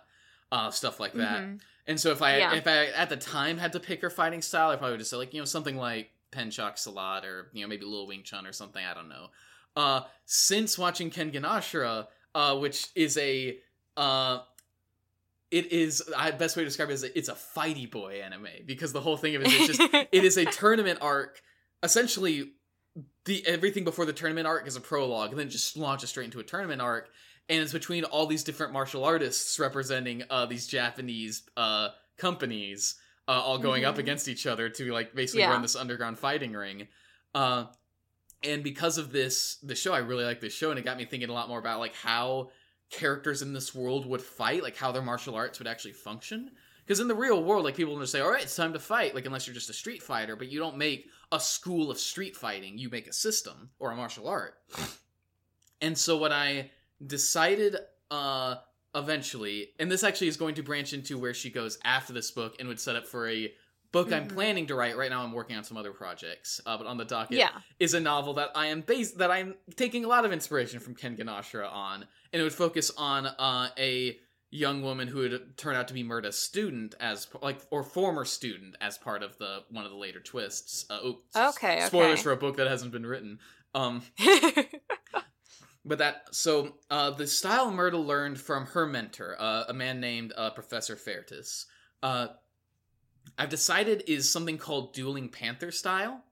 uh 0.51 0.71
stuff 0.71 0.99
like 0.99 1.13
that 1.13 1.43
Mhm. 1.43 1.59
And 1.87 1.99
so 1.99 2.11
if 2.11 2.21
i 2.21 2.37
Yeah. 2.37 2.53
if 2.55 2.67
i 2.67 2.87
at 2.87 3.09
the 3.09 3.17
time 3.17 3.57
had 3.57 3.73
to 3.73 3.79
pick 3.79 4.01
her 4.01 4.09
fighting 4.09 4.41
style 4.41 4.69
i 4.71 4.75
probably 4.75 4.91
would 4.93 4.99
just 4.99 5.11
say 5.11 5.17
like 5.17 5.33
you 5.33 5.39
know 5.41 5.45
something 5.45 5.77
like 5.77 6.09
pencak 6.31 6.75
silat 6.75 7.23
or 7.23 7.49
you 7.53 7.61
know 7.61 7.67
maybe 7.67 7.85
Lil 7.85 8.07
wing 8.07 8.23
chun 8.23 8.45
or 8.45 8.51
something 8.53 8.83
i 8.83 8.93
don't 8.93 9.09
know. 9.09 9.27
Uh 9.75 10.01
since 10.25 10.77
watching 10.77 11.09
kengan 11.11 11.43
ashura 11.43 12.07
uh 12.33 12.57
which 12.57 12.87
is 12.95 13.17
a 13.17 13.57
uh 13.97 14.39
it 15.51 15.71
is 15.71 16.03
I 16.17 16.31
best 16.31 16.57
way 16.57 16.63
to 16.63 16.67
describe 16.67 16.89
it 16.89 16.93
is 16.93 17.03
it's 17.03 17.29
a 17.29 17.33
fighty 17.35 17.89
boy 17.89 18.21
anime 18.23 18.47
because 18.65 18.91
the 18.91 18.99
whole 19.01 19.15
thing 19.15 19.35
of 19.35 19.43
it 19.43 19.53
is 19.53 19.67
just 19.67 19.81
it 20.11 20.23
is 20.23 20.37
a 20.37 20.45
tournament 20.45 20.99
arc. 21.01 21.41
Essentially 21.83 22.51
the 23.25 23.45
everything 23.45 23.83
before 23.83 24.05
the 24.05 24.13
tournament 24.13 24.47
arc 24.47 24.67
is 24.67 24.75
a 24.75 24.81
prologue 24.81 25.29
and 25.31 25.39
then 25.39 25.49
just 25.49 25.77
launches 25.77 26.09
straight 26.09 26.25
into 26.25 26.39
a 26.39 26.43
tournament 26.43 26.81
arc 26.81 27.09
and 27.49 27.61
it's 27.61 27.73
between 27.73 28.03
all 28.05 28.25
these 28.25 28.43
different 28.43 28.73
martial 28.73 29.03
artists 29.03 29.59
representing 29.59 30.23
uh 30.29 30.45
these 30.45 30.65
japanese 30.67 31.43
uh 31.57 31.89
companies 32.17 32.95
uh 33.27 33.31
all 33.31 33.57
going 33.57 33.85
up 33.85 33.95
Mhm. 33.95 33.99
against 33.99 34.27
each 34.27 34.45
other 34.47 34.69
to 34.69 34.91
like 34.91 35.13
basically 35.15 35.41
Yeah. 35.41 35.51
run 35.51 35.61
this 35.61 35.75
underground 35.75 36.17
fighting 36.19 36.53
ring 36.53 36.87
uh 37.33 37.65
and 38.43 38.63
because 38.63 38.97
of 38.97 39.11
this 39.11 39.57
the 39.63 39.75
show 39.75 39.93
i 39.93 39.99
really 39.99 40.25
like 40.25 40.39
this 40.41 40.53
show 40.53 40.69
and 40.69 40.79
it 40.79 40.85
got 40.85 40.97
me 40.97 41.05
thinking 41.05 41.29
a 41.29 41.33
lot 41.33 41.49
more 41.49 41.59
about 41.59 41.79
like 41.79 41.95
how 41.95 42.49
characters 42.89 43.41
in 43.41 43.53
this 43.53 43.73
world 43.73 44.05
would 44.05 44.21
fight 44.21 44.63
like 44.63 44.75
how 44.77 44.91
their 44.91 45.01
martial 45.01 45.35
arts 45.35 45.59
would 45.59 45.67
actually 45.67 45.91
function 45.93 46.51
because 46.85 46.99
in 46.99 47.07
the 47.07 47.15
real 47.15 47.43
world 47.43 47.63
like 47.65 47.75
people 47.75 47.93
will 47.93 48.01
just 48.01 48.11
say 48.11 48.21
all 48.21 48.29
right 48.31 48.43
it's 48.43 48.55
time 48.55 48.73
to 48.73 48.79
fight 48.79 49.15
like 49.15 49.25
unless 49.25 49.47
you're 49.47 49.53
just 49.55 49.69
a 49.69 49.73
street 49.73 50.01
fighter 50.03 50.35
but 50.35 50.51
you 50.51 50.59
don't 50.59 50.77
make 50.77 51.07
a 51.31 51.39
school 51.39 51.89
of 51.89 51.97
street 51.99 52.35
fighting 52.37 52.77
you 52.77 52.89
make 52.89 53.07
a 53.07 53.13
system 53.13 53.69
or 53.79 53.91
a 53.91 53.95
martial 53.95 54.27
art 54.27 54.59
and 55.81 55.97
so 55.97 56.15
what 56.17 56.31
i 56.31 56.69
decided 57.05 57.75
uh 58.11 58.55
eventually 58.93 59.69
and 59.79 59.91
this 59.91 60.03
actually 60.03 60.27
is 60.27 60.37
going 60.37 60.55
to 60.55 60.63
branch 60.63 60.93
into 60.93 61.17
where 61.17 61.33
she 61.33 61.49
goes 61.49 61.77
after 61.83 62.13
this 62.13 62.31
book 62.31 62.55
and 62.59 62.67
would 62.67 62.79
set 62.79 62.95
up 62.95 63.05
for 63.07 63.27
a 63.27 63.51
book 63.91 64.11
i'm 64.13 64.27
Mhm. 64.27 64.33
planning 64.33 64.67
to 64.67 64.75
write 64.75 64.95
right 64.97 65.09
now 65.09 65.23
i'm 65.23 65.31
working 65.33 65.55
on 65.57 65.63
some 65.63 65.75
other 65.77 65.91
projects 65.91 66.61
uh, 66.65 66.77
but 66.77 66.87
on 66.87 66.97
the 66.97 67.05
docket 67.05 67.37
yeah. 67.37 67.49
is 67.79 67.93
a 67.93 67.99
novel 67.99 68.33
that 68.35 68.51
I 68.55 68.67
am 68.67 68.81
based 68.81 69.17
that 69.17 69.31
I'm 69.31 69.55
taking 69.75 70.05
a 70.05 70.07
lot 70.07 70.23
of 70.25 70.31
inspiration 70.31 70.79
from 70.79 70.95
Kengan 70.95 71.25
Ashura 71.27 71.71
on, 71.71 72.05
and 72.31 72.39
it 72.39 72.43
would 72.43 72.53
focus 72.53 72.91
on 72.97 73.25
uh, 73.27 73.69
a 73.77 74.17
young 74.51 74.81
woman 74.81 75.07
who 75.09 75.19
would 75.19 75.57
turn 75.57 75.75
out 75.75 75.87
to 75.89 75.93
be 75.93 76.03
Murda's 76.03 76.37
student 76.37 76.95
as 76.99 77.27
like 77.41 77.59
or 77.71 77.83
former 77.83 78.23
student 78.25 78.75
as 78.81 78.97
part 78.97 79.23
of 79.23 79.37
the 79.37 79.63
one 79.71 79.83
of 79.85 79.91
the 79.91 79.97
later 79.97 80.19
twists. 80.21 80.85
Uh, 80.89 80.99
oops, 81.05 81.35
Okay, 81.35 81.81
Spoilers 81.85 82.13
okay. 82.13 82.23
for 82.23 82.31
a 82.31 82.37
book 82.37 82.55
that 82.57 82.67
hasn't 82.67 82.91
been 82.91 83.05
written. 83.05 83.39
Um, 83.73 84.01
but 85.85 85.99
that 85.99 86.27
so 86.31 86.73
uh, 86.89 87.11
the 87.11 87.27
style 87.27 87.71
Murda 87.71 88.03
learned 88.03 88.39
from 88.39 88.65
her 88.67 88.85
mentor, 88.87 89.35
uh, 89.39 89.65
a 89.69 89.73
man 89.73 89.99
named 89.99 90.33
uh, 90.35 90.49
Professor 90.49 90.95
Fairtis. 90.95 91.65
Uh, 92.01 92.27
I've 93.37 93.49
decided 93.49 94.03
is 94.07 94.31
something 94.31 94.57
called 94.57 94.93
dueling 94.93 95.29
panther 95.29 95.71
style, 95.71 96.23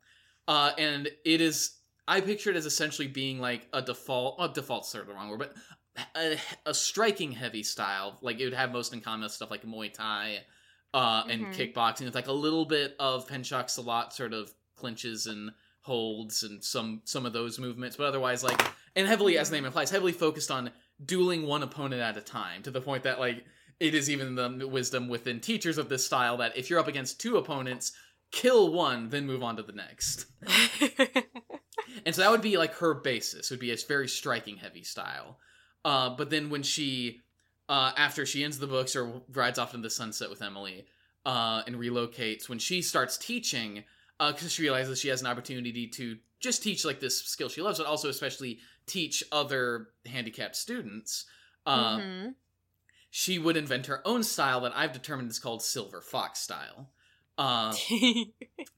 uh, 0.48 0.72
and 0.78 1.10
it 1.26 1.42
is 1.42 1.78
I 2.08 2.22
picture 2.22 2.50
it 2.50 2.56
as 2.56 2.66
essentially 2.66 3.08
being 3.08 3.40
like 3.40 3.68
a 3.74 3.82
default. 3.82 4.40
Well, 4.40 4.50
default's 4.50 4.90
sort 4.90 5.04
of 5.04 5.08
the 5.08 5.14
wrong 5.14 5.30
word, 5.30 5.40
but 5.40 5.56
a, 6.16 6.38
a 6.66 6.74
striking 6.74 7.32
heavy 7.32 7.64
style. 7.64 8.18
Like 8.22 8.40
it 8.40 8.46
would 8.46 8.54
have 8.54 8.72
most 8.72 8.94
in 8.94 9.02
common 9.02 9.22
with 9.22 9.32
stuff 9.32 9.52
like 9.52 9.64
Muay 9.66 9.94
Thai 9.94 10.40
uh, 10.94 11.24
and 11.30 11.46
Mhm. 11.48 11.74
kickboxing. 11.74 12.08
It's 12.08 12.16
like 12.16 12.28
a 12.28 12.32
little 12.34 12.66
bit 12.66 12.96
of 13.00 13.28
Pencak 13.28 13.68
Silat 13.68 14.14
sort 14.14 14.34
of 14.34 14.54
clinches 14.76 15.28
and 15.28 15.52
holds 15.82 16.44
and 16.44 16.64
some 16.64 17.02
some 17.06 17.26
of 17.26 17.34
those 17.34 17.60
movements, 17.60 17.96
but 17.98 18.06
otherwise 18.06 18.44
like 18.44 18.62
and 18.96 19.08
heavily 19.08 19.38
as 19.38 19.50
the 19.50 19.56
name 19.56 19.66
implies, 19.66 19.90
heavily 19.90 20.12
focused 20.12 20.52
on 20.52 20.72
dueling 21.04 21.46
one 21.46 21.64
opponent 21.64 22.02
at 22.02 22.18
a 22.18 22.22
time 22.22 22.62
to 22.64 22.72
the 22.72 22.82
point 22.82 23.04
that 23.04 23.20
like 23.20 23.44
it 23.80 23.94
is 23.94 24.10
even 24.10 24.36
the 24.36 24.68
wisdom 24.68 25.10
within 25.10 25.40
teachers 25.40 25.78
of 25.78 25.90
this 25.90 26.06
style 26.06 26.38
that 26.38 26.56
if 26.58 26.70
you're 26.70 26.80
up 26.80 26.88
against 26.88 27.20
two 27.20 27.38
opponents, 27.38 27.92
kill 28.32 28.72
one, 28.72 29.10
then 29.10 29.26
move 29.26 29.44
on 29.44 29.58
to 29.58 29.64
the 29.64 29.74
next. 29.74 30.26
And 32.06 32.14
so 32.14 32.22
that 32.22 32.32
would 32.32 32.42
be 32.42 32.58
like 32.58 32.76
her 32.76 32.94
basis. 32.94 33.50
Would 33.52 33.60
be 33.60 33.72
a 33.72 33.78
very 33.88 34.08
striking 34.08 34.58
heavy 34.58 34.84
style. 34.84 35.38
Uh, 35.86 36.10
but 36.10 36.30
then 36.30 36.50
when 36.50 36.64
she, 36.64 37.22
uh, 37.70 37.92
after 37.98 38.26
she 38.26 38.44
ends 38.44 38.60
the 38.60 38.68
books 38.68 38.96
or 38.96 39.22
rides 39.32 39.60
off 39.60 39.74
into 39.74 39.88
the 39.88 39.90
sunset 39.90 40.30
with 40.30 40.42
Emily, 40.42 40.86
uh, 41.26 41.64
and 41.66 41.76
relocates, 41.76 42.50
when 42.50 42.60
she 42.60 42.82
starts 42.82 43.18
teaching, 43.18 43.84
because 44.20 44.52
she 44.52 44.62
realizes 44.62 45.00
she 45.00 45.08
has 45.08 45.22
an 45.22 45.28
opportunity 45.28 45.88
to 45.88 46.18
just 46.44 46.62
teach 46.64 46.86
like 46.86 47.00
this 47.00 47.18
skill 47.26 47.50
she 47.50 47.62
loves, 47.64 47.80
but 47.80 47.88
also 47.88 48.10
especially 48.10 48.60
teach 48.86 49.24
other 49.32 49.88
handicapped 50.06 50.56
students. 50.56 51.26
Uh, 51.66 52.02
Mhm. 52.02 52.36
She 53.12 53.40
would 53.40 53.58
invent 53.58 53.86
her 53.88 54.06
own 54.08 54.24
style 54.24 54.62
that 54.62 54.76
I've 54.76 54.92
determined 54.92 55.30
is 55.32 55.40
called 55.40 55.64
Silver 55.64 56.02
Fox 56.02 56.40
style. 56.40 56.92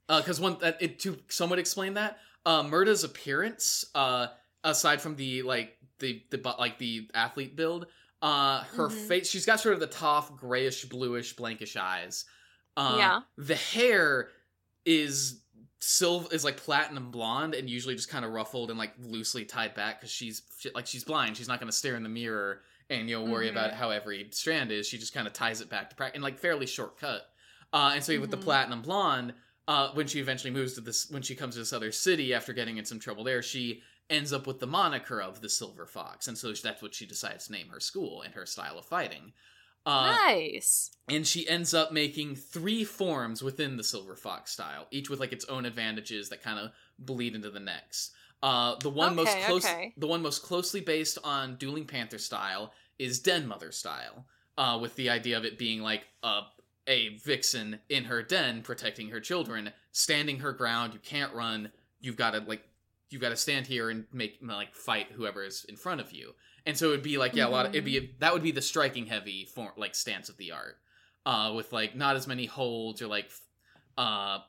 Uh, 0.08 0.22
because 0.22 0.40
one 0.40 0.58
that 0.60 0.82
it 0.82 1.00
to 1.00 1.20
somewhat 1.30 1.60
explain 1.60 1.96
that 1.96 2.20
uh 2.46 2.62
murda's 2.64 3.04
appearance 3.04 3.86
uh 3.96 4.28
aside 4.64 5.02
from 5.02 5.16
the 5.16 5.42
like 5.42 5.78
the 6.00 6.24
the 6.30 6.38
like 6.60 6.78
the 6.78 7.10
athlete 7.14 7.56
build 7.56 7.88
uh 8.22 8.64
her 8.76 8.88
Mhm. 8.88 9.08
face 9.08 9.30
she's 9.30 9.46
got 9.48 9.60
sort 9.60 9.74
of 9.74 9.80
the 9.80 9.88
tough 9.88 10.36
grayish 10.36 10.86
bluish 10.86 11.36
blankish 11.36 11.76
eyes 11.76 12.26
uh 12.78 12.98
Yeah. 13.00 13.22
the 13.38 13.56
hair 13.56 14.30
is 14.86 15.42
silver 15.88 16.28
is 16.34 16.44
like 16.44 16.58
platinum 16.58 17.12
blonde 17.12 17.54
and 17.54 17.70
usually 17.70 17.94
just 17.96 18.10
kind 18.10 18.26
of 18.26 18.32
ruffled 18.32 18.72
and 18.72 18.80
like 18.80 18.92
loosely 19.00 19.46
tied 19.46 19.76
back 19.76 20.00
because 20.00 20.12
she's 20.12 20.42
she, 20.58 20.72
like 20.74 20.88
she's 20.88 21.04
blind 21.04 21.38
she's 21.38 21.48
not 21.48 21.60
going 21.60 21.70
to 21.70 21.78
stare 21.78 21.96
in 21.96 22.02
the 22.02 22.10
mirror 22.10 22.62
and 22.90 23.08
you 23.08 23.16
know 23.16 23.24
worry 23.32 23.48
Mhm. 23.48 23.52
about 23.52 23.72
how 23.74 23.92
every 23.92 24.28
strand 24.32 24.72
is 24.72 24.88
she 24.88 24.98
just 24.98 25.14
kind 25.14 25.28
of 25.28 25.34
ties 25.34 25.62
it 25.62 25.70
back 25.70 25.92
to 25.92 25.96
practice 25.96 26.16
and 26.16 26.24
like 26.24 26.40
fairly 26.40 26.66
shortcut 26.66 27.30
uh 27.72 27.92
and 27.94 28.04
so 28.04 28.20
with 28.20 28.32
the 28.32 28.38
Mhm. 28.38 28.42
platinum 28.42 28.82
blonde 28.82 29.36
uh, 29.68 29.90
when 29.94 30.06
she 30.06 30.20
eventually 30.20 30.52
moves 30.52 30.74
to 30.74 30.82
this, 30.82 31.10
when 31.10 31.24
she 31.24 31.34
comes 31.34 31.56
to 31.56 31.60
this 31.60 31.74
other 31.74 31.92
city 31.92 32.36
after 32.36 32.54
getting 32.54 32.78
in 32.78 32.86
some 32.86 33.00
trouble 33.00 33.24
there, 33.24 33.42
she 33.42 33.82
ends 34.12 34.32
up 34.32 34.46
with 34.46 34.60
the 34.60 34.68
moniker 34.68 35.20
of 35.20 35.42
the 35.42 35.50
Silver 35.50 35.88
Fox, 35.88 36.28
and 36.28 36.38
so 36.38 36.54
that's 36.54 36.84
what 36.84 36.94
she 36.94 37.08
decides 37.08 37.48
to 37.48 37.52
name 37.52 37.70
her 37.70 37.80
school 37.80 38.22
and 38.22 38.36
her 38.36 38.46
style 38.46 38.78
of 38.78 38.86
fighting. 38.86 39.34
Uh, 39.86 40.16
nice. 40.28 40.92
and 41.08 41.28
she 41.28 41.48
ends 41.48 41.74
up 41.74 41.92
making 41.92 42.36
three 42.36 42.84
forms 42.84 43.44
within 43.44 43.78
the 43.78 43.84
Silver 43.84 44.16
Fox 44.16 44.52
style, 44.52 44.88
each 44.92 45.10
with 45.10 45.20
like 45.20 45.32
its 45.32 45.46
own 45.46 45.66
advantages 45.66 46.30
that 46.30 46.42
kind 46.42 46.60
of 46.60 46.72
bleed 46.98 47.36
into 47.36 47.52
the 47.52 47.60
next. 47.60 48.12
Uh, 48.42 48.76
the 48.80 48.90
one 48.90 49.16
most 49.16 49.38
close, 49.46 49.66
okay. 49.66 49.94
the 49.98 50.08
one 50.08 50.22
most 50.22 50.44
closely 50.44 50.82
based 50.82 51.18
on 51.24 51.56
Dueling 51.56 51.86
Panther 51.86 52.18
style 52.18 52.74
is 53.00 53.20
Den 53.20 53.48
Mother 53.48 53.72
style, 53.72 54.26
uh, 54.58 54.78
with 54.82 54.96
the 54.96 55.10
idea 55.10 55.38
of 55.38 55.46
it 55.46 55.58
being 55.58 55.82
like 55.82 56.06
a 56.24 56.42
a 56.88 57.18
vixen 57.18 57.80
in 57.90 58.06
her 58.06 58.22
den 58.22 58.62
protecting 58.62 59.10
her 59.10 59.20
children, 59.20 59.72
standing 59.92 60.40
her 60.40 60.52
ground. 60.52 60.94
You 60.94 61.00
can't 61.00 61.34
run. 61.34 61.72
You've 62.00 62.18
got 62.18 62.32
to 62.32 62.40
like 62.40 62.64
you've 63.16 63.22
got 63.22 63.30
to 63.30 63.38
stand 63.38 63.66
here 63.66 63.90
and 63.90 64.04
make 64.12 64.40
like 64.42 64.76
fight 64.76 65.08
whoever 65.14 65.42
is 65.42 65.66
in 65.70 65.78
front 65.78 66.02
of 66.02 66.12
you. 66.12 66.34
And 66.66 66.78
so 66.78 66.90
it'd 66.90 67.02
be 67.02 67.18
like 67.18 67.34
yeah, 67.34 67.48
a 67.48 67.50
lot 67.50 67.66
of 67.66 67.72
it'd 67.74 67.86
be 67.86 68.14
that 68.20 68.34
would 68.34 68.44
be 68.44 68.52
the 68.52 68.62
striking 68.62 69.06
heavy 69.06 69.46
form 69.46 69.72
like 69.78 69.96
stance 69.96 70.28
of 70.28 70.36
the 70.36 70.52
art, 70.52 70.76
uh, 71.26 71.54
with 71.56 71.72
like 71.72 71.96
not 71.96 72.18
as 72.18 72.28
many 72.28 72.46
holds 72.46 73.02
or 73.02 73.08
like 73.08 73.32
uh 73.98 74.40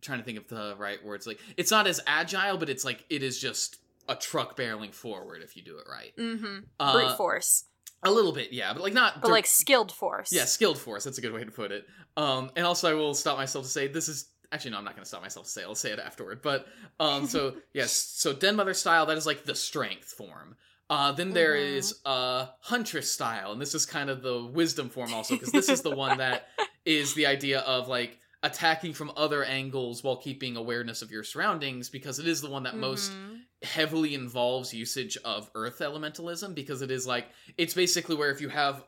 trying 0.00 0.18
to 0.18 0.24
think 0.24 0.38
of 0.38 0.48
the 0.48 0.74
right 0.78 1.04
words 1.04 1.26
like 1.28 1.38
it's 1.56 1.70
not 1.70 1.86
as 1.86 2.00
agile 2.06 2.56
but 2.56 2.68
it's 2.68 2.84
like 2.84 3.04
it 3.10 3.22
is 3.22 3.38
just 3.38 3.76
a 4.08 4.16
truck 4.16 4.56
barreling 4.56 4.92
forward 4.94 5.42
if 5.42 5.56
you 5.56 5.62
do 5.62 5.76
it 5.78 5.84
right 5.88 6.16
Mm-hmm. 6.16 6.58
uh, 6.80 6.92
Brute 6.94 7.16
force, 7.16 7.64
a 8.02 8.10
little 8.10 8.32
bit 8.32 8.50
yeah 8.52 8.72
but 8.72 8.82
like 8.82 8.94
not 8.94 9.20
but 9.20 9.28
dir- 9.28 9.32
like 9.32 9.46
skilled 9.46 9.92
force. 9.92 10.32
yeah 10.32 10.46
skilled 10.46 10.78
force 10.78 11.04
that's 11.04 11.18
a 11.18 11.20
good 11.20 11.32
way 11.34 11.44
to 11.44 11.50
put 11.50 11.70
it 11.70 11.84
um 12.16 12.50
and 12.56 12.64
also 12.66 12.90
i 12.90 12.94
will 12.94 13.12
stop 13.14 13.36
myself 13.36 13.64
to 13.66 13.70
say 13.70 13.86
this 13.88 14.08
is 14.08 14.26
actually 14.52 14.70
no 14.70 14.78
i'm 14.78 14.84
not 14.84 14.94
going 14.94 15.02
to 15.04 15.08
stop 15.08 15.22
myself 15.22 15.46
to 15.46 15.52
say 15.52 15.62
it. 15.62 15.66
i'll 15.66 15.74
say 15.74 15.90
it 15.92 15.98
afterward 15.98 16.42
but 16.42 16.66
um 16.98 17.26
so 17.26 17.54
yes 17.72 17.92
so 17.92 18.32
den 18.32 18.56
mother 18.56 18.74
style 18.74 19.06
that 19.06 19.16
is 19.16 19.26
like 19.26 19.44
the 19.44 19.54
strength 19.54 20.12
form 20.12 20.56
uh, 20.88 21.12
then 21.12 21.30
there 21.30 21.54
Mhm. 21.54 21.76
is 21.76 22.00
uh, 22.04 22.46
huntress 22.62 23.12
style, 23.12 23.52
and 23.52 23.62
this 23.62 23.76
is 23.76 23.86
kind 23.86 24.10
of 24.10 24.22
the 24.22 24.44
wisdom 24.44 24.88
form 24.88 25.14
also, 25.14 25.34
because 25.36 25.52
this 25.52 25.68
is 25.68 25.82
the 25.82 25.90
one 25.92 26.16
that 26.16 26.48
is 26.84 27.14
the 27.14 27.26
idea 27.26 27.60
of 27.60 27.86
like 27.86 28.18
attacking 28.42 28.92
from 28.92 29.12
other 29.16 29.44
angles 29.44 30.02
while 30.02 30.16
keeping 30.16 30.56
awareness 30.56 31.00
of 31.00 31.12
your 31.12 31.22
surroundings, 31.22 31.88
because 31.88 32.18
it 32.18 32.26
is 32.26 32.40
the 32.40 32.50
one 32.50 32.64
that 32.64 32.76
most 32.76 33.12
Mhm. 33.12 33.42
heavily 33.62 34.14
involves 34.16 34.74
usage 34.74 35.16
of 35.24 35.48
earth 35.54 35.78
elementalism 35.78 36.56
because 36.56 36.82
it 36.82 36.90
is 36.90 37.06
like 37.06 37.28
it's 37.56 37.74
basically 37.74 38.16
where 38.16 38.32
if 38.32 38.40
you 38.40 38.48
have 38.48 38.82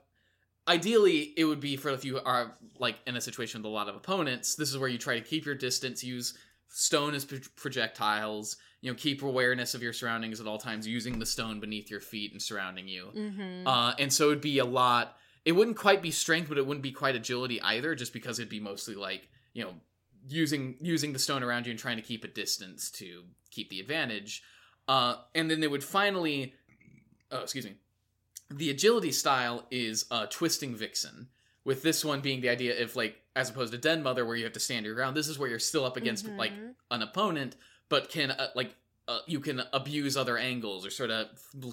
ideally 0.69 1.33
it 1.37 1.45
would 1.45 1.61
be 1.61 1.77
for 1.77 1.91
if 1.91 2.05
you 2.05 2.21
are 2.21 2.57
like 2.79 2.97
in 3.07 3.17
a 3.17 3.21
situation 3.21 3.61
with 3.61 3.67
a 3.67 3.75
lot 3.75 3.89
of 3.89 3.97
opponents 3.97 4.55
this 4.55 4.71
is 4.71 4.79
where 4.79 4.89
you 4.89 4.99
try 4.99 5.19
to 5.19 5.25
keep 5.25 5.45
your 5.45 5.55
distance 5.55 6.05
use 6.05 6.37
stone 6.69 7.15
as 7.15 7.25
projectiles 7.57 8.57
you 8.81 8.91
know 8.91 8.97
keep 8.97 9.23
awareness 9.23 9.75
of 9.75 9.83
your 9.83 9.93
surroundings 9.93 10.41
at 10.41 10.47
all 10.47 10.59
times 10.59 10.87
using 10.87 11.19
the 11.19 11.27
stone 11.27 11.61
beneath 11.61 11.91
your 11.91 12.01
feet 12.01 12.33
and 12.33 12.41
surrounding 12.41 12.89
you. 12.89 13.09
Mm-hmm. 13.15 13.67
uh, 13.67 13.95
and 13.99 14.13
so 14.13 14.27
it'd 14.27 14.41
be 14.41 14.59
a 14.59 14.65
lot 14.65 15.17
it 15.45 15.53
wouldn't 15.53 15.77
quite 15.77 16.01
be 16.01 16.11
strength 16.11 16.49
but 16.49 16.59
it 16.59 16.67
wouldn't 16.67 16.83
be 16.83 16.93
quite 16.93 17.17
agility 17.17 17.61
either 17.61 17.95
just 17.95 18.13
because 18.13 18.39
it'd 18.39 18.49
be 18.49 18.61
mostly 18.61 18.95
like 18.95 19.29
you 19.53 19.65
know 19.65 19.75
using 20.29 20.77
using 20.81 21.13
the 21.13 21.19
stone 21.19 21.43
around 21.43 21.67
you 21.67 21.71
and 21.71 21.79
trying 21.79 21.97
to 21.97 22.03
keep 22.03 22.25
a 22.25 22.29
distance 22.29 22.91
to 22.91 23.25
keep 23.51 23.69
the 23.71 23.81
advantage. 23.81 24.43
Uh, 24.89 25.17
and 25.35 25.51
then 25.51 25.61
they 25.61 25.69
would 25.69 25.85
finally 25.85 26.55
oh 27.31 27.41
excuse 27.41 27.65
me 27.65 27.75
the 28.57 28.71
agility 28.71 29.13
style 29.13 29.65
is 29.71 30.07
uh, 30.11 30.27
twisting 30.27 30.75
vixen 30.75 31.29
with 31.65 31.83
this 31.83 32.05
one 32.05 32.21
being 32.21 32.41
the 32.41 32.49
idea 32.49 32.83
of 32.83 32.97
like 32.97 33.17
as 33.35 33.49
opposed 33.51 33.73
to 33.73 33.79
den 33.79 34.03
mother 34.03 34.25
where 34.27 34.37
you 34.37 34.45
have 34.45 34.53
to 34.53 34.61
stand 34.61 34.85
your 34.85 34.95
ground. 34.95 35.17
This 35.17 35.29
is 35.29 35.39
where 35.39 35.49
you're 35.49 35.59
still 35.59 35.85
up 35.85 35.97
against 35.97 36.27
like 36.27 36.53
Mhm. 36.53 36.75
an 36.91 37.03
opponent 37.03 37.57
but 37.89 38.09
can 38.11 38.31
uh, 38.31 38.49
like 38.55 38.75
uh, 39.09 39.19
you 39.27 39.41
can 39.41 39.63
abuse 39.73 40.17
other 40.17 40.39
angles 40.39 40.87
or 40.87 40.91
sort 40.91 41.11
of 41.11 41.27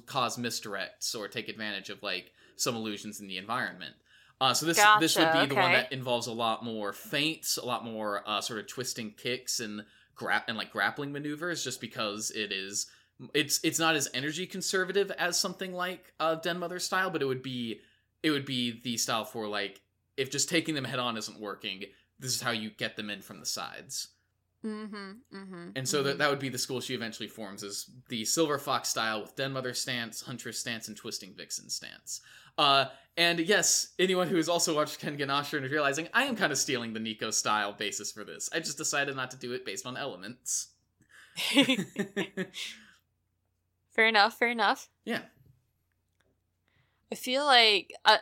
cause 0.06 0.38
misdirects 0.38 1.16
or 1.16 1.28
take 1.28 1.48
advantage 1.48 1.90
of 1.90 2.02
like 2.02 2.32
some 2.56 2.76
illusions 2.76 3.20
in 3.22 3.28
the 3.28 3.38
environment. 3.38 3.96
Uh, 4.42 4.54
so 4.54 4.66
this 4.66 4.80
this 5.00 5.16
would 5.18 5.32
be 5.32 5.40
Gotcha, 5.40 5.50
the 5.50 5.56
one 5.56 5.72
that 5.74 5.92
involves 5.92 6.28
a 6.28 6.32
lot 6.34 6.64
more 6.64 6.94
feints 6.94 7.58
a 7.58 7.66
lot 7.66 7.84
more 7.86 8.24
uh, 8.28 8.42
sort 8.42 8.60
of 8.60 8.68
twisting 8.68 9.12
kicks 9.12 9.60
and 9.60 9.86
gra- 10.16 10.44
and 10.48 10.58
like 10.58 10.72
grappling 10.72 11.12
maneuvers 11.12 11.64
just 11.64 11.80
because 11.82 12.32
it 12.32 12.52
is 12.52 12.88
it's 13.34 13.60
it's 13.64 13.80
not 13.80 13.96
as 13.96 14.08
energy 14.14 14.46
conservative 14.46 15.12
as 15.12 15.38
something 15.38 15.74
like 15.74 16.14
uh, 16.20 16.36
den 16.36 16.60
mother 16.60 16.80
style 16.80 17.10
but 17.10 17.22
it 17.22 17.26
would 17.26 17.44
be 17.44 17.80
it 18.24 18.32
would 18.32 18.46
be 18.46 18.80
the 18.84 18.98
style 18.98 19.26
for 19.26 19.48
like 19.48 19.82
if 20.18 20.32
just 20.32 20.50
taking 20.50 20.76
them 20.76 20.86
head 20.86 21.00
on 21.00 21.18
isn't 21.18 21.40
working 21.40 21.84
this 22.20 22.34
is 22.34 22.42
how 22.42 22.52
you 22.52 22.70
get 22.70 22.96
them 22.96 23.10
in 23.10 23.22
from 23.22 23.40
the 23.40 23.46
sides 23.46 24.10
Mm-hmm. 24.66 25.12
Mm-hmm. 25.34 25.70
and 25.78 25.88
so 25.88 26.04
that, 26.04 26.18
that 26.18 26.30
would 26.30 26.40
be 26.40 26.50
the 26.50 26.58
school 26.58 26.82
she 26.82 26.94
eventually 26.94 27.30
forms 27.30 27.64
is 27.64 27.90
the 28.10 28.26
Silver 28.26 28.58
Fox 28.58 28.90
style 28.90 29.22
with 29.22 29.34
Den 29.38 29.54
Mother 29.54 29.74
stance, 29.74 30.22
Huntress 30.22 30.60
stance, 30.60 30.90
and 30.90 30.98
Twisting 30.98 31.34
Vixen 31.34 31.70
stance. 31.70 32.20
Uh, 32.58 32.88
and 33.16 33.40
yes, 33.40 33.94
anyone 34.00 34.28
who 34.28 34.36
has 34.36 34.50
also 34.50 34.76
watched 34.76 35.00
Kengan 35.00 35.28
Ashura 35.28 35.58
and 35.58 35.66
is 35.66 35.72
realizing 35.72 36.10
I 36.14 36.24
am 36.24 36.36
kind 36.36 36.52
of 36.52 36.58
stealing 36.58 36.92
the 36.92 37.00
Nico 37.00 37.32
style 37.32 37.72
basis 37.72 38.12
for 38.12 38.26
this. 38.26 38.50
I 38.54 38.60
just 38.60 38.78
decided 38.78 39.16
not 39.16 39.32
to 39.32 39.38
do 39.38 39.54
it 39.54 39.66
based 39.66 39.86
on 39.86 39.96
elements. 39.96 40.68
fair 44.00 44.08
enough. 44.08 44.38
Fair 44.39 44.47
enough. 44.50 44.89
yeah. 45.04 45.20
I 47.12 47.16
feel 47.16 47.43
like 47.45 47.91
I, 48.06 48.20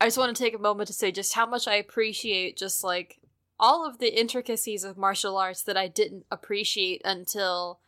I- 0.00 0.04
just 0.06 0.18
want 0.18 0.34
to 0.36 0.42
take 0.42 0.54
a 0.54 0.58
moment 0.58 0.88
to 0.88 0.92
say 0.92 1.10
just 1.12 1.32
how 1.34 1.46
much 1.46 1.66
I 1.68 1.74
appreciate 1.76 2.56
just 2.58 2.82
like 2.84 3.18
all 3.58 3.86
of 3.86 3.98
the 3.98 4.18
intricacies 4.18 4.82
of 4.84 4.96
martial 4.98 5.36
arts 5.38 5.62
that 5.62 5.76
I 5.76 5.88
didn't 5.88 6.24
appreciate 6.30 7.00
until 7.04 7.80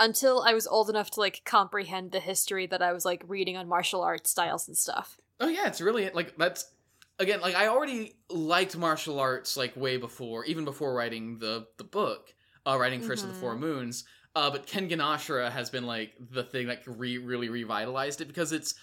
until 0.00 0.42
I 0.42 0.52
was 0.54 0.66
old 0.68 0.90
enough 0.90 1.10
to 1.12 1.20
like 1.20 1.42
comprehend 1.44 2.12
the 2.12 2.20
history 2.20 2.66
that 2.66 2.82
I 2.82 2.92
was 2.92 3.04
like 3.04 3.22
reading 3.26 3.56
on 3.56 3.66
martial 3.68 4.02
arts 4.02 4.30
styles 4.30 4.68
and 4.68 4.76
stuff. 4.76 5.16
Oh 5.40 5.48
yeah, 5.48 5.66
it's 5.66 5.80
really 5.80 6.08
like 6.10 6.36
that's 6.36 6.70
again 7.18 7.40
like 7.40 7.54
I 7.56 7.66
already 7.68 8.14
liked 8.28 8.76
martial 8.76 9.18
arts 9.18 9.56
like 9.56 9.74
way 9.76 9.96
before, 9.96 10.44
even 10.44 10.64
before 10.64 10.92
writing 10.94 11.38
the 11.38 11.66
the 11.78 11.84
book, 11.84 12.32
uh, 12.66 12.76
writing 12.78 13.00
1st 13.00 13.22
of 13.24 13.28
the 13.28 13.34
Four 13.40 13.54
Mhm. 13.56 13.60
Moons. 13.60 14.04
Uh, 14.38 14.50
but 14.50 14.68
Kengan 14.68 14.98
Ashura 14.98 15.50
has 15.50 15.68
been 15.68 15.84
like 15.84 16.12
the 16.30 16.44
thing 16.44 16.68
that 16.68 16.82
re- 16.86 17.18
really 17.18 17.48
revitalized 17.48 18.20
it 18.20 18.28
because 18.28 18.52
it's 18.52 18.76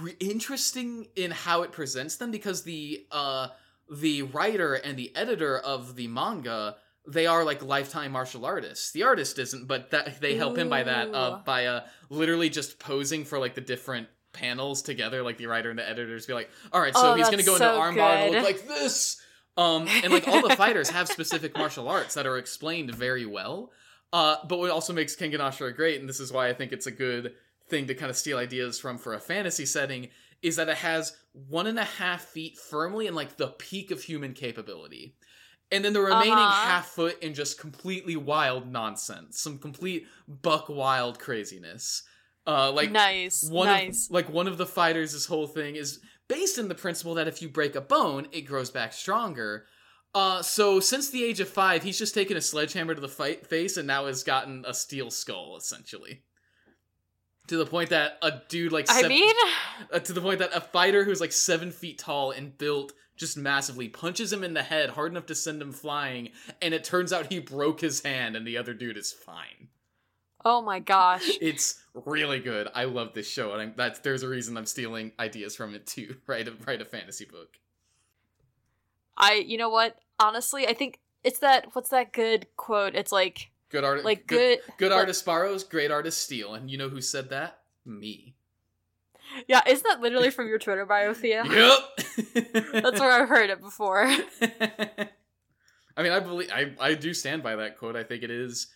re- 0.00 0.14
interesting 0.20 1.08
in 1.16 1.32
how 1.32 1.62
it 1.62 1.72
presents 1.72 2.14
them 2.16 2.30
because 2.30 2.62
the 2.62 3.04
uh 3.10 3.48
the 3.90 4.22
writer 4.22 4.74
and 4.74 4.96
the 4.96 5.14
editor 5.16 5.58
of 5.58 5.96
the 5.96 6.06
manga 6.06 6.76
they 7.08 7.26
are 7.26 7.44
like 7.44 7.60
lifetime 7.64 8.12
martial 8.12 8.46
artists. 8.46 8.92
The 8.92 9.02
artist 9.02 9.38
isn't, 9.40 9.66
but 9.66 9.90
that 9.90 10.20
they 10.20 10.36
help 10.36 10.56
him 10.56 10.68
by 10.68 10.84
that 10.84 11.12
uh, 11.12 11.40
by 11.44 11.66
uh 11.66 11.80
literally 12.08 12.48
just 12.48 12.78
posing 12.78 13.24
for 13.24 13.40
like 13.40 13.54
the 13.56 13.60
different 13.60 14.06
panels 14.32 14.80
together. 14.80 15.24
Like 15.24 15.38
the 15.38 15.46
writer 15.46 15.70
and 15.70 15.78
the 15.78 15.88
editors 15.88 16.24
be 16.24 16.34
like, 16.34 16.50
"All 16.72 16.80
right, 16.80 16.94
so 16.94 17.12
Oh, 17.12 17.14
he's 17.14 17.26
gonna 17.26 17.38
that's 17.38 17.48
go 17.48 17.54
into 17.56 17.66
armbar 17.66 18.26
and 18.26 18.34
look 18.36 18.44
like 18.44 18.68
this." 18.68 19.20
Um, 19.56 19.88
and 20.02 20.12
like 20.12 20.28
all 20.28 20.46
the 20.46 20.56
fighters 20.64 20.90
have 20.90 21.08
specific 21.08 21.56
martial 21.56 21.88
arts 21.88 22.14
that 22.14 22.26
are 22.26 22.38
explained 22.38 22.94
very 22.94 23.26
well. 23.26 23.72
Uh, 24.14 24.36
but 24.48 24.60
what 24.60 24.70
also 24.70 24.92
makes 24.92 25.16
Kengan 25.16 25.40
Ashura 25.40 25.74
great, 25.74 25.98
and 25.98 26.08
this 26.08 26.20
is 26.20 26.32
why 26.32 26.48
I 26.48 26.52
think 26.54 26.70
it's 26.70 26.86
a 26.86 26.92
good 26.92 27.34
thing 27.68 27.88
to 27.88 27.94
kind 27.94 28.10
of 28.10 28.16
steal 28.16 28.38
ideas 28.38 28.78
from 28.78 28.96
for 28.96 29.12
a 29.14 29.18
fantasy 29.18 29.66
setting, 29.66 30.08
is 30.40 30.54
that 30.54 30.68
it 30.68 30.76
has 30.76 31.16
one 31.32 31.66
and 31.66 31.80
a 31.80 31.84
half 31.84 32.22
feet 32.22 32.56
firmly 32.56 33.08
in 33.08 33.14
like 33.16 33.36
the 33.38 33.48
peak 33.48 33.90
of 33.90 34.02
human 34.04 34.32
capability. 34.32 35.16
And 35.72 35.84
then 35.84 35.94
the 35.94 36.00
remaining 36.00 36.32
Uh-huh. 36.32 36.66
half 36.68 36.86
foot 36.86 37.20
in 37.24 37.34
just 37.34 37.58
completely 37.58 38.14
wild 38.14 38.70
nonsense. 38.70 39.40
Some 39.40 39.58
complete 39.58 40.06
buck 40.28 40.68
wild 40.68 41.18
craziness. 41.18 42.04
Uh 42.46 42.70
like 42.70 42.92
nice, 42.92 43.42
one 43.50 43.66
nice. 43.66 44.06
of 44.06 44.12
like 44.12 44.28
one 44.28 44.46
of 44.46 44.58
the 44.58 44.66
fighters 44.66 45.12
this 45.12 45.26
whole 45.26 45.48
thing 45.48 45.74
is 45.74 45.98
based 46.28 46.58
in 46.58 46.68
the 46.68 46.74
principle 46.76 47.14
that 47.14 47.26
if 47.26 47.42
you 47.42 47.48
break 47.48 47.74
a 47.74 47.80
bone, 47.80 48.28
it 48.30 48.42
grows 48.42 48.70
back 48.70 48.92
stronger. 48.92 49.66
Uh, 50.14 50.42
so 50.42 50.78
since 50.78 51.10
the 51.10 51.24
age 51.24 51.40
of 51.40 51.48
five, 51.48 51.82
he's 51.82 51.98
just 51.98 52.14
taken 52.14 52.36
a 52.36 52.40
sledgehammer 52.40 52.94
to 52.94 53.00
the 53.00 53.08
fight 53.08 53.46
face 53.46 53.76
and 53.76 53.86
now 53.86 54.06
has 54.06 54.22
gotten 54.22 54.64
a 54.66 54.72
steel 54.72 55.10
skull, 55.10 55.56
essentially. 55.56 56.22
To 57.48 57.56
the 57.56 57.66
point 57.66 57.90
that 57.90 58.18
a 58.22 58.40
dude 58.48 58.72
like 58.72 58.86
I 58.88 59.06
mean, 59.08 59.34
uh, 59.92 59.98
to 59.98 60.12
the 60.12 60.20
point 60.20 60.38
that 60.38 60.54
a 60.54 60.60
fighter 60.60 61.04
who's 61.04 61.20
like 61.20 61.32
seven 61.32 61.72
feet 61.72 61.98
tall 61.98 62.30
and 62.30 62.56
built 62.56 62.92
just 63.16 63.36
massively 63.36 63.88
punches 63.88 64.32
him 64.32 64.42
in 64.42 64.54
the 64.54 64.62
head 64.62 64.90
hard 64.90 65.12
enough 65.12 65.26
to 65.26 65.34
send 65.34 65.60
him 65.60 65.72
flying, 65.72 66.30
and 66.62 66.72
it 66.72 66.84
turns 66.84 67.12
out 67.12 67.30
he 67.30 67.38
broke 67.40 67.80
his 67.80 68.00
hand 68.02 68.34
and 68.34 68.46
the 68.46 68.56
other 68.56 68.72
dude 68.72 68.96
is 68.96 69.12
fine. 69.12 69.68
oh 70.44 70.62
my 70.62 70.78
gosh. 70.78 71.28
It's 71.40 71.82
really 72.06 72.40
good. 72.40 72.68
I 72.74 72.84
love 72.84 73.12
this 73.14 73.28
show, 73.28 73.52
and 73.52 73.60
I'm, 73.60 73.74
that's 73.76 73.98
there's 73.98 74.22
a 74.22 74.28
reason 74.28 74.56
I'm 74.56 74.66
stealing 74.66 75.12
ideas 75.18 75.54
from 75.54 75.74
it 75.74 75.86
too. 75.86 76.16
Write 76.26 76.48
a 76.48 76.52
write 76.66 76.80
a 76.80 76.84
fantasy 76.86 77.24
book. 77.24 77.58
I, 79.16 79.34
you 79.34 79.58
know 79.58 79.68
what? 79.70 79.96
Honestly, 80.18 80.66
I 80.66 80.74
think 80.74 81.00
it's 81.22 81.38
that. 81.40 81.68
What's 81.74 81.90
that 81.90 82.12
good 82.12 82.46
quote? 82.56 82.94
It's 82.94 83.12
like, 83.12 83.50
Good 83.70 83.84
art, 83.84 84.04
like 84.04 84.26
good, 84.26 84.60
good. 84.66 84.74
good 84.78 84.90
like- 84.90 85.00
artist 85.00 85.24
borrows, 85.26 85.64
great 85.64 85.90
artist 85.90 86.18
steal, 86.22 86.54
and 86.54 86.70
you 86.70 86.78
know 86.78 86.88
who 86.88 87.00
said 87.00 87.30
that? 87.30 87.58
Me. 87.84 88.34
Yeah, 89.48 89.62
isn't 89.66 89.86
that 89.88 90.00
literally 90.00 90.30
from 90.30 90.48
your 90.48 90.58
Twitter 90.58 90.86
bio, 90.86 91.12
Theo? 91.14 91.44
Yep. 91.50 91.80
That's 92.72 93.00
where 93.00 93.10
I've 93.10 93.28
heard 93.28 93.50
it 93.50 93.60
before. 93.60 94.06
I 95.96 96.02
mean, 96.02 96.12
I 96.12 96.20
believe 96.20 96.50
I 96.52 96.72
I 96.78 96.94
do 96.94 97.14
stand 97.14 97.42
by 97.42 97.56
that 97.56 97.78
quote. 97.78 97.96
I 97.96 98.04
think 98.04 98.22
it 98.22 98.30
is 98.30 98.68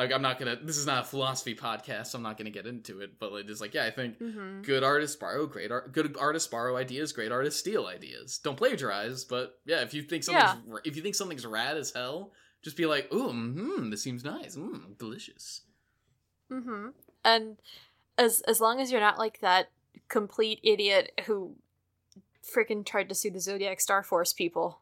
like 0.00 0.12
I'm 0.12 0.22
not 0.22 0.38
gonna. 0.38 0.56
This 0.56 0.78
is 0.78 0.86
not 0.86 1.02
a 1.02 1.06
philosophy 1.06 1.54
podcast, 1.54 2.06
so 2.06 2.16
I'm 2.16 2.22
not 2.22 2.38
gonna 2.38 2.48
get 2.48 2.66
into 2.66 3.00
it. 3.00 3.18
But 3.18 3.34
it 3.34 3.50
is 3.50 3.60
like, 3.60 3.74
yeah, 3.74 3.84
I 3.84 3.90
think 3.90 4.16
hmm 4.16 4.62
good 4.62 4.82
artists 4.82 5.14
borrow 5.14 5.46
great 5.46 5.70
art. 5.70 5.92
Good 5.92 6.16
artists 6.18 6.48
borrow 6.48 6.78
ideas. 6.78 7.12
Great 7.12 7.30
artists 7.30 7.60
steal 7.60 7.86
ideas. 7.86 8.38
Don't 8.38 8.56
plagiarize, 8.56 9.24
but 9.24 9.58
yeah, 9.66 9.82
if 9.82 9.92
you 9.92 10.02
think 10.02 10.24
something's 10.24 10.80
if 10.84 10.96
you 10.96 11.02
think 11.02 11.14
something's 11.14 11.44
rad 11.44 11.76
as 11.76 11.92
hell, 11.92 12.32
just 12.62 12.78
be 12.78 12.86
like, 12.86 13.12
ooh, 13.12 13.28
hmm, 13.28 13.90
this 13.90 14.02
seems 14.02 14.24
nice, 14.24 14.56
mm, 14.56 14.96
delicious. 14.96 15.62
Mm-hmm. 16.50 16.88
And 17.22 17.58
as 18.16 18.40
as 18.48 18.58
long 18.58 18.80
as 18.80 18.90
you're 18.90 19.02
not 19.02 19.18
like 19.18 19.40
that 19.40 19.70
complete 20.08 20.60
idiot 20.62 21.12
who 21.26 21.56
freaking 22.42 22.86
tried 22.86 23.10
to 23.10 23.14
sue 23.14 23.30
the 23.30 23.38
Zodiac 23.38 23.82
Star 23.82 24.02
Force 24.02 24.32
people, 24.32 24.80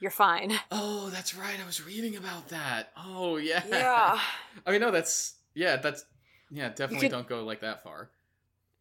you're 0.00 0.10
fine. 0.10 0.52
Oh, 0.70 1.10
that's 1.10 1.34
right. 1.34 1.58
I 1.62 1.66
was 1.66 1.84
reading 1.84 2.16
about 2.16 2.48
that. 2.48 2.92
Oh 2.96 3.36
yeah. 3.36 3.62
Yeah. 3.68 4.18
I 4.66 4.70
mean, 4.70 4.80
no, 4.80 4.90
that's 4.90 5.34
yeah, 5.54 5.76
that's 5.76 6.04
yeah. 6.50 6.68
Definitely 6.68 7.08
could- 7.08 7.12
don't 7.14 7.28
go 7.28 7.44
like 7.44 7.60
that 7.60 7.82
far. 7.82 8.10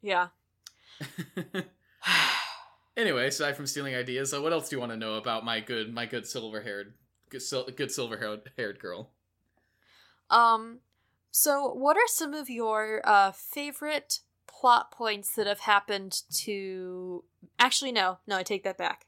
Yeah. 0.02 0.28
anyway, 2.98 3.28
aside 3.28 3.56
from 3.56 3.68
stealing 3.68 3.96
ideas, 3.96 4.32
so 4.32 4.42
what 4.42 4.54
else 4.54 4.70
do 4.70 4.76
you 4.76 4.80
want 4.80 4.92
to 4.92 4.98
know 4.98 5.16
about 5.16 5.44
my 5.46 5.60
good, 5.60 5.94
my 5.94 6.06
good 6.06 6.26
silver 6.28 6.62
haired, 6.62 6.94
good, 7.30 7.42
sil- 7.44 7.70
good 7.76 7.92
silver 7.92 8.18
haired 8.18 8.52
haired 8.58 8.80
girl? 8.80 9.10
Um, 10.30 10.80
so 11.32 11.68
what 11.74 11.98
are 11.98 12.08
some 12.08 12.34
of 12.34 12.50
your 12.50 13.02
uh 13.04 13.32
favorite 13.32 14.20
plot 14.48 14.92
points 14.92 15.34
that 15.36 15.48
have 15.48 15.60
happened 15.62 16.22
to 16.32 17.24
actually 17.60 17.92
no, 17.92 18.20
no, 18.28 18.38
I 18.38 18.44
take 18.44 18.64
that 18.64 18.78
back. 18.78 19.06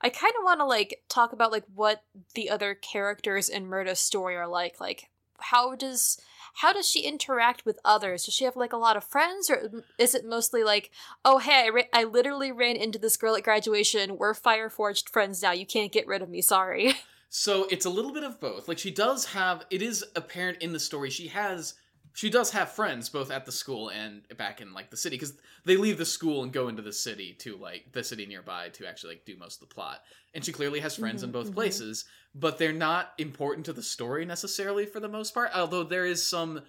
I 0.00 0.08
kind 0.08 0.32
of 0.38 0.44
want 0.44 0.60
to 0.60 0.64
like 0.64 1.02
talk 1.08 1.32
about 1.32 1.52
like 1.52 1.64
what 1.74 2.02
the 2.34 2.50
other 2.50 2.74
characters 2.74 3.48
in 3.48 3.66
Murda's 3.66 3.98
story 3.98 4.36
are 4.36 4.48
like. 4.48 4.80
Like 4.80 5.10
how 5.38 5.74
does 5.74 6.20
how 6.58 6.72
does 6.72 6.88
she 6.88 7.00
interact 7.00 7.66
with 7.66 7.78
others? 7.84 8.24
Does 8.24 8.34
she 8.34 8.44
have 8.44 8.56
like 8.56 8.72
a 8.72 8.78
lot 8.78 8.96
of 8.96 9.04
friends 9.04 9.50
or 9.50 9.82
is 9.98 10.14
it 10.14 10.24
mostly 10.24 10.62
like, 10.62 10.90
"Oh, 11.24 11.38
hey, 11.38 11.64
I, 11.66 11.68
ra- 11.68 11.82
I 11.92 12.04
literally 12.04 12.52
ran 12.52 12.76
into 12.76 12.98
this 12.98 13.16
girl 13.16 13.34
at 13.34 13.42
graduation. 13.42 14.18
We're 14.18 14.34
fire 14.34 14.70
forged 14.70 15.08
friends 15.08 15.42
now. 15.42 15.52
You 15.52 15.66
can't 15.66 15.92
get 15.92 16.06
rid 16.06 16.22
of 16.22 16.28
me. 16.28 16.42
Sorry." 16.42 16.94
So 17.36 17.66
it's 17.68 17.84
a 17.84 17.90
little 17.90 18.12
bit 18.12 18.22
of 18.22 18.38
both. 18.38 18.68
Like 18.68 18.78
she 18.78 18.92
does 18.92 19.24
have, 19.24 19.64
it 19.68 19.82
is 19.82 20.04
apparent 20.14 20.62
in 20.62 20.72
the 20.72 20.78
story 20.78 21.10
she 21.10 21.26
has 21.26 21.74
she 22.14 22.30
does 22.30 22.50
have 22.52 22.70
friends 22.70 23.08
both 23.08 23.30
at 23.30 23.44
the 23.44 23.52
school 23.52 23.90
and 23.90 24.22
back 24.38 24.60
in 24.60 24.72
like 24.72 24.88
the 24.90 24.96
city 24.96 25.16
because 25.16 25.34
they 25.64 25.76
leave 25.76 25.98
the 25.98 26.06
school 26.06 26.42
and 26.42 26.52
go 26.52 26.68
into 26.68 26.80
the 26.82 26.92
city 26.92 27.34
to 27.34 27.56
like 27.56 27.92
the 27.92 28.02
city 28.04 28.24
nearby 28.24 28.68
to 28.70 28.86
actually 28.86 29.14
like 29.14 29.24
do 29.26 29.36
most 29.36 29.60
of 29.60 29.68
the 29.68 29.74
plot 29.74 30.02
and 30.32 30.44
she 30.44 30.52
clearly 30.52 30.80
has 30.80 30.96
friends 30.96 31.22
in 31.22 31.30
Mhm, 31.30 31.32
both 31.32 31.50
mhm. 31.50 31.54
places 31.54 32.04
but 32.34 32.56
they're 32.58 32.72
not 32.72 33.12
important 33.18 33.66
to 33.66 33.72
the 33.72 33.82
story 33.82 34.24
necessarily 34.24 34.86
for 34.86 35.00
the 35.00 35.08
most 35.08 35.34
part 35.34 35.50
although 35.54 35.84
there 35.84 36.06
is 36.06 36.24
some 36.24 36.62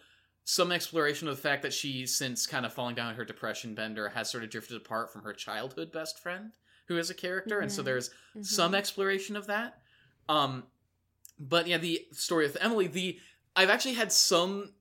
some 0.48 0.72
exploration 0.72 1.28
of 1.28 1.36
the 1.36 1.42
fact 1.42 1.62
that 1.64 1.74
she 1.74 2.06
since 2.06 2.46
kind 2.46 2.66
of 2.66 2.74
falling 2.74 2.96
down 2.96 3.16
her 3.16 3.26
depression 3.26 3.74
bender 3.76 4.10
has 4.10 4.30
sort 4.30 4.44
of 4.44 4.50
drifted 4.50 4.78
apart 4.78 5.12
from 5.14 5.22
her 5.24 5.34
childhood 5.34 5.92
best 5.92 6.20
friend 6.20 6.54
who 6.88 6.98
is 6.98 7.10
a 7.10 7.16
character 7.16 7.60
and 7.60 7.72
so 7.72 7.82
Mhm. 7.82 7.86
there's 7.86 8.10
Mhm. 8.36 8.46
some 8.46 8.76
exploration 8.76 9.36
of 9.36 9.48
that. 9.48 9.82
Um, 10.30 10.64
but 11.40 11.68
yeah, 11.68 11.78
the 11.78 12.08
story 12.12 12.46
with 12.46 12.58
Emily, 12.62 12.88
the 12.88 13.20
I've 13.56 13.70
actually 13.70 13.94
had 13.96 14.12
some 14.12 14.74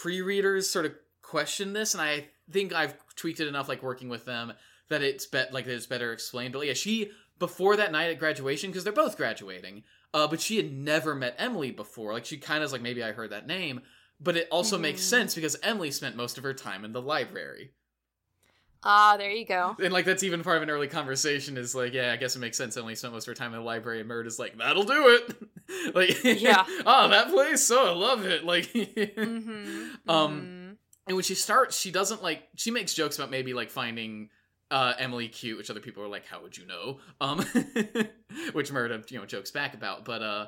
pre-readers 0.00 0.68
sort 0.68 0.86
of 0.86 0.94
question 1.22 1.72
this, 1.72 1.94
and 1.94 2.00
I 2.02 2.28
think 2.50 2.72
I've 2.72 2.94
tweaked 3.16 3.40
it 3.40 3.48
enough, 3.48 3.68
like 3.68 3.82
working 3.82 4.08
with 4.08 4.24
them, 4.24 4.52
that 4.88 5.02
it's 5.02 5.26
bet 5.26 5.52
like 5.52 5.64
that 5.64 5.74
it's 5.74 5.86
better 5.86 6.12
explained. 6.12 6.52
But 6.52 6.66
yeah, 6.66 6.74
she 6.74 7.10
before 7.38 7.76
that 7.76 7.92
night 7.92 8.10
at 8.10 8.18
graduation, 8.18 8.70
because 8.70 8.84
they're 8.84 8.92
both 8.92 9.16
graduating, 9.16 9.82
uh, 10.14 10.26
but 10.26 10.40
she 10.40 10.56
had 10.56 10.72
never 10.72 11.14
met 11.14 11.34
Emily 11.38 11.70
before. 11.70 12.12
Like 12.12 12.24
she 12.24 12.38
kind 12.38 12.62
of 12.62 12.72
like 12.72 12.82
maybe 12.82 13.02
I 13.02 13.12
heard 13.12 13.30
that 13.30 13.46
name, 13.46 13.82
but 14.20 14.36
it 14.36 14.48
also 14.50 14.78
makes 14.78 15.02
Mhm. 15.02 15.10
sense 15.10 15.34
because 15.34 15.56
Emily 15.62 15.90
spent 15.90 16.16
most 16.16 16.38
of 16.38 16.44
her 16.44 16.54
time 16.54 16.84
in 16.84 16.92
the 16.92 17.02
library. 17.02 17.72
Ah, 18.88 19.16
there 19.16 19.30
you 19.32 19.44
go. 19.44 19.76
And 19.82 19.92
like 19.92 20.04
that's 20.04 20.22
even 20.22 20.44
part 20.44 20.58
of 20.58 20.62
an 20.62 20.70
early 20.70 20.86
conversation 20.86 21.56
is 21.56 21.74
like, 21.74 21.92
yeah, 21.92 22.12
I 22.12 22.16
guess 22.16 22.36
it 22.36 22.38
makes 22.38 22.56
sense. 22.56 22.76
I 22.76 22.80
only 22.80 22.94
spent 22.94 23.12
most 23.12 23.24
of 23.24 23.32
her 23.32 23.34
time 23.34 23.52
in 23.52 23.58
the 23.58 23.64
library, 23.64 24.00
and 24.00 24.08
Murd 24.08 24.26
is 24.26 24.38
like, 24.38 24.56
that'll 24.56 24.84
do 24.84 25.08
it. 25.08 25.94
like, 25.94 26.40
Yeah. 26.40 26.64
oh, 26.86 27.08
that 27.08 27.30
place, 27.30 27.68
oh, 27.72 27.88
I 27.88 27.90
love 27.96 28.24
it. 28.24 28.44
Like, 28.44 28.66
Mm-hmm. 28.72 29.88
Um, 30.08 30.78
and 31.08 31.16
when 31.16 31.24
she 31.24 31.34
starts, 31.34 31.78
she 31.78 31.90
doesn't 31.90 32.22
like 32.22 32.44
she 32.54 32.70
makes 32.70 32.94
jokes 32.94 33.18
about 33.18 33.30
maybe 33.30 33.54
like 33.54 33.70
finding 33.70 34.28
uh 34.70 34.94
Emily 34.98 35.28
cute, 35.28 35.58
which 35.58 35.70
other 35.70 35.80
people 35.80 36.02
are 36.04 36.08
like, 36.08 36.26
how 36.26 36.42
would 36.42 36.56
you 36.56 36.66
know? 36.66 36.98
Um, 37.20 37.38
which 38.52 38.70
Murda 38.72 39.10
you 39.10 39.18
know 39.18 39.26
jokes 39.26 39.50
back 39.50 39.74
about, 39.74 40.04
but 40.04 40.22
uh, 40.22 40.46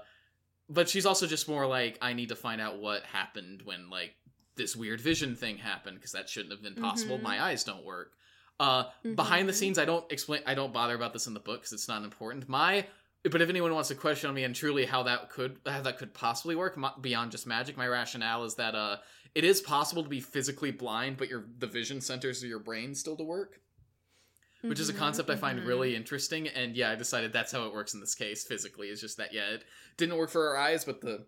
but 0.68 0.88
she's 0.88 1.06
also 1.06 1.26
just 1.26 1.48
more 1.48 1.66
like, 1.66 1.98
I 2.02 2.12
need 2.12 2.28
to 2.30 2.36
find 2.36 2.60
out 2.60 2.78
what 2.78 3.02
happened 3.04 3.62
when 3.64 3.90
like 3.90 4.14
this 4.56 4.74
weird 4.76 5.00
vision 5.00 5.36
thing 5.36 5.56
happened 5.58 5.96
because 5.96 6.12
that 6.12 6.28
shouldn't 6.28 6.52
have 6.52 6.62
been 6.62 6.74
possible. 6.74 7.18
Mhm. 7.18 7.22
My 7.22 7.42
eyes 7.42 7.62
don't 7.64 7.84
work. 7.84 8.12
Uh, 8.60 8.84
behind 9.14 9.48
the 9.48 9.52
Mhm. 9.52 9.56
scenes, 9.56 9.78
I 9.78 9.84
don't 9.84 10.10
explain. 10.10 10.42
I 10.46 10.54
don't 10.54 10.72
bother 10.72 10.94
about 10.94 11.12
this 11.12 11.26
in 11.26 11.34
the 11.34 11.40
book 11.40 11.60
because 11.60 11.72
it's 11.72 11.88
not 11.88 12.02
important. 12.02 12.48
My 12.48 12.86
but 13.24 13.42
if 13.42 13.48
anyone 13.48 13.74
wants 13.74 13.88
to 13.88 13.94
question 13.94 14.28
on 14.28 14.34
me 14.34 14.44
and 14.44 14.54
truly 14.54 14.86
how 14.86 15.02
that 15.02 15.28
could 15.28 15.58
how 15.66 15.82
that 15.82 15.98
could 15.98 16.14
possibly 16.14 16.54
work 16.56 16.76
my, 16.76 16.92
beyond 17.00 17.30
just 17.30 17.46
magic, 17.46 17.76
my 17.76 17.86
rationale 17.86 18.44
is 18.44 18.54
that 18.54 18.74
uh, 18.74 18.98
it 19.34 19.44
is 19.44 19.60
possible 19.60 20.02
to 20.02 20.08
be 20.08 20.20
physically 20.20 20.70
blind, 20.70 21.16
but 21.16 21.28
your 21.28 21.44
the 21.58 21.66
vision 21.66 22.00
centers 22.00 22.42
of 22.42 22.48
your 22.48 22.58
brain 22.60 22.94
still 22.94 23.16
to 23.16 23.24
work, 23.24 23.60
which 24.62 24.80
is 24.80 24.88
a 24.88 24.92
Mhm, 24.94 24.98
concept 24.98 25.30
I 25.30 25.36
find 25.36 25.60
mhm. 25.60 25.66
really 25.66 25.94
interesting. 25.94 26.48
And 26.48 26.76
yeah, 26.76 26.90
I 26.90 26.94
decided 26.94 27.32
that's 27.32 27.52
how 27.52 27.66
it 27.66 27.72
works 27.72 27.92
in 27.94 28.00
this 28.00 28.14
case 28.14 28.44
physically. 28.44 28.88
It's 28.88 29.00
just 29.00 29.16
that 29.18 29.32
yeah, 29.32 29.50
it 29.50 29.64
didn't 29.96 30.16
work 30.16 30.30
for 30.30 30.48
our 30.48 30.56
eyes, 30.56 30.84
but 30.84 31.00
the 31.00 31.26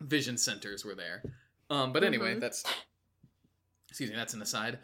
vision 0.00 0.36
centers 0.36 0.84
were 0.84 0.94
there. 0.94 1.22
Um, 1.70 1.92
but 1.92 2.04
anyway, 2.04 2.38
that's 2.38 2.64
excuse 3.88 4.10
me, 4.10 4.16
that's 4.16 4.34
an 4.34 4.42
aside. 4.42 4.78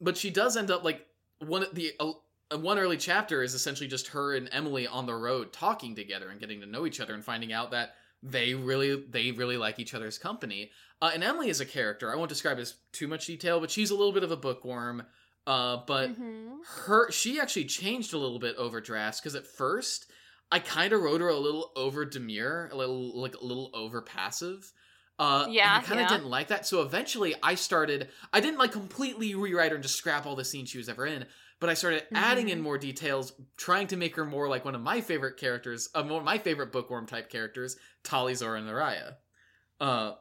But 0.00 0.16
she 0.16 0.30
does 0.30 0.56
end 0.56 0.70
up 0.70 0.82
like 0.84 1.06
one 1.40 1.62
of 1.62 1.74
the 1.74 1.92
uh, 2.00 2.12
one 2.58 2.78
early 2.78 2.96
chapter 2.96 3.42
is 3.42 3.54
essentially 3.54 3.88
just 3.88 4.08
her 4.08 4.34
and 4.34 4.48
Emily 4.52 4.86
on 4.86 5.06
the 5.06 5.14
road 5.14 5.52
talking 5.52 5.94
together 5.94 6.28
and 6.30 6.40
getting 6.40 6.60
to 6.60 6.66
know 6.66 6.86
each 6.86 7.00
other 7.00 7.14
and 7.14 7.24
finding 7.24 7.52
out 7.52 7.70
that 7.70 7.94
they 8.22 8.54
really 8.54 9.04
they 9.08 9.32
really 9.32 9.56
like 9.56 9.78
each 9.78 9.94
other's 9.94 10.18
company. 10.18 10.70
Uh, 11.02 11.10
and 11.14 11.24
Emily 11.24 11.48
is 11.48 11.60
a 11.60 11.66
character. 11.66 12.12
I 12.12 12.16
won't 12.16 12.28
describe 12.28 12.58
as 12.58 12.74
too 12.92 13.08
much 13.08 13.26
detail, 13.26 13.60
but 13.60 13.70
she's 13.70 13.90
a 13.90 13.94
little 13.94 14.12
bit 14.12 14.24
of 14.24 14.30
a 14.30 14.36
bookworm. 14.36 15.04
Uh, 15.46 15.78
but 15.86 16.10
Mhm. 16.10 16.58
her 16.84 17.10
she 17.10 17.40
actually 17.40 17.64
changed 17.64 18.12
a 18.12 18.18
little 18.18 18.38
bit 18.38 18.56
over 18.56 18.80
drafts 18.80 19.20
because 19.20 19.34
at 19.34 19.46
first 19.46 20.06
I 20.52 20.58
kind 20.58 20.92
of 20.92 21.00
wrote 21.00 21.20
her 21.20 21.28
a 21.28 21.38
little 21.38 21.72
over 21.76 22.04
demure, 22.04 22.68
a 22.72 22.76
little 22.76 23.18
like 23.18 23.36
a 23.36 23.44
little 23.44 23.70
over 23.72 24.02
passive. 24.02 24.72
Uh, 25.20 25.46
Yeah, 25.50 25.76
and 25.76 25.84
I 25.84 25.86
kind 25.86 26.00
of 26.00 26.06
yeah. 26.06 26.08
didn't 26.08 26.30
like 26.30 26.48
that. 26.48 26.66
So 26.66 26.82
eventually, 26.82 27.34
I 27.42 27.54
started. 27.54 28.08
I 28.32 28.40
didn't 28.40 28.58
like 28.58 28.72
completely 28.72 29.34
rewrite 29.34 29.70
her 29.70 29.76
and 29.76 29.82
just 29.84 29.96
scrap 29.96 30.26
all 30.26 30.34
the 30.36 30.44
scenes 30.44 30.70
she 30.70 30.78
was 30.78 30.88
ever 30.88 31.06
in, 31.06 31.26
but 31.60 31.70
I 31.70 31.74
started 31.74 32.08
adding 32.14 32.48
in 32.48 32.60
Mhm. 32.60 32.62
more 32.62 32.78
details, 32.78 33.32
trying 33.58 33.86
to 33.88 33.96
make 33.98 34.16
her 34.16 34.24
more 34.24 34.48
like 34.48 34.64
one 34.64 34.74
of 34.74 34.80
my 34.80 35.02
favorite 35.02 35.36
characters, 35.36 35.90
uh, 35.94 36.02
one 36.02 36.14
of 36.20 36.24
my 36.24 36.38
favorite 36.38 36.72
bookworm 36.72 37.06
type 37.06 37.28
characters, 37.30 37.76
Tali'Zorah 38.04 38.64
nar 38.64 38.74
Rayya, 38.76 39.16
uh, 39.80 40.14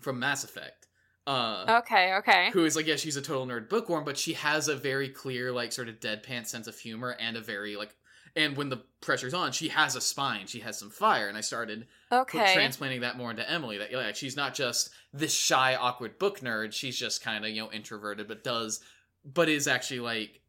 from 0.00 0.18
Mass 0.18 0.44
Effect. 0.44 0.86
Uh, 1.26 1.66
Okay, 1.68 2.14
okay. 2.14 2.50
who 2.52 2.64
is 2.64 2.74
like 2.74 2.86
yeah 2.86 2.96
she's 2.96 3.16
a 3.18 3.22
total 3.22 3.46
nerd 3.46 3.68
bookworm 3.68 4.02
but 4.02 4.16
she 4.16 4.32
has 4.32 4.66
a 4.68 4.74
very 4.76 5.10
clear 5.10 5.52
like 5.52 5.72
sort 5.72 5.88
of 5.88 6.00
deadpan 6.00 6.46
sense 6.46 6.66
of 6.66 6.78
humor 6.78 7.14
and 7.20 7.36
a 7.36 7.40
very 7.42 7.76
like 7.76 7.94
and 8.34 8.56
when 8.56 8.70
the 8.70 8.82
pressure's 9.02 9.34
on 9.34 9.52
she 9.52 9.68
has 9.68 9.94
a 9.94 10.00
spine 10.00 10.46
she 10.46 10.60
has 10.60 10.78
some 10.78 10.88
fire 10.88 11.28
and 11.28 11.36
i 11.36 11.42
started 11.42 11.86
Okay. 12.10 12.54
transplanting 12.54 13.02
that 13.02 13.16
more 13.16 13.30
into 13.30 13.48
emily 13.50 13.78
that 13.78 13.92
like 13.92 14.16
she's 14.16 14.36
not 14.36 14.54
just 14.54 14.90
this 15.12 15.34
shy 15.34 15.74
awkward 15.74 16.18
book 16.18 16.40
nerd 16.40 16.72
she's 16.72 16.98
just 16.98 17.22
kind 17.22 17.44
of 17.44 17.50
you 17.50 17.62
know 17.62 17.70
introverted 17.72 18.28
but 18.28 18.42
does 18.42 18.80
but 19.24 19.48
is 19.48 19.68
actually 19.68 20.00
like 20.00 20.40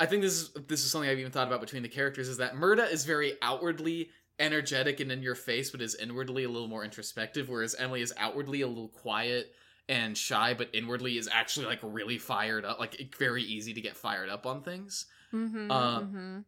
i 0.00 0.06
think 0.06 0.22
this 0.22 0.32
is 0.32 0.50
this 0.68 0.84
is 0.84 0.90
something 0.90 1.08
i've 1.08 1.18
even 1.18 1.32
thought 1.32 1.46
about 1.46 1.60
between 1.60 1.82
the 1.82 1.88
characters 1.88 2.28
is 2.28 2.38
that 2.38 2.54
murda 2.54 2.90
is 2.90 3.04
very 3.04 3.34
outwardly 3.42 4.10
energetic 4.38 4.98
and 5.00 5.12
in 5.12 5.22
your 5.22 5.34
face 5.34 5.70
but 5.70 5.80
is 5.80 5.94
inwardly 5.94 6.44
a 6.44 6.48
little 6.48 6.68
more 6.68 6.84
introspective 6.84 7.48
whereas 7.48 7.74
emily 7.76 8.02
is 8.02 8.12
outwardly 8.18 8.62
a 8.62 8.66
little 8.66 8.88
quiet 8.88 9.54
and 9.88 10.16
shy 10.16 10.54
but 10.54 10.68
inwardly 10.72 11.18
is 11.18 11.28
actually 11.30 11.66
like 11.66 11.80
really 11.82 12.18
fired 12.18 12.64
up 12.64 12.80
like 12.80 13.14
very 13.18 13.42
easy 13.42 13.74
to 13.74 13.80
get 13.80 13.96
fired 13.96 14.28
up 14.28 14.46
on 14.46 14.62
things 14.62 15.06
Mm-hmm, 15.34 15.70
uh, 15.70 16.00
mm-hmm. 16.00 16.38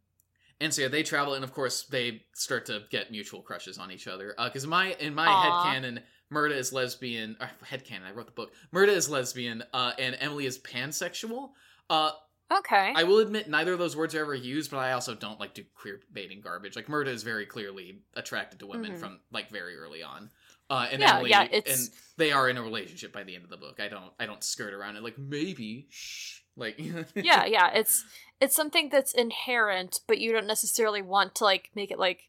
And 0.64 0.72
so 0.74 0.82
yeah 0.82 0.88
they 0.88 1.02
travel 1.02 1.34
and 1.34 1.44
of 1.44 1.52
course 1.52 1.84
they 1.84 2.22
start 2.34 2.66
to 2.66 2.82
get 2.90 3.10
mutual 3.10 3.42
crushes 3.42 3.78
on 3.78 3.90
each 3.90 4.06
other. 4.08 4.34
Because 4.42 4.66
my 4.66 4.92
in 5.00 5.14
my 5.14 5.26
Aw. 5.28 5.64
headcanon 5.64 6.02
Murda 6.32 6.56
is 6.56 6.72
lesbian 6.72 7.36
uh, 7.40 7.46
headcanon 7.70 8.04
I 8.08 8.12
wrote 8.12 8.26
the 8.26 8.32
book. 8.32 8.52
Murda 8.74 8.88
is 8.88 9.08
lesbian 9.08 9.62
uh, 9.72 9.92
and 9.98 10.16
Emily 10.18 10.46
is 10.46 10.58
pansexual. 10.58 11.50
Uh, 11.88 12.10
Okay. 12.52 12.92
I 12.94 13.04
will 13.04 13.18
admit 13.20 13.48
neither 13.48 13.72
of 13.72 13.78
those 13.78 13.96
words 13.96 14.14
are 14.14 14.20
ever 14.20 14.34
used 14.34 14.70
but 14.70 14.76
I 14.78 14.92
also 14.92 15.14
don't 15.14 15.40
like 15.40 15.54
do 15.54 15.64
queer 15.74 16.00
baiting 16.12 16.40
garbage. 16.42 16.76
Like 16.76 16.86
Murda 16.88 17.08
is 17.08 17.22
very 17.22 17.46
clearly 17.46 18.02
attracted 18.14 18.60
to 18.60 18.66
women 18.66 18.92
Mhm. 18.92 18.98
from 18.98 19.20
like 19.32 19.48
very 19.50 19.76
early 19.76 20.02
on. 20.02 20.30
Uh, 20.68 20.86
and 20.92 21.00
Yeah, 21.00 21.14
Emily 21.16 21.30
yeah, 21.30 21.44
it's- 21.50 21.88
and 21.88 21.94
they 22.18 22.32
are 22.32 22.48
in 22.50 22.56
a 22.58 22.62
relationship 22.62 23.12
by 23.12 23.24
the 23.24 23.34
end 23.34 23.44
of 23.44 23.50
the 23.50 23.56
book. 23.56 23.80
I 23.80 23.88
don't 23.88 24.12
I 24.20 24.26
don't 24.26 24.44
skirt 24.44 24.74
around 24.74 24.96
it. 24.96 25.02
Like 25.02 25.18
maybe 25.18 25.88
shh 25.90 26.40
like 26.56 26.78
yeah, 27.14 27.44
yeah. 27.44 27.70
It's 27.72 28.04
it's 28.40 28.56
something 28.56 28.88
that's 28.90 29.12
inherent, 29.12 30.00
but 30.06 30.18
you 30.18 30.32
don't 30.32 30.46
necessarily 30.46 31.02
want 31.02 31.34
to 31.36 31.44
like 31.44 31.70
make 31.74 31.90
it 31.90 31.98
like, 31.98 32.28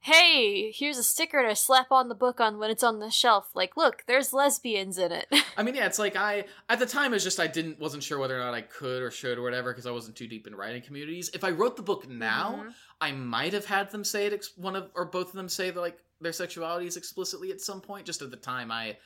hey, 0.00 0.72
here's 0.72 0.96
a 0.98 1.02
sticker 1.02 1.46
to 1.46 1.54
slap 1.54 1.92
on 1.92 2.08
the 2.08 2.14
book 2.14 2.40
on 2.40 2.58
when 2.58 2.70
it's 2.70 2.82
on 2.82 3.00
the 3.00 3.10
shelf. 3.10 3.50
Like, 3.54 3.76
look, 3.76 4.04
there's 4.06 4.32
lesbians 4.32 4.96
in 4.98 5.12
it. 5.12 5.26
I 5.56 5.62
mean, 5.62 5.74
yeah, 5.74 5.86
it's 5.86 5.98
like 5.98 6.16
I 6.16 6.44
at 6.68 6.78
the 6.78 6.86
time 6.86 7.12
it's 7.12 7.24
just 7.24 7.40
I 7.40 7.46
didn't 7.46 7.78
wasn't 7.78 8.02
sure 8.02 8.18
whether 8.18 8.36
or 8.36 8.42
not 8.42 8.54
I 8.54 8.62
could 8.62 9.02
or 9.02 9.10
should 9.10 9.38
or 9.38 9.42
whatever 9.42 9.72
because 9.72 9.86
I 9.86 9.90
wasn't 9.90 10.16
too 10.16 10.26
deep 10.28 10.46
in 10.46 10.54
writing 10.54 10.82
communities. 10.82 11.30
If 11.34 11.44
I 11.44 11.50
wrote 11.50 11.76
the 11.76 11.82
book 11.82 12.08
now, 12.08 12.64
Mhm. 12.64 12.74
I 13.00 13.12
might 13.12 13.52
have 13.52 13.64
had 13.66 13.90
them 13.90 14.04
say 14.04 14.26
it 14.26 14.46
one 14.56 14.76
of 14.76 14.90
or 14.94 15.04
both 15.06 15.28
of 15.28 15.32
them 15.34 15.48
say 15.48 15.70
that 15.70 15.80
like 15.80 15.98
their 16.20 16.32
sexuality 16.32 16.86
is 16.86 16.96
explicitly 16.96 17.50
at 17.50 17.60
some 17.60 17.80
point. 17.80 18.06
Just 18.06 18.22
at 18.22 18.30
the 18.30 18.36
time, 18.36 18.70
I 18.70 18.96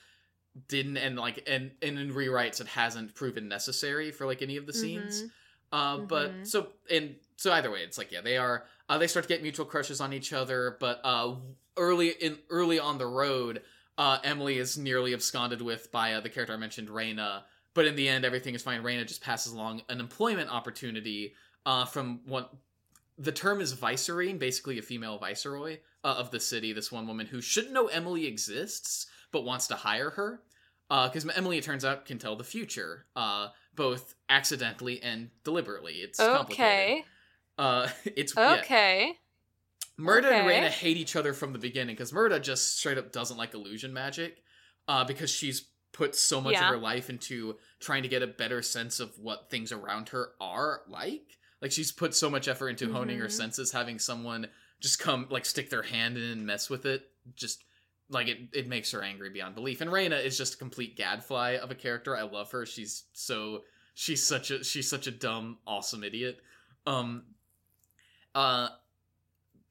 didn't, 0.68 0.96
and 0.96 1.18
like 1.18 1.42
and 1.48 1.72
and 1.82 1.98
in 1.98 2.12
rewrites 2.12 2.60
it 2.60 2.68
hasn't 2.68 3.14
proven 3.14 3.48
necessary 3.48 4.10
for 4.10 4.26
like 4.26 4.42
any 4.42 4.56
of 4.56 4.66
the 4.66 4.72
scenes. 4.72 5.22
Mhm. 5.22 5.30
Uh, 5.72 5.98
but 5.98 6.30
Mhm. 6.32 6.46
so 6.46 6.72
and 6.90 7.16
so 7.36 7.52
either 7.52 7.70
way, 7.70 7.82
it's 7.82 7.98
like 7.98 8.12
yeah, 8.12 8.20
they 8.20 8.36
are. 8.36 8.66
Uh, 8.88 8.98
they 8.98 9.06
start 9.06 9.24
to 9.24 9.28
get 9.28 9.42
mutual 9.42 9.64
crushes 9.66 10.00
on 10.00 10.12
each 10.12 10.32
other, 10.32 10.76
but 10.78 11.00
uh, 11.04 11.34
early 11.76 12.10
in 12.10 12.38
early 12.50 12.78
on 12.78 12.98
the 12.98 13.06
road, 13.06 13.62
uh, 13.98 14.18
Emily 14.22 14.58
is 14.58 14.78
nearly 14.78 15.12
absconded 15.12 15.60
with 15.62 15.90
by 15.90 16.12
uh, 16.12 16.20
the 16.20 16.28
character 16.28 16.52
I 16.54 16.56
mentioned, 16.58 16.88
Raina. 16.88 17.42
But 17.72 17.86
in 17.86 17.96
the 17.96 18.08
end, 18.08 18.24
everything 18.24 18.54
is 18.54 18.62
fine. 18.62 18.82
Raina 18.84 19.04
just 19.06 19.20
passes 19.20 19.52
along 19.52 19.82
an 19.88 19.98
employment 19.98 20.48
opportunity 20.50 21.34
uh, 21.66 21.84
from 21.86 22.20
what 22.26 22.54
the 23.18 23.32
term 23.32 23.60
is 23.60 23.74
vicereine, 23.74 24.38
basically 24.38 24.78
a 24.78 24.82
female 24.82 25.18
viceroy 25.18 25.78
uh, 26.04 26.14
of 26.18 26.30
the 26.30 26.38
city. 26.38 26.72
This 26.72 26.92
one 26.92 27.06
woman 27.08 27.26
who 27.26 27.40
shouldn't 27.40 27.72
know 27.72 27.86
Emily 27.88 28.26
exists, 28.26 29.06
but 29.34 29.44
wants 29.44 29.66
to 29.66 29.74
hire 29.74 30.10
her. 30.10 30.40
Because 30.88 31.28
Emily, 31.36 31.58
it 31.58 31.64
turns 31.64 31.84
out, 31.84 32.06
can 32.06 32.18
tell 32.18 32.36
the 32.36 32.44
future, 32.44 33.06
uh, 33.16 33.48
both 33.74 34.14
accidentally 34.28 35.02
and 35.02 35.30
deliberately. 35.42 35.94
It's 35.94 36.18
complicated. 36.18 36.62
Okay. 36.64 37.04
Uh, 37.58 37.88
it's 38.04 38.32
yeah. 38.36 38.54
Okay. 38.60 39.18
Murda 39.98 40.16
and 40.18 40.26
Okay. 40.26 40.46
Reyna 40.46 40.70
hate 40.70 40.96
each 40.96 41.16
other 41.16 41.32
from 41.32 41.52
the 41.52 41.58
beginning 41.58 41.94
because 41.96 42.12
Murda 42.12 42.40
just 42.40 42.78
straight 42.78 42.98
up 42.98 43.12
doesn't 43.12 43.36
like 43.36 43.54
illusion 43.54 43.92
magic, 43.92 44.42
uh, 44.88 45.04
because 45.04 45.30
she's 45.30 45.68
put 45.92 46.14
so 46.16 46.40
much 46.40 46.54
Yeah. 46.54 46.64
of 46.68 46.74
her 46.74 46.80
life 46.80 47.10
into 47.10 47.56
trying 47.80 48.02
to 48.02 48.08
get 48.08 48.22
a 48.22 48.26
better 48.26 48.62
sense 48.62 48.98
of 49.00 49.16
what 49.18 49.50
things 49.50 49.70
around 49.72 50.08
her 50.10 50.30
are 50.40 50.82
like. 50.88 51.38
Like 51.62 51.72
she's 51.72 51.92
put 51.92 52.14
so 52.14 52.28
much 52.28 52.46
effort 52.48 52.68
into 52.70 52.92
honing 52.92 53.18
her 53.18 53.28
Mhm. 53.28 53.32
senses, 53.32 53.72
having 53.72 53.98
someone 53.98 54.48
just 54.80 54.98
come 54.98 55.26
like 55.30 55.46
stick 55.46 55.70
their 55.70 55.82
hand 55.82 56.16
in 56.18 56.24
and 56.24 56.46
mess 56.46 56.68
with 56.68 56.84
it 56.86 57.10
just 57.34 57.64
like 58.10 58.28
it, 58.28 58.38
it 58.52 58.68
makes 58.68 58.90
her 58.92 59.02
angry 59.02 59.30
beyond 59.30 59.54
belief. 59.54 59.80
And 59.80 59.90
Reina 59.90 60.16
is 60.16 60.36
just 60.36 60.54
a 60.54 60.58
complete 60.58 60.96
gadfly 60.96 61.52
of 61.52 61.70
a 61.70 61.74
character. 61.74 62.16
I 62.16 62.22
love 62.22 62.50
her. 62.52 62.66
She's 62.66 63.04
so 63.12 63.62
she's 63.94 64.22
such 64.22 64.50
a 64.50 64.62
she's 64.62 64.88
such 64.88 65.06
a 65.06 65.10
dumb, 65.10 65.58
awesome 65.66 66.04
idiot. 66.04 66.40
Um 66.86 67.24
uh 68.34 68.68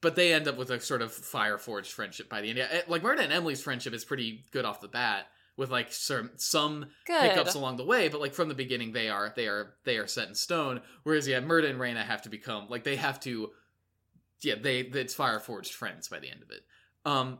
but 0.00 0.16
they 0.16 0.34
end 0.34 0.48
up 0.48 0.58
with 0.58 0.70
a 0.70 0.80
sort 0.80 1.00
of 1.00 1.12
fire 1.12 1.56
forged 1.56 1.92
friendship 1.92 2.28
by 2.28 2.42
the 2.42 2.50
end. 2.50 2.58
Yeah, 2.58 2.82
Like 2.88 3.02
Murda 3.02 3.20
and 3.20 3.32
Emily's 3.32 3.62
friendship 3.62 3.94
is 3.94 4.04
pretty 4.04 4.44
good 4.50 4.66
off 4.66 4.82
the 4.82 4.88
bat, 4.88 5.28
with 5.56 5.70
like 5.70 5.92
some 5.92 6.30
some 6.36 6.86
Good. 7.06 7.22
hiccups 7.22 7.54
along 7.54 7.76
the 7.76 7.84
way, 7.84 8.08
but 8.08 8.20
like 8.20 8.34
from 8.34 8.48
the 8.48 8.54
beginning 8.54 8.92
they 8.92 9.08
are 9.08 9.32
they 9.34 9.46
are 9.46 9.74
they 9.84 9.96
are 9.96 10.06
set 10.06 10.28
in 10.28 10.34
stone. 10.34 10.80
Whereas 11.04 11.28
yeah, 11.28 11.40
Murda 11.40 11.70
and 11.70 11.80
Reina 11.80 12.02
have 12.02 12.22
to 12.22 12.28
become 12.28 12.66
like 12.68 12.84
they 12.84 12.96
have 12.96 13.20
to 13.20 13.50
yeah, 14.42 14.56
they 14.60 14.80
it's 14.80 15.14
fire 15.14 15.40
forged 15.40 15.72
friends 15.72 16.08
by 16.08 16.18
the 16.18 16.30
end 16.30 16.42
of 16.42 16.50
it. 16.50 16.64
Um 17.06 17.38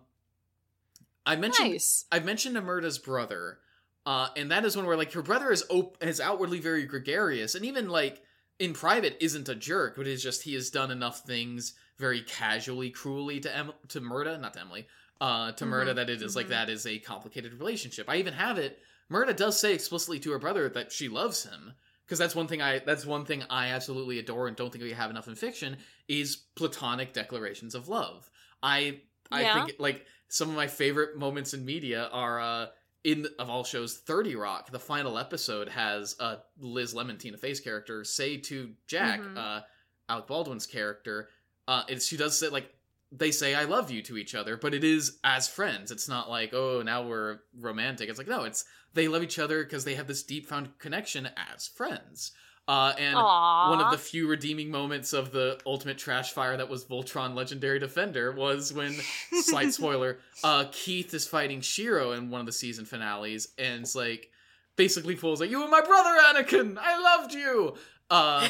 I 1.26 1.36
mentioned 1.36 1.70
Nice. 1.70 2.04
I've 2.12 2.24
mentioned 2.24 2.56
Amerda's 2.56 2.98
brother, 2.98 3.58
uh, 4.06 4.28
and 4.36 4.50
that 4.50 4.64
is 4.64 4.76
one 4.76 4.86
where 4.86 4.96
like 4.96 5.12
her 5.12 5.22
brother 5.22 5.50
is 5.50 5.64
op- 5.70 6.02
is 6.02 6.20
outwardly 6.20 6.60
very 6.60 6.84
gregarious, 6.84 7.54
and 7.54 7.64
even 7.64 7.88
like 7.88 8.22
in 8.58 8.72
private 8.74 9.16
isn't 9.20 9.48
a 9.48 9.54
jerk, 9.54 9.96
but 9.96 10.06
is 10.06 10.22
just 10.22 10.42
he 10.42 10.54
has 10.54 10.70
done 10.70 10.90
enough 10.90 11.20
things 11.20 11.74
very 11.98 12.22
casually, 12.22 12.90
cruelly 12.90 13.40
to 13.40 13.54
em- 13.56 13.72
to 13.88 14.00
Murda, 14.00 14.38
not 14.40 14.54
to 14.54 14.60
Emily, 14.60 14.86
uh, 15.20 15.52
to 15.52 15.64
Murda 15.64 15.92
Mhm, 15.92 15.94
that 15.94 16.10
it 16.10 16.22
is 16.22 16.36
like 16.36 16.46
mhm. 16.46 16.50
that 16.50 16.68
is 16.70 16.86
a 16.86 16.98
complicated 16.98 17.54
relationship. 17.54 18.08
I 18.08 18.16
even 18.16 18.34
have 18.34 18.58
it. 18.58 18.80
Murda 19.10 19.34
does 19.36 19.58
say 19.58 19.74
explicitly 19.74 20.20
to 20.20 20.32
her 20.32 20.38
brother 20.38 20.68
that 20.70 20.92
she 20.92 21.08
loves 21.08 21.44
him 21.44 21.72
because 22.04 22.18
that's 22.18 22.34
one 22.34 22.48
thing 22.48 22.60
I 22.62 22.80
that's 22.80 23.06
one 23.06 23.24
thing 23.24 23.42
I 23.48 23.68
absolutely 23.68 24.18
adore 24.18 24.46
and 24.48 24.56
don't 24.56 24.70
think 24.70 24.84
we 24.84 24.92
have 24.92 25.10
enough 25.10 25.28
in 25.28 25.34
fiction 25.34 25.78
is 26.08 26.36
platonic 26.56 27.12
declarations 27.12 27.74
of 27.74 27.88
love. 27.88 28.30
I 28.62 29.00
I 29.32 29.42
Yeah. 29.42 29.64
think 29.64 29.76
like 29.78 30.06
some 30.34 30.48
of 30.50 30.56
my 30.56 30.66
favorite 30.66 31.16
moments 31.16 31.54
in 31.54 31.64
media 31.64 32.08
are 32.12 32.40
uh 32.40 32.66
in 33.04 33.26
of 33.38 33.48
all 33.50 33.62
shows 33.64 33.98
30 33.98 34.34
Rock. 34.34 34.70
The 34.72 34.78
final 34.80 35.16
episode 35.18 35.68
has 35.68 36.16
uh 36.18 36.36
Liz 36.58 36.92
Lemon 36.94 37.18
Tina 37.18 37.36
Fey's 37.38 37.60
character 37.60 38.02
say 38.04 38.38
to 38.38 38.72
Jack, 38.88 39.20
Mhm. 39.20 39.36
uh 39.38 39.60
Alec 40.08 40.26
Baldwin's 40.26 40.66
character, 40.66 41.28
uh 41.68 41.82
it's, 41.88 42.06
she 42.06 42.16
does 42.16 42.36
say 42.38 42.48
like 42.48 42.68
they 43.12 43.30
say 43.30 43.54
I 43.54 43.64
love 43.64 43.92
you 43.92 44.02
to 44.02 44.16
each 44.16 44.34
other, 44.34 44.56
but 44.56 44.74
it 44.74 44.82
is 44.82 45.18
as 45.22 45.46
friends. 45.46 45.92
It's 45.92 46.08
not 46.08 46.28
like, 46.28 46.52
oh, 46.52 46.82
now 46.82 47.06
we're 47.06 47.38
romantic. 47.56 48.08
It's 48.08 48.18
like, 48.18 48.26
no, 48.26 48.42
it's 48.42 48.64
they 48.92 49.06
love 49.06 49.22
each 49.22 49.38
other 49.38 49.62
because 49.62 49.84
they 49.84 49.94
have 49.94 50.08
this 50.08 50.24
deep 50.24 50.48
found 50.48 50.76
connection 50.80 51.28
as 51.52 51.68
friends. 51.68 52.32
Uh, 52.66 52.94
and 52.98 53.16
Aww. 53.16 53.68
one 53.70 53.80
of 53.80 53.90
the 53.90 53.98
few 53.98 54.26
redeeming 54.26 54.70
moments 54.70 55.12
of 55.12 55.32
the 55.32 55.60
ultimate 55.66 55.98
trash 55.98 56.32
fire 56.32 56.56
that 56.56 56.68
was 56.70 56.84
Voltron 56.86 57.34
Legendary 57.34 57.78
Defender 57.78 58.32
was 58.32 58.72
when, 58.72 58.94
slight 59.42 59.72
spoiler, 59.74 60.18
uh, 60.42 60.64
Keith 60.72 61.12
is 61.12 61.26
fighting 61.26 61.60
Shiro 61.60 62.12
in 62.12 62.30
one 62.30 62.40
of 62.40 62.46
the 62.46 62.52
season 62.52 62.84
finales, 62.86 63.48
and 63.58 63.82
it's 63.82 63.94
like, 63.94 64.30
basically 64.76 65.14
pulls 65.14 65.40
like, 65.40 65.50
you 65.50 65.60
were 65.60 65.68
my 65.68 65.82
brother, 65.82 66.10
Anakin! 66.32 66.78
I 66.80 66.98
loved 67.18 67.34
you! 67.34 67.74
Uh, 68.10 68.48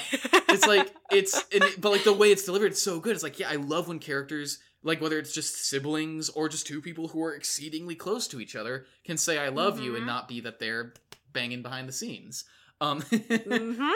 it's 0.49 0.67
like 0.67 0.93
it's 1.13 1.35
and 1.55 1.63
it, 1.63 1.81
but 1.81 1.91
like 1.93 2.03
the 2.05 2.13
way 2.13 2.33
it's 2.33 2.45
delivered 2.45 2.73
it's 2.73 2.83
so 2.83 2.99
good 2.99 3.15
it's 3.15 3.23
like 3.23 3.39
yeah 3.39 3.49
i 3.49 3.55
love 3.55 3.87
when 3.87 4.01
characters 4.01 4.59
like 4.83 5.01
whether 5.01 5.17
it's 5.17 5.33
just 5.33 5.69
siblings 5.69 6.29
or 6.31 6.49
just 6.49 6.67
two 6.67 6.83
people 6.83 7.07
who 7.07 7.23
are 7.23 7.33
exceedingly 7.37 7.95
close 7.95 8.27
to 8.27 8.41
each 8.41 8.57
other 8.57 8.85
can 9.05 9.17
say 9.17 9.39
i 9.39 9.49
love 9.49 9.79
you 9.79 9.95
and 9.95 10.03
Mhm. 10.03 10.07
not 10.09 10.27
be 10.29 10.41
that 10.41 10.59
they're 10.59 10.93
banging 11.33 11.63
behind 11.63 11.89
the 11.89 11.93
scenes 11.93 12.45
um 12.81 13.01
mm-hmm. 13.03 13.91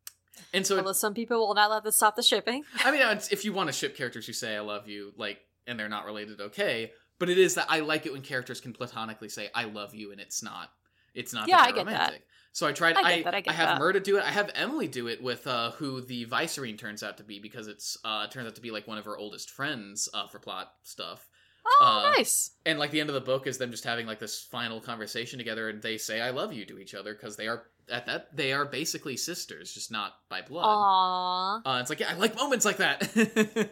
and 0.54 0.66
so 0.66 0.78
Although 0.78 0.92
some 0.92 1.14
people 1.14 1.38
will 1.46 1.54
not 1.54 1.70
let 1.70 1.84
this 1.84 1.96
stop 1.96 2.16
the 2.16 2.22
shipping. 2.22 2.64
i 2.84 2.90
mean 2.90 3.00
it's, 3.02 3.28
if 3.32 3.44
you 3.44 3.52
want 3.52 3.68
to 3.68 3.72
ship 3.72 3.96
characters 3.96 4.26
who 4.26 4.32
say 4.32 4.56
i 4.56 4.60
love 4.60 4.88
you 4.88 5.12
like 5.16 5.38
and 5.66 5.78
they're 5.78 5.88
not 5.88 6.04
related 6.04 6.40
okay 6.40 6.92
but 7.18 7.28
it 7.28 7.38
is 7.38 7.54
that 7.54 7.66
i 7.68 7.80
like 7.80 8.06
it 8.06 8.12
when 8.12 8.22
characters 8.22 8.60
can 8.60 8.72
platonically 8.72 9.28
say 9.28 9.50
i 9.54 9.64
love 9.64 9.94
you 9.94 10.12
and 10.12 10.20
it's 10.20 10.42
not 10.42 10.70
it's 11.14 11.34
not 11.34 11.46
Yeah, 11.46 11.58
that 11.58 11.68
I 11.68 11.72
get 11.72 11.86
that. 11.88 12.14
so 12.52 12.66
I 12.66 12.72
tried. 12.72 12.96
I 12.96 13.00
I 13.02 13.14
get 13.16 13.24
that, 13.24 13.34
I 13.34 13.40
get 13.42 13.54
have 13.54 13.78
that. 13.78 13.80
Murda 13.82 14.02
do 14.02 14.16
it. 14.16 14.24
I 14.24 14.30
have 14.30 14.50
Emily 14.54 14.88
do 14.88 15.08
it 15.08 15.22
with 15.22 15.46
uh, 15.46 15.72
who 15.72 16.00
the 16.00 16.24
Vicereine 16.24 16.78
turns 16.78 17.02
out 17.02 17.18
to 17.18 17.22
be 17.22 17.38
because 17.38 17.68
it's 17.68 17.98
uh, 18.02 18.28
turns 18.28 18.46
out 18.46 18.54
to 18.54 18.62
be 18.62 18.70
like 18.70 18.88
one 18.88 18.96
of 18.96 19.04
her 19.04 19.18
oldest 19.18 19.50
friends 19.50 20.08
uh, 20.14 20.26
for 20.26 20.38
plot 20.38 20.72
stuff. 20.84 21.28
Oh, 21.66 21.84
Uh, 22.06 22.12
nice. 22.16 22.52
And 22.64 22.78
like 22.78 22.92
the 22.92 23.00
end 23.00 23.10
of 23.10 23.14
the 23.14 23.20
book 23.20 23.46
is 23.46 23.58
them 23.58 23.70
just 23.70 23.84
having 23.84 24.06
like 24.06 24.20
this 24.20 24.40
final 24.40 24.80
conversation 24.80 25.38
together, 25.38 25.68
and 25.68 25.82
they 25.82 25.98
say 25.98 26.22
"I 26.22 26.30
love 26.30 26.54
you" 26.54 26.64
to 26.64 26.78
each 26.78 26.94
other 26.94 27.12
because 27.12 27.36
they 27.36 27.46
are 27.46 27.64
at 27.90 28.06
that 28.06 28.36
they 28.36 28.52
are 28.52 28.64
basically 28.64 29.16
sisters, 29.16 29.72
just 29.72 29.90
not 29.90 30.14
by 30.28 30.42
blood. 30.42 30.64
Aww. 30.64 31.62
Uh, 31.64 31.80
it's 31.80 31.90
like 31.90 32.00
yeah, 32.00 32.10
I 32.10 32.14
like 32.14 32.36
moments 32.36 32.64
like 32.64 32.78
that. 32.78 33.10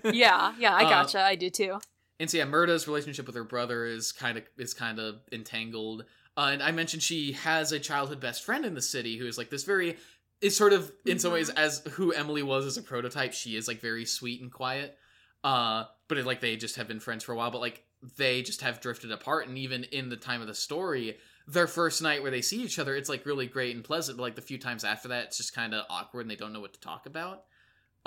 Yeah, 0.12 0.54
yeah, 0.58 0.74
I 0.74 0.84
Uh, 0.84 0.90
gotcha. 0.90 1.20
I 1.20 1.34
do 1.36 1.50
too. 1.50 1.78
And 2.18 2.30
so 2.30 2.38
yeah, 2.38 2.44
Murda's 2.44 2.86
relationship 2.86 3.26
with 3.26 3.34
her 3.34 3.44
brother 3.44 3.86
is 3.86 4.12
kind 4.12 4.36
of 4.38 4.44
is 4.58 4.74
kind 4.74 4.98
of 4.98 5.20
entangled. 5.32 6.04
Uh, 6.36 6.50
and 6.52 6.62
I 6.62 6.70
mentioned 6.70 7.02
she 7.02 7.32
has 7.32 7.72
a 7.72 7.78
childhood 7.80 8.20
best 8.20 8.44
friend 8.44 8.64
in 8.64 8.74
the 8.74 8.82
city 8.82 9.16
who 9.18 9.26
is 9.26 9.36
like 9.38 9.50
this 9.50 9.64
very 9.64 9.96
is 10.40 10.56
sort 10.56 10.72
of 10.72 10.90
in 11.04 11.18
some 11.18 11.32
ways 11.32 11.50
as 11.50 11.80
who 11.92 12.12
Emily 12.12 12.42
was 12.42 12.64
as 12.66 12.76
a 12.76 12.82
prototype. 12.82 13.32
She 13.32 13.56
is 13.56 13.68
like 13.68 13.80
very 13.80 14.04
sweet 14.04 14.40
and 14.40 14.50
quiet. 14.52 14.96
Uh, 15.42 15.84
but 16.08 16.18
it, 16.18 16.26
like 16.26 16.40
they 16.40 16.56
just 16.56 16.76
have 16.76 16.88
been 16.88 17.00
friends 17.00 17.24
for 17.24 17.32
a 17.32 17.36
while. 17.36 17.50
But 17.50 17.61
like 17.61 17.82
they 18.16 18.42
just 18.42 18.62
have 18.62 18.80
drifted 18.80 19.12
apart. 19.12 19.48
And 19.48 19.58
even 19.58 19.84
in 19.84 20.08
the 20.08 20.16
time 20.16 20.40
of 20.40 20.46
the 20.46 20.54
story, 20.54 21.18
their 21.51 21.66
first 21.66 22.01
night 22.03 22.22
where 22.22 22.30
they 22.30 22.42
see 22.42 22.62
each 22.62 22.78
other, 22.78 22.94
it's 22.94 23.09
like 23.09 23.26
really 23.26 23.46
great 23.46 23.74
and 23.74 23.84
pleasant. 23.84 24.16
But 24.18 24.22
like 24.22 24.34
the 24.36 24.42
few 24.42 24.59
times 24.59 24.84
after 24.84 25.09
that, 25.09 25.24
it's 25.26 25.36
just 25.36 25.55
kind 25.55 25.74
of 25.74 25.84
awkward 25.90 26.22
and 26.22 26.30
they 26.30 26.36
don't 26.36 26.53
know 26.53 26.61
what 26.61 26.74
to 26.74 26.80
talk 26.80 27.07
about. 27.07 27.44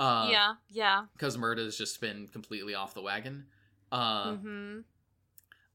Uh, 0.00 0.28
yeah, 0.30 0.54
yeah. 0.70 1.04
because 1.12 1.36
Murda's 1.36 1.78
just 1.78 2.00
been 2.00 2.26
completely 2.28 2.74
off 2.74 2.94
the 2.94 3.02
wagon. 3.02 3.46
Uh, 3.92 4.34
hmm 4.34 4.78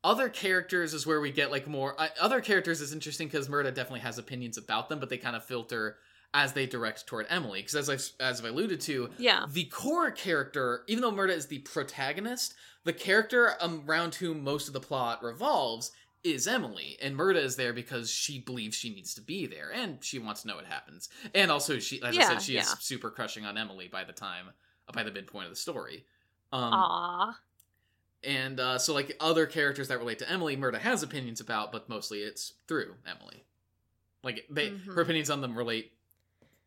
other 0.01 0.30
characters 0.30 0.93
is 0.93 1.05
where 1.05 1.20
we 1.20 1.30
get 1.32 1.51
like 1.51 1.67
more. 1.67 1.93
Uh, 1.99 2.07
other 2.22 2.39
characters 2.39 2.80
is 2.80 2.93
interesting 2.93 3.28
because 3.28 3.49
Murda 3.49 3.65
definitely 3.74 3.99
has 3.99 4.17
opinions 4.17 4.57
about 4.57 4.88
them, 4.88 4.99
but 4.99 5.09
they 5.09 5.17
kind 5.17 5.36
of 5.36 5.43
filter 5.43 5.97
as 6.34 6.53
they 6.53 6.65
direct 6.65 7.05
toward 7.05 7.26
Emily. 7.30 7.59
Because 7.61 7.89
as 7.89 7.89
I 8.20 8.24
as 8.24 8.39
I've 8.39 8.45
alluded 8.49 8.80
to, 8.82 9.09
Yeah. 9.17 9.45
the 9.49 9.65
core 9.65 10.11
character, 10.11 10.84
even 10.88 11.01
though 11.01 11.11
Murda 11.11 11.32
is 11.36 11.47
the 11.47 11.59
protagonist, 11.59 12.53
the 12.86 12.93
character 12.93 13.55
around 13.61 14.15
whom 14.15 14.41
most 14.43 14.67
of 14.67 14.74
the 14.74 14.80
plot 14.80 15.22
revolves 15.22 15.91
is 16.24 16.47
Emily, 16.47 16.97
and 17.01 17.17
Murda 17.17 17.38
is 17.43 17.55
there 17.55 17.72
because 17.74 18.09
she 18.11 18.39
believes 18.39 18.76
she 18.76 18.89
needs 18.93 19.13
to 19.15 19.22
be 19.22 19.45
there, 19.45 19.72
and 19.74 20.03
she 20.03 20.20
wants 20.20 20.41
to 20.41 20.47
know 20.47 20.55
what 20.55 20.65
happens. 20.65 21.09
And 21.34 21.49
also, 21.51 21.80
she, 21.80 22.01
as 22.03 22.17
I 22.17 22.22
said, 22.24 22.41
she 22.41 22.57
is 22.57 22.67
super 22.80 23.09
crushing 23.09 23.45
on 23.45 23.57
Emily 23.57 23.88
by 23.88 24.03
the 24.03 24.11
time, 24.13 24.47
by 24.93 25.03
the 25.03 25.11
midpoint 25.11 25.45
of 25.45 25.51
the 25.51 25.55
story. 25.55 26.05
Um, 26.51 26.74
Aw. 26.74 27.39
and 28.24 28.59
uh, 28.59 28.78
so, 28.80 28.93
like 28.93 29.15
other 29.20 29.45
characters 29.45 29.88
that 29.88 29.99
relate 29.99 30.20
to 30.20 30.30
Emily, 30.30 30.57
Murda 30.57 30.80
has 30.80 31.03
opinions 31.03 31.39
about, 31.39 31.72
but 31.72 31.88
mostly 31.88 32.20
it's 32.20 32.53
through 32.67 32.95
Emily. 33.07 33.43
Like 34.24 34.45
they, 34.49 34.72
Mhm. 34.72 34.93
her 34.95 35.01
opinions 35.01 35.30
on 35.30 35.39
them 35.41 35.57
relate. 35.57 35.93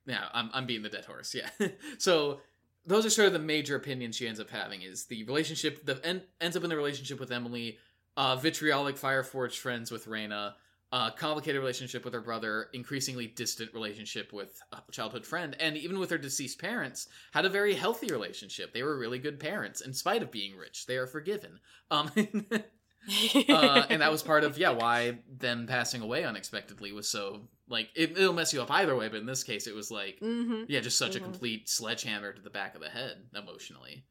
Yeah, 0.06 0.24
I'm 0.32 0.50
I'm 0.54 0.66
beating 0.66 0.82
the 0.82 0.88
dead 0.88 1.04
horse. 1.04 1.34
Yeah. 1.34 1.50
so 1.98 2.40
those 2.86 3.04
are 3.04 3.10
sort 3.10 3.26
of 3.26 3.32
the 3.34 3.38
major 3.38 3.76
opinions 3.76 4.16
she 4.16 4.26
ends 4.26 4.40
up 4.40 4.48
having. 4.50 4.80
Is 4.82 5.04
the 5.04 5.22
relationship 5.24 5.84
that 5.84 6.00
en- 6.04 6.22
ends 6.40 6.56
up 6.56 6.64
in 6.64 6.70
the 6.70 6.76
relationship 6.76 7.20
with 7.20 7.30
Emily, 7.30 7.78
uh, 8.16 8.36
vitriolic 8.36 8.96
Fireforge 8.96 9.58
friends 9.58 9.90
with 9.90 10.06
Reyna, 10.06 10.56
uh, 10.92 11.10
complicated 11.12 11.60
relationship 11.60 12.04
with 12.04 12.12
her 12.12 12.20
brother, 12.20 12.68
increasingly 12.74 13.26
distant 13.26 13.72
relationship 13.72 14.32
with 14.32 14.60
a 14.72 14.82
childhood 14.92 15.24
friend, 15.26 15.56
and 15.58 15.76
even 15.76 15.98
with 15.98 16.10
her 16.10 16.18
deceased 16.18 16.60
parents, 16.60 17.08
had 17.32 17.44
a 17.46 17.48
very 17.48 17.74
healthy 17.74 18.08
relationship. 18.12 18.72
They 18.74 18.82
were 18.82 18.98
really 18.98 19.18
good 19.18 19.40
parents, 19.40 19.80
in 19.80 19.94
spite 19.94 20.22
of 20.22 20.30
being 20.30 20.56
rich. 20.56 20.86
They 20.86 20.96
are 20.98 21.06
forgiven. 21.06 21.60
Um, 21.90 22.10
uh, 23.48 23.86
and 23.90 24.02
that 24.02 24.12
was 24.12 24.22
part 24.22 24.44
of 24.44 24.58
yeah 24.58 24.70
why 24.70 25.18
them 25.28 25.66
passing 25.66 26.02
away 26.02 26.24
unexpectedly 26.24 26.92
was 26.92 27.08
so 27.08 27.48
like 27.68 27.88
it, 27.94 28.16
it'll 28.16 28.32
mess 28.32 28.52
you 28.52 28.62
up 28.62 28.70
either 28.70 28.94
way. 28.96 29.08
But 29.08 29.20
in 29.20 29.26
this 29.26 29.44
case, 29.44 29.66
it 29.66 29.74
was 29.74 29.90
like 29.90 30.18
hmm 30.20 30.64
yeah, 30.68 30.80
just 30.80 30.98
such 30.98 31.16
a 31.16 31.20
Mhm. 31.20 31.24
complete 31.24 31.68
sledgehammer 31.68 32.32
to 32.32 32.42
the 32.42 32.50
back 32.50 32.74
of 32.74 32.80
the 32.80 32.88
head 32.88 33.28
emotionally. 33.34 34.04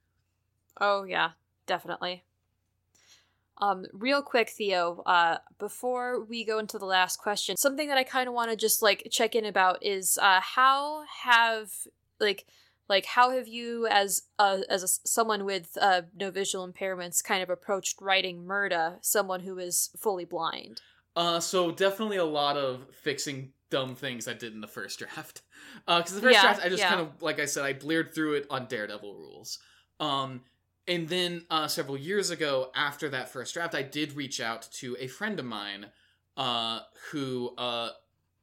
Oh 0.81 1.03
yeah, 1.03 1.31
definitely. 1.65 2.25
Um, 3.61 3.85
real 3.93 4.23
quick, 4.23 4.49
Theo, 4.49 5.03
uh, 5.05 5.37
before 5.59 6.25
we 6.25 6.43
go 6.43 6.57
into 6.57 6.79
the 6.79 6.85
last 6.85 7.17
question, 7.17 7.55
something 7.57 7.87
that 7.89 7.97
I 7.97 8.03
kind 8.03 8.27
of 8.27 8.33
want 8.33 8.49
to 8.49 8.57
just 8.57 8.81
like 8.81 9.07
check 9.11 9.35
in 9.35 9.45
about 9.45 9.83
is 9.85 10.17
uh, 10.19 10.41
how 10.41 11.03
have 11.23 11.69
like 12.19 12.45
like 12.89 13.05
how 13.05 13.31
have 13.31 13.47
you 13.47 13.87
as 13.87 14.23
uh, 14.39 14.61
as 14.67 14.83
a, 14.83 14.87
someone 15.07 15.45
with 15.45 15.77
uh, 15.79 16.01
no 16.15 16.31
visual 16.31 16.67
impairments 16.67 17.23
kind 17.23 17.43
of 17.43 17.49
approached 17.51 18.01
writing 18.01 18.43
Murda, 18.45 18.97
someone 19.01 19.41
who 19.41 19.59
is 19.59 19.91
fully 19.95 20.25
blind? 20.25 20.81
Uh, 21.15 21.39
so 21.39 21.71
definitely 21.71 22.17
a 22.17 22.25
lot 22.25 22.57
of 22.57 22.87
fixing 23.03 23.53
dumb 23.69 23.95
things 23.95 24.27
I 24.27 24.33
did 24.33 24.53
in 24.53 24.61
the 24.61 24.67
first 24.67 24.99
draft. 24.99 25.41
Uh, 25.87 25.99
because 25.99 26.15
the 26.15 26.21
first 26.21 26.33
Yeah, 26.33 26.41
draft, 26.41 26.65
I 26.65 26.69
just 26.69 26.81
yeah. 26.81 26.89
kind 26.89 27.01
of, 27.01 27.21
like 27.21 27.39
I 27.39 27.45
said, 27.45 27.63
I 27.63 27.73
bleared 27.73 28.13
through 28.13 28.35
it 28.35 28.47
on 28.49 28.65
Daredevil 28.65 29.15
rules. 29.15 29.59
Um, 29.99 30.41
and 30.87 31.07
then 31.07 31.45
uh, 31.49 31.67
several 31.67 31.97
years 31.97 32.29
ago, 32.31 32.71
after 32.75 33.09
that 33.09 33.29
first 33.29 33.53
draft, 33.53 33.75
I 33.75 33.81
did 33.83 34.13
reach 34.13 34.39
out 34.41 34.67
to 34.73 34.95
a 34.99 35.07
friend 35.07 35.39
of 35.39 35.45
mine, 35.45 35.87
uh, 36.37 36.81
who 37.11 37.53
uh 37.57 37.89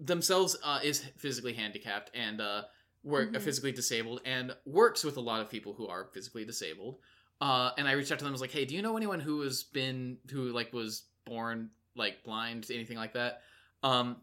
themselves 0.01 0.57
uh 0.63 0.79
is 0.83 1.01
physically 1.17 1.53
handicapped 1.55 2.11
and 2.15 2.41
uh 2.41 2.63
work 3.03 3.33
Mhm. 3.33 3.41
physically 3.43 3.73
disabled 3.73 4.21
and 4.25 4.55
works 4.67 5.03
with 5.03 5.17
a 5.17 5.21
lot 5.21 5.41
of 5.41 5.49
people 5.51 5.73
who 5.73 5.87
are 5.89 6.05
physically 6.13 6.45
disabled. 6.45 6.99
Uh, 7.41 7.71
and 7.79 7.89
I 7.89 7.93
reached 7.93 8.13
out 8.13 8.19
to 8.19 8.25
them. 8.25 8.33
I 8.33 8.33
was 8.33 8.41
like, 8.41 8.51
"Hey, 8.53 8.65
do 8.65 8.75
you 8.75 8.83
know 8.83 8.97
anyone 8.97 9.21
who 9.21 9.41
has 9.43 9.63
been 9.65 10.19
who 10.31 10.51
like 10.51 10.73
was 10.73 11.05
born 11.25 11.71
like 11.95 12.23
blind, 12.25 12.67
anything 12.71 12.97
like 12.97 13.13
that. 13.15 13.43
Um, 13.83 14.17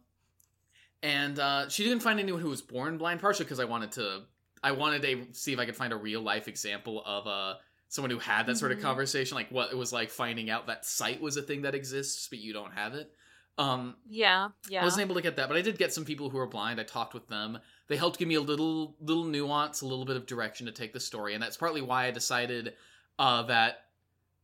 and 1.04 1.38
uh, 1.40 1.70
she 1.70 1.84
didn't 1.84 2.02
find 2.02 2.20
anyone 2.20 2.42
who 2.42 2.50
was 2.50 2.62
born 2.62 2.98
blind, 2.98 3.20
partially 3.20 3.46
because 3.46 3.60
I 3.60 3.66
wanted 3.66 3.92
to, 3.94 4.24
I 4.64 4.72
wanted 4.72 5.02
to 5.04 5.28
see 5.34 5.54
if 5.54 5.60
I 5.60 5.66
could 5.66 5.76
find 5.76 5.94
a 5.94 5.98
real 5.98 6.22
life 6.22 6.48
example 6.48 7.04
of 7.06 7.28
uh 7.28 7.56
someone 7.90 8.12
who 8.12 8.20
had 8.20 8.46
that 8.48 8.58
sort 8.58 8.72
of 8.72 8.80
Mhm. 8.80 8.84
conversation, 8.84 9.36
like 9.36 9.50
what 9.52 9.72
it 9.72 9.78
was 9.78 9.94
like 9.94 10.10
finding 10.10 10.50
out 10.50 10.68
that 10.68 10.86
sight 10.86 11.22
was 11.22 11.38
a 11.38 11.42
thing 11.42 11.62
that 11.62 11.76
exists, 11.76 12.28
but 12.28 12.40
you 12.40 12.52
don't 12.54 12.74
have 12.74 12.94
it. 12.94 13.14
Um, 13.58 13.96
Yeah, 14.10 14.50
yeah. 14.68 14.82
I 14.82 14.84
wasn't 14.84 15.04
able 15.04 15.16
to 15.16 15.22
get 15.22 15.38
that, 15.38 15.48
but 15.48 15.56
I 15.56 15.62
did 15.62 15.78
get 15.78 15.94
some 15.94 16.04
people 16.04 16.30
who 16.30 16.38
are 16.38 16.48
blind. 16.48 16.80
I 16.80 16.84
talked 16.84 17.14
with 17.14 17.28
them. 17.30 17.58
They 17.88 17.96
helped 17.96 18.20
give 18.20 18.28
me 18.28 18.36
a 18.36 18.42
little 18.42 18.98
little 19.00 19.24
nuance, 19.24 19.82
a 19.82 19.86
little 19.88 20.04
bit 20.04 20.18
of 20.18 20.26
direction 20.26 20.66
to 20.66 20.74
take 20.74 20.92
the 20.92 21.00
story, 21.00 21.34
and 21.36 21.42
that's 21.42 21.56
partly 21.58 21.82
why 21.82 22.06
I 22.06 22.12
decided 22.12 22.76
uh, 23.18 23.44
that 23.44 23.86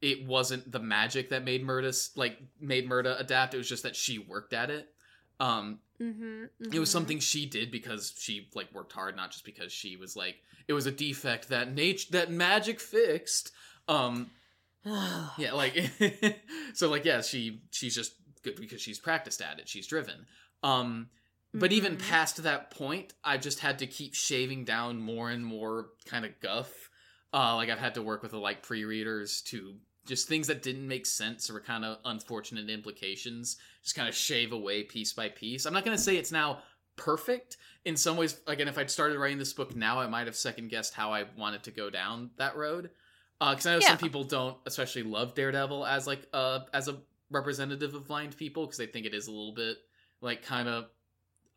it 0.02 0.26
wasn't 0.26 0.72
the 0.72 0.80
magic 0.80 1.30
that 1.30 1.44
made 1.44 1.62
Murda 1.64 2.10
like 2.16 2.40
made 2.60 2.90
Murda 2.90 3.20
adapt. 3.20 3.54
It 3.54 3.58
was 3.58 3.68
just 3.68 3.84
that 3.84 3.96
she 3.98 4.18
worked 4.18 4.54
at 4.54 4.70
it. 4.70 4.94
Um, 5.42 5.80
mm-hmm, 6.02 6.74
it 6.74 6.80
was 6.80 6.90
something 6.90 7.20
she 7.20 7.46
did 7.46 7.72
because 7.72 8.14
she 8.18 8.50
like 8.56 8.74
worked 8.74 8.94
hard, 8.94 9.16
not 9.16 9.32
just 9.32 9.46
because 9.46 9.72
she 9.72 9.96
was 9.96 10.16
like 10.16 10.36
it 10.68 10.74
was 10.74 10.86
a 10.86 10.92
defect 10.92 11.50
that 11.50 11.74
nature 11.74 12.08
that 12.12 12.32
magic 12.32 12.80
fixed. 12.80 13.52
Um, 13.88 14.32
yeah, 14.86 15.54
like 15.54 15.78
so 16.74 16.90
like 16.90 17.06
yeah, 17.06 17.22
she 17.22 17.62
she's 17.72 17.96
just 17.96 18.14
good 18.44 18.56
because 18.56 18.82
she's 18.82 19.00
practiced 19.00 19.42
at 19.42 19.60
it. 19.60 19.70
She's 19.70 19.88
driven. 19.88 20.26
Um 20.64 21.10
but 21.54 21.74
even 21.74 21.98
Mhm. 21.98 22.10
past 22.10 22.42
that 22.44 22.72
point, 22.72 23.14
I've 23.26 23.42
just 23.42 23.60
had 23.60 23.80
to 23.80 23.88
keep 23.88 24.16
shaving 24.16 24.64
down 24.64 25.00
more 25.02 25.30
and 25.30 25.46
more 25.46 25.90
kind 26.06 26.24
of 26.26 26.40
guff. 26.40 26.90
Uh 27.34 27.56
like 27.56 27.70
I've 27.70 27.80
had 27.80 27.96
to 27.96 28.02
work 28.02 28.22
with 28.24 28.32
the 28.32 28.40
like 28.40 28.64
pre-readers 28.64 29.42
to 29.48 29.76
just 30.06 30.28
things 30.28 30.48
that 30.48 30.62
didn't 30.64 30.88
make 30.88 31.06
sense 31.06 31.50
or 31.50 31.54
were 31.54 31.60
kind 31.62 31.86
of 31.86 31.98
unfortunate 32.06 32.70
implications, 32.70 33.58
just 33.84 33.96
kind 33.96 34.10
of 34.10 34.16
shave 34.16 34.52
away 34.52 34.84
piece 34.84 35.14
by 35.14 35.30
piece. 35.30 35.66
I'm 35.66 35.74
not 35.74 35.86
going 35.86 35.96
to 35.96 36.02
say 36.02 36.18
it's 36.18 36.32
now 36.32 36.60
perfect. 36.96 37.58
In 37.86 37.96
some 37.98 38.16
ways 38.18 38.40
again 38.46 38.68
if 38.68 38.78
i'd 38.78 38.92
started 38.92 39.18
writing 39.18 39.40
this 39.40 39.54
book 39.54 39.76
now 39.76 40.00
i 40.00 40.06
might 40.06 40.28
have 40.28 40.36
second 40.36 40.70
guessed 40.70 40.94
how 40.94 41.12
i 41.12 41.26
wanted 41.36 41.64
to 41.64 41.72
go 41.72 41.90
down 41.90 42.30
that 42.38 42.56
road. 42.56 42.92
Because 43.40 43.66
i 43.66 43.72
know 43.74 43.80
Yeah. 43.80 43.88
some 43.88 43.98
people 43.98 44.24
don't 44.24 44.56
especially 44.68 45.02
love 45.02 45.34
daredevil 45.34 45.84
as 45.88 46.06
like 46.06 46.28
uh 46.32 46.60
as 46.74 46.88
a 46.90 46.98
representative 47.32 47.96
of 47.96 48.08
blind 48.08 48.38
people 48.38 48.66
because 48.66 48.78
they 48.78 48.86
think 48.86 49.08
it 49.08 49.16
is 49.16 49.26
a 49.28 49.32
little 49.32 49.54
bit 49.54 49.78
like 50.22 50.44
kind 50.44 50.68
of 50.70 50.90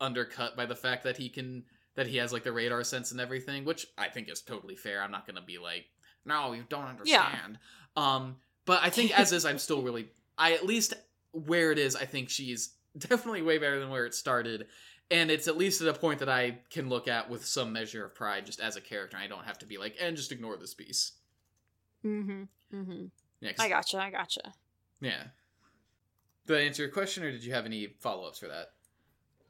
undercut 0.01 0.57
by 0.57 0.67
the 0.67 0.77
fact 0.77 1.05
that 1.05 1.17
he 1.17 1.29
can 1.29 1.65
that 1.95 2.07
he 2.07 2.17
has 2.17 2.33
like 2.33 2.43
the 2.45 2.53
radar 2.53 2.83
sense 2.85 3.13
and 3.13 3.21
everything 3.21 3.65
which 3.65 3.87
i 3.99 4.09
think 4.09 4.31
is 4.31 4.41
totally 4.41 4.77
fair. 4.77 5.03
I'm 5.03 5.11
not 5.11 5.27
gonna 5.27 5.43
be 5.43 5.59
like 5.59 5.85
no 6.25 6.53
you 6.55 6.65
don't 6.69 6.87
understand 6.87 7.59
um 7.97 8.37
but 8.65 8.81
i 8.83 8.91
think 8.91 9.17
as 9.19 9.33
is 9.33 9.45
i'm 9.45 9.59
still 9.59 9.83
really 9.83 10.09
i 10.39 10.53
at 10.53 10.65
least 10.67 10.95
where 11.33 11.73
it 11.73 11.79
is 11.79 11.97
i 11.97 12.05
think 12.05 12.29
she's 12.29 12.71
definitely 12.99 13.43
way 13.43 13.59
better 13.59 13.81
than 13.81 13.91
where 13.91 14.07
it 14.07 14.15
started 14.15 14.67
and 15.11 15.31
it's 15.31 15.49
at 15.49 15.57
least 15.57 15.81
at 15.81 15.89
a 15.89 15.99
point 15.99 16.19
that 16.21 16.29
I 16.29 16.59
can 16.71 16.89
look 16.89 17.09
at 17.09 17.29
with 17.29 17.45
some 17.45 17.73
measure 17.73 18.05
of 18.05 18.15
pride 18.15 18.47
just 18.47 18.61
as 18.61 18.77
a 18.77 18.81
character. 18.81 19.17
I 19.17 19.27
don't 19.27 19.45
have 19.45 19.59
to 19.59 19.67
be 19.67 19.77
like, 19.77 19.97
and 20.01 20.17
just 20.17 20.33
ignore 20.33 20.57
this 20.57 20.75
piece. 20.75 21.13
Mm-hmm. 22.05 22.43
Mm-hmm. 22.75 23.05
Yeah, 23.41 23.53
I 23.59 23.69
gotcha. 23.69 23.99
I 23.99 24.11
gotcha. 24.11 24.53
yeah. 25.01 25.25
Did 26.47 26.59
I 26.59 26.61
answer 26.61 26.83
your 26.83 26.93
question, 26.93 27.25
or 27.25 27.31
did 27.31 27.45
you 27.45 27.55
have 27.55 27.65
any 27.65 27.89
follow 28.01 28.27
ups 28.27 28.39
for 28.39 28.49
that? 28.49 28.73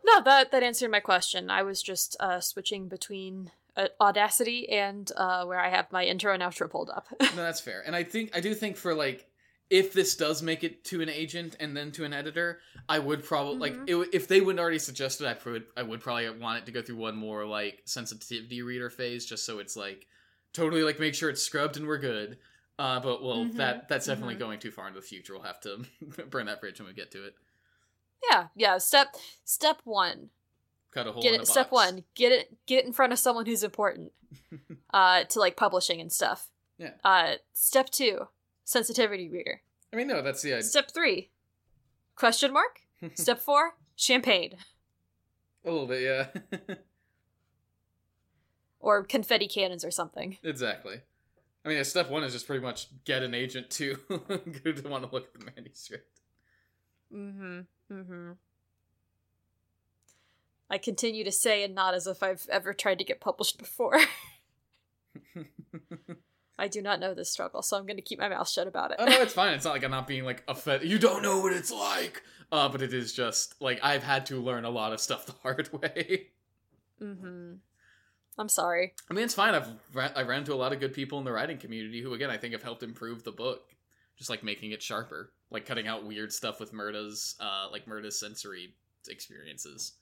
No, 0.04 0.22
that 0.22 0.52
that 0.52 0.62
answered 0.62 0.90
my 0.90 1.00
question. 1.00 1.50
I 1.50 1.62
was 1.62 1.82
just 1.82 2.16
uh, 2.20 2.40
switching 2.40 2.88
between 2.88 3.50
uh, 3.76 3.88
Audacity 4.00 4.68
and 4.68 5.10
uh, 5.16 5.44
where 5.44 5.58
I 5.60 5.68
have 5.70 5.90
my 5.92 6.04
intro 6.04 6.32
and 6.34 6.42
outro 6.42 6.70
pulled 6.70 6.90
up. 6.90 7.06
No, 7.20 7.42
that's 7.42 7.60
fair. 7.60 7.82
And 7.86 7.94
I 7.96 8.04
think 8.04 8.30
I 8.36 8.40
do 8.40 8.54
think 8.54 8.76
for 8.76 8.94
like 8.94 9.26
if 9.70 9.92
this 9.94 10.14
does 10.14 10.42
make 10.42 10.62
it 10.62 10.84
to 10.84 11.00
an 11.00 11.08
agent 11.08 11.56
and 11.58 11.76
then 11.76 11.90
to 11.92 12.04
an 12.04 12.12
editor, 12.12 12.60
I 12.88 12.98
would 12.98 13.24
probably 13.24 13.56
like 13.58 13.74
Mhm. 13.74 14.04
it, 14.04 14.08
if 14.14 14.28
they 14.28 14.40
wouldn't 14.40 14.60
already 14.60 14.78
suggested, 14.78 15.26
I 15.26 15.36
would 15.50 15.64
I 15.76 15.82
would 15.82 16.00
probably 16.00 16.28
want 16.30 16.58
it 16.58 16.66
to 16.66 16.72
go 16.72 16.82
through 16.82 16.96
one 16.96 17.16
more 17.16 17.44
like 17.46 17.80
sensitivity 17.84 18.62
reader 18.62 18.90
phase, 18.90 19.24
just 19.26 19.44
so 19.46 19.58
it's 19.58 19.74
like 19.76 20.06
totally 20.52 20.82
like 20.82 21.00
make 21.00 21.14
sure 21.14 21.30
it's 21.30 21.42
scrubbed 21.42 21.76
and 21.76 21.86
we're 21.86 21.98
good. 21.98 22.38
Uh, 22.78 23.00
but 23.00 23.22
well, 23.22 23.44
Mhm, 23.46 23.56
that 23.56 23.88
that's 23.88 24.06
definitely 24.06 24.34
mhm. 24.36 24.40
going 24.40 24.58
too 24.60 24.70
far 24.70 24.86
into 24.88 25.00
the 25.00 25.06
future. 25.06 25.32
We'll 25.32 25.42
have 25.42 25.60
to 25.62 25.84
burn 26.30 26.46
that 26.46 26.60
bridge 26.60 26.78
when 26.78 26.86
we 26.88 26.92
get 26.94 27.10
to 27.12 27.24
it. 27.24 27.34
yeah, 28.30 28.48
yeah. 28.54 28.78
Step 28.78 29.16
step 29.44 29.80
one. 29.84 30.30
Cut 30.94 31.06
a 31.08 31.12
hole 31.12 31.22
Get 31.22 31.34
in 31.34 31.40
it. 31.40 31.42
a 31.42 31.46
Step 31.46 31.70
box. 31.70 31.92
one. 31.92 32.04
Get 32.14 32.32
it. 32.32 32.56
Get 32.66 32.78
it 32.78 32.86
in 32.86 32.92
front 32.92 33.12
of 33.12 33.18
someone 33.18 33.44
who's 33.46 33.62
important. 33.64 34.12
uh, 34.94 35.24
to 35.24 35.38
like 35.40 35.56
publishing 35.56 36.00
and 36.00 36.10
stuff. 36.12 36.48
Yeah. 36.78 36.92
Uh, 37.04 37.34
step 37.52 37.90
two. 37.90 38.28
Sensitivity 38.64 39.28
reader. 39.28 39.60
I 39.92 39.96
mean, 39.96 40.06
no, 40.08 40.22
that's 40.22 40.42
the 40.42 40.52
idea. 40.54 40.62
Step 40.62 40.90
three. 40.92 41.30
Question 42.16 42.52
mark. 42.52 42.80
Step 43.14 43.38
four. 43.40 43.74
Champagne 43.96 44.56
a 45.64 45.70
little 45.70 45.86
bit, 45.86 46.02
yeah. 46.02 46.74
or 48.80 49.02
confetti 49.04 49.48
cannons 49.48 49.84
or 49.84 49.90
something. 49.90 50.36
exactly. 50.42 51.00
I 51.64 51.70
mean, 51.70 51.82
step 51.84 52.10
one 52.10 52.22
is 52.24 52.32
just 52.34 52.46
pretty 52.46 52.62
much 52.62 52.88
get 53.04 53.22
an 53.22 53.34
agent 53.34 53.70
to 53.70 53.94
to 54.08 54.82
want 54.88 55.04
to 55.04 55.10
look 55.10 55.28
at 55.34 55.40
the 55.40 55.50
manuscript. 55.56 56.20
Mm-hmm. 57.12 57.60
Mm-hmm. 57.90 58.32
I 60.70 60.78
continue 60.78 61.24
to 61.24 61.32
say 61.32 61.62
and 61.62 61.74
not 61.74 61.94
as 61.94 62.06
if 62.06 62.22
I've 62.22 62.46
ever 62.50 62.72
tried 62.72 62.98
to 62.98 63.04
get 63.04 63.20
published 63.20 63.58
before. 63.58 63.98
I 66.58 66.68
do 66.68 66.80
not 66.80 67.00
know 67.00 67.14
this 67.14 67.30
struggle, 67.30 67.62
so 67.62 67.76
I'm 67.76 67.84
going 67.84 67.96
to 67.96 68.02
keep 68.02 68.20
my 68.20 68.28
mouth 68.28 68.48
shut 68.48 68.68
about 68.68 68.92
it. 68.92 68.96
oh 69.00 69.04
no, 69.04 69.20
it's 69.20 69.32
fine. 69.34 69.54
It's 69.54 69.64
not 69.64 69.72
like 69.72 69.84
I'm 69.84 69.90
not 69.90 70.06
being 70.06 70.24
like 70.24 70.42
offended. 70.46 70.88
You 70.88 70.98
don't 70.98 71.22
know 71.22 71.40
what 71.40 71.52
it's 71.52 71.72
like. 71.72 72.22
Uh, 72.52 72.68
but 72.68 72.82
it 72.82 72.94
is 72.94 73.12
just 73.12 73.60
like 73.60 73.80
I've 73.82 74.04
had 74.04 74.26
to 74.26 74.40
learn 74.40 74.64
a 74.64 74.70
lot 74.70 74.92
of 74.92 75.00
stuff 75.00 75.26
the 75.26 75.34
hard 75.42 75.72
way. 75.82 76.28
mm-hmm. 77.02 77.54
I'm 78.38 78.48
sorry. 78.48 78.94
I 79.10 79.14
mean, 79.14 79.24
it's 79.24 79.34
fine. 79.34 79.54
I've 79.54 79.68
ran, 79.92 80.12
I 80.14 80.22
ran 80.22 80.40
into 80.40 80.54
a 80.54 80.56
lot 80.56 80.72
of 80.72 80.80
good 80.80 80.92
people 80.92 81.18
in 81.18 81.24
the 81.24 81.32
writing 81.32 81.56
community 81.58 82.00
who, 82.00 82.14
again, 82.14 82.30
I 82.30 82.36
think 82.36 82.52
have 82.52 82.62
helped 82.62 82.82
improve 82.82 83.22
the 83.22 83.32
book, 83.32 83.74
just 84.16 84.30
like 84.30 84.42
making 84.42 84.72
it 84.72 84.82
sharper, 84.82 85.32
like 85.50 85.66
cutting 85.66 85.86
out 85.86 86.04
weird 86.04 86.32
stuff 86.32 86.60
with 86.60 86.72
Murda's, 86.72 87.36
uh, 87.40 87.66
like 87.70 87.86
Murda's 87.86 88.18
sensory 88.18 88.74
experiences, 89.08 89.92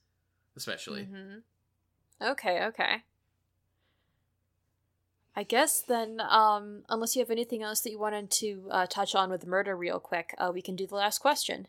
especially. 0.56 1.02
Mm-hmm. 1.02 1.38
Okay, 2.30 2.64
okay. 2.66 3.02
I 5.34 5.44
guess 5.44 5.80
then, 5.80 6.20
um, 6.20 6.82
unless 6.88 7.16
you 7.16 7.20
have 7.20 7.30
anything 7.30 7.62
else 7.62 7.80
that 7.80 7.90
you 7.90 7.98
wanted 7.98 8.30
to 8.32 8.68
uh, 8.70 8.86
touch 8.86 9.14
on 9.14 9.30
with 9.30 9.46
Murda 9.46 9.76
real 9.76 9.98
quick, 9.98 10.34
uh, 10.38 10.50
we 10.52 10.60
can 10.60 10.76
do 10.76 10.86
the 10.86 10.94
last 10.94 11.18
question. 11.18 11.68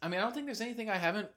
I 0.00 0.08
mean, 0.08 0.18
I 0.18 0.22
don't 0.22 0.32
think 0.32 0.46
there's 0.46 0.62
anything 0.62 0.88
I 0.88 0.96
haven't 0.96 1.28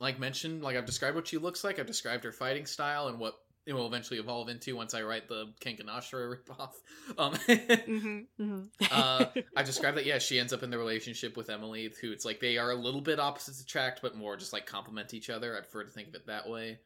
like 0.00 0.18
mentioned. 0.18 0.62
Like 0.62 0.76
I've 0.76 0.86
described 0.86 1.14
what 1.14 1.28
she 1.28 1.38
looks 1.38 1.62
like. 1.64 1.78
I've 1.78 1.86
described 1.86 2.24
her 2.24 2.32
fighting 2.32 2.66
style 2.66 3.08
and 3.08 3.18
what 3.18 3.38
it 3.70 3.74
will 3.74 3.86
eventually 3.86 4.18
evolve 4.18 4.48
into 4.48 4.74
once 4.76 4.92
I 4.94 5.02
write 5.02 5.28
the 5.28 5.52
Kengan 5.60 5.86
Ashura 5.86 6.34
ripoff. 6.36 6.72
Um, 7.18 7.32
Mm-hmm. 7.34 8.18
mm-hmm. 8.42 8.62
uh, 8.90 9.24
I 9.56 9.62
described 9.62 9.96
that. 9.96 10.06
Yeah, 10.06 10.18
she 10.18 10.38
ends 10.38 10.52
up 10.52 10.62
in 10.62 10.70
the 10.70 10.78
relationship 10.78 11.36
with 11.36 11.48
Emily, 11.50 11.92
who 12.00 12.12
it's 12.12 12.24
like 12.24 12.40
they 12.40 12.58
are 12.58 12.70
a 12.70 12.74
little 12.76 13.00
bit 13.00 13.18
opposites 13.18 13.60
attract, 13.60 14.02
but 14.02 14.16
more 14.16 14.36
just 14.36 14.52
like 14.52 14.66
complement 14.66 15.14
each 15.14 15.30
other. 15.30 15.56
I 15.56 15.60
prefer 15.60 15.84
to 15.84 15.90
think 15.90 16.08
of 16.08 16.14
it 16.16 16.26
that 16.26 16.48
way. 16.48 16.78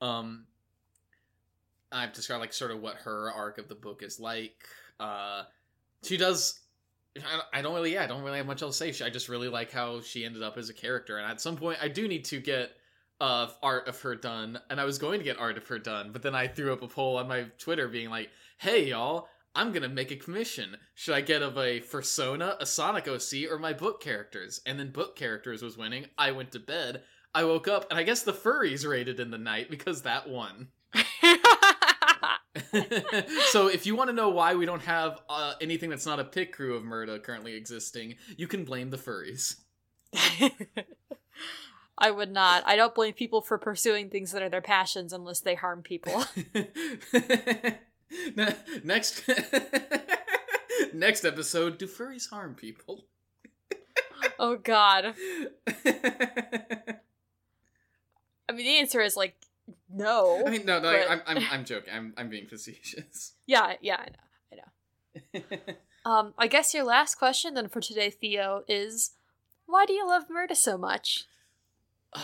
Um, 0.00 0.44
I've 1.92 2.12
described 2.12 2.40
like 2.40 2.52
sort 2.52 2.70
of 2.72 2.80
what 2.80 2.96
her 2.96 3.30
arc 3.32 3.58
of 3.58 3.68
the 3.68 3.74
book 3.74 4.02
is 4.02 4.18
like. 4.20 4.56
Uh, 5.00 5.44
she 6.02 6.16
does. 6.16 6.60
I- 7.16 7.58
I 7.58 7.62
don't 7.62 7.74
really, 7.74 7.94
yeah, 7.94 8.02
I 8.04 8.06
don't 8.08 8.22
really 8.22 8.38
have 8.38 8.46
much 8.46 8.62
else 8.62 8.76
to 8.78 8.84
say. 8.84 8.92
She- 8.92 9.04
I 9.04 9.10
just 9.10 9.28
really 9.28 9.48
like 9.48 9.70
how 9.70 10.00
she 10.00 10.24
ended 10.24 10.42
up 10.42 10.58
as 10.58 10.68
a 10.68 10.74
character, 10.74 11.16
and 11.18 11.30
at 11.30 11.40
some 11.40 11.56
point, 11.56 11.78
I 11.80 11.88
do 11.88 12.08
need 12.08 12.24
to 12.26 12.40
get 12.40 12.72
uh, 13.20 13.48
art 13.62 13.88
of 13.88 14.00
her 14.02 14.14
done, 14.14 14.60
and 14.70 14.80
I 14.80 14.84
was 14.84 14.98
going 14.98 15.20
to 15.20 15.24
get 15.24 15.38
art 15.38 15.56
of 15.56 15.66
her 15.68 15.78
done, 15.78 16.10
but 16.12 16.22
then 16.22 16.34
I 16.34 16.46
threw 16.46 16.72
up 16.72 16.82
a 16.82 16.88
poll 16.88 17.16
on 17.16 17.28
my 17.28 17.46
Twitter 17.58 17.88
being 17.88 18.10
like, 18.10 18.30
"Hey, 18.58 18.88
y'all, 18.88 19.28
I'm 19.54 19.72
gonna 19.72 19.88
make 19.88 20.10
a 20.10 20.16
commission. 20.16 20.76
Should 20.94 21.14
I 21.14 21.20
get 21.20 21.42
of 21.42 21.56
a 21.56 21.80
Fursona, 21.80 22.56
a 22.60 22.66
Sonic 22.66 23.06
OC, 23.08 23.50
or 23.50 23.58
my 23.58 23.72
book 23.72 24.02
characters?" 24.02 24.60
And 24.66 24.78
then 24.78 24.90
book 24.90 25.16
characters 25.16 25.62
was 25.62 25.78
winning. 25.78 26.06
I 26.18 26.32
went 26.32 26.52
to 26.52 26.58
bed. 26.58 27.02
I 27.34 27.44
woke 27.44 27.68
up, 27.68 27.86
and 27.90 27.98
I 27.98 28.02
guess 28.02 28.22
the 28.22 28.32
furries 28.32 28.86
raided 28.86 29.20
in 29.20 29.30
the 29.30 29.38
night 29.38 29.70
because 29.70 30.02
that 30.02 30.28
won. 30.28 30.68
so 33.50 33.68
if 33.68 33.86
you 33.86 33.96
want 33.96 34.08
to 34.08 34.14
know 34.14 34.28
why 34.28 34.54
we 34.54 34.66
don't 34.66 34.82
have 34.82 35.20
uh, 35.28 35.54
anything 35.60 35.90
that's 35.90 36.06
not 36.06 36.20
a 36.20 36.24
pit 36.24 36.52
crew 36.52 36.74
of 36.74 36.84
Murda 36.84 37.22
currently 37.22 37.54
existing, 37.54 38.14
you 38.36 38.46
can 38.46 38.64
blame 38.64 38.90
the 38.90 38.96
furries. 38.96 39.56
I 41.96 42.10
would 42.10 42.30
not. 42.32 42.64
I 42.66 42.76
don't 42.76 42.94
blame 42.94 43.14
people 43.14 43.40
for 43.40 43.56
pursuing 43.58 44.10
things 44.10 44.32
that 44.32 44.42
are 44.42 44.48
their 44.48 44.60
passions 44.60 45.12
unless 45.12 45.40
they 45.40 45.54
harm 45.54 45.82
people. 45.82 46.24
Next 48.84 49.28
next 50.94 51.24
episode 51.24 51.78
do 51.78 51.86
furries 51.86 52.30
harm 52.30 52.54
people 52.54 53.06
oh 54.38 54.56
god. 54.56 55.14
I 58.46 58.52
mean, 58.52 58.64
the 58.66 58.78
answer 58.78 59.00
is 59.00 59.16
like 59.16 59.34
no. 59.90 60.42
i 60.46 60.50
mean 60.50 60.64
no 60.64 60.78
no 60.78 60.92
But- 60.92 61.10
I'm, 61.10 61.22
I'm 61.26 61.42
i'm 61.50 61.64
joking 61.64 61.92
i'm 61.92 62.12
i'm 62.16 62.28
being 62.28 62.46
facetious 62.46 63.32
yeah, 63.46 63.74
yeah, 63.80 63.96
I 63.98 64.06
know. 64.06 64.22
I 65.32 65.42
know. 65.42 65.74
Um, 66.06 66.34
I 66.36 66.46
guess 66.48 66.74
your 66.74 66.84
last 66.84 67.14
question 67.16 67.54
then 67.54 67.68
for 67.68 67.80
today, 67.80 68.10
Theo, 68.10 68.62
is 68.68 69.12
why 69.66 69.86
do 69.86 69.92
you 69.94 70.06
love 70.06 70.24
Murda 70.28 70.54
so 70.56 70.76
much? 70.76 71.24
Uh, 72.14 72.20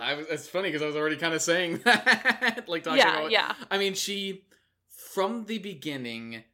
I 0.00 0.14
was, 0.16 0.26
it's 0.30 0.48
funny 0.48 0.68
because 0.68 0.82
I 0.82 0.86
was 0.86 0.96
already 0.96 1.16
kind 1.16 1.34
of 1.34 1.42
saying 1.42 1.78
that, 1.84 2.64
like 2.68 2.82
talking 2.84 2.98
yeah, 2.98 3.18
about. 3.18 3.30
yeah. 3.30 3.54
yeah. 3.58 3.64
I 3.70 3.78
mean, 3.78 3.94
she 3.94 4.44
from 4.88 5.44
the 5.46 5.58
beginning, 5.58 6.44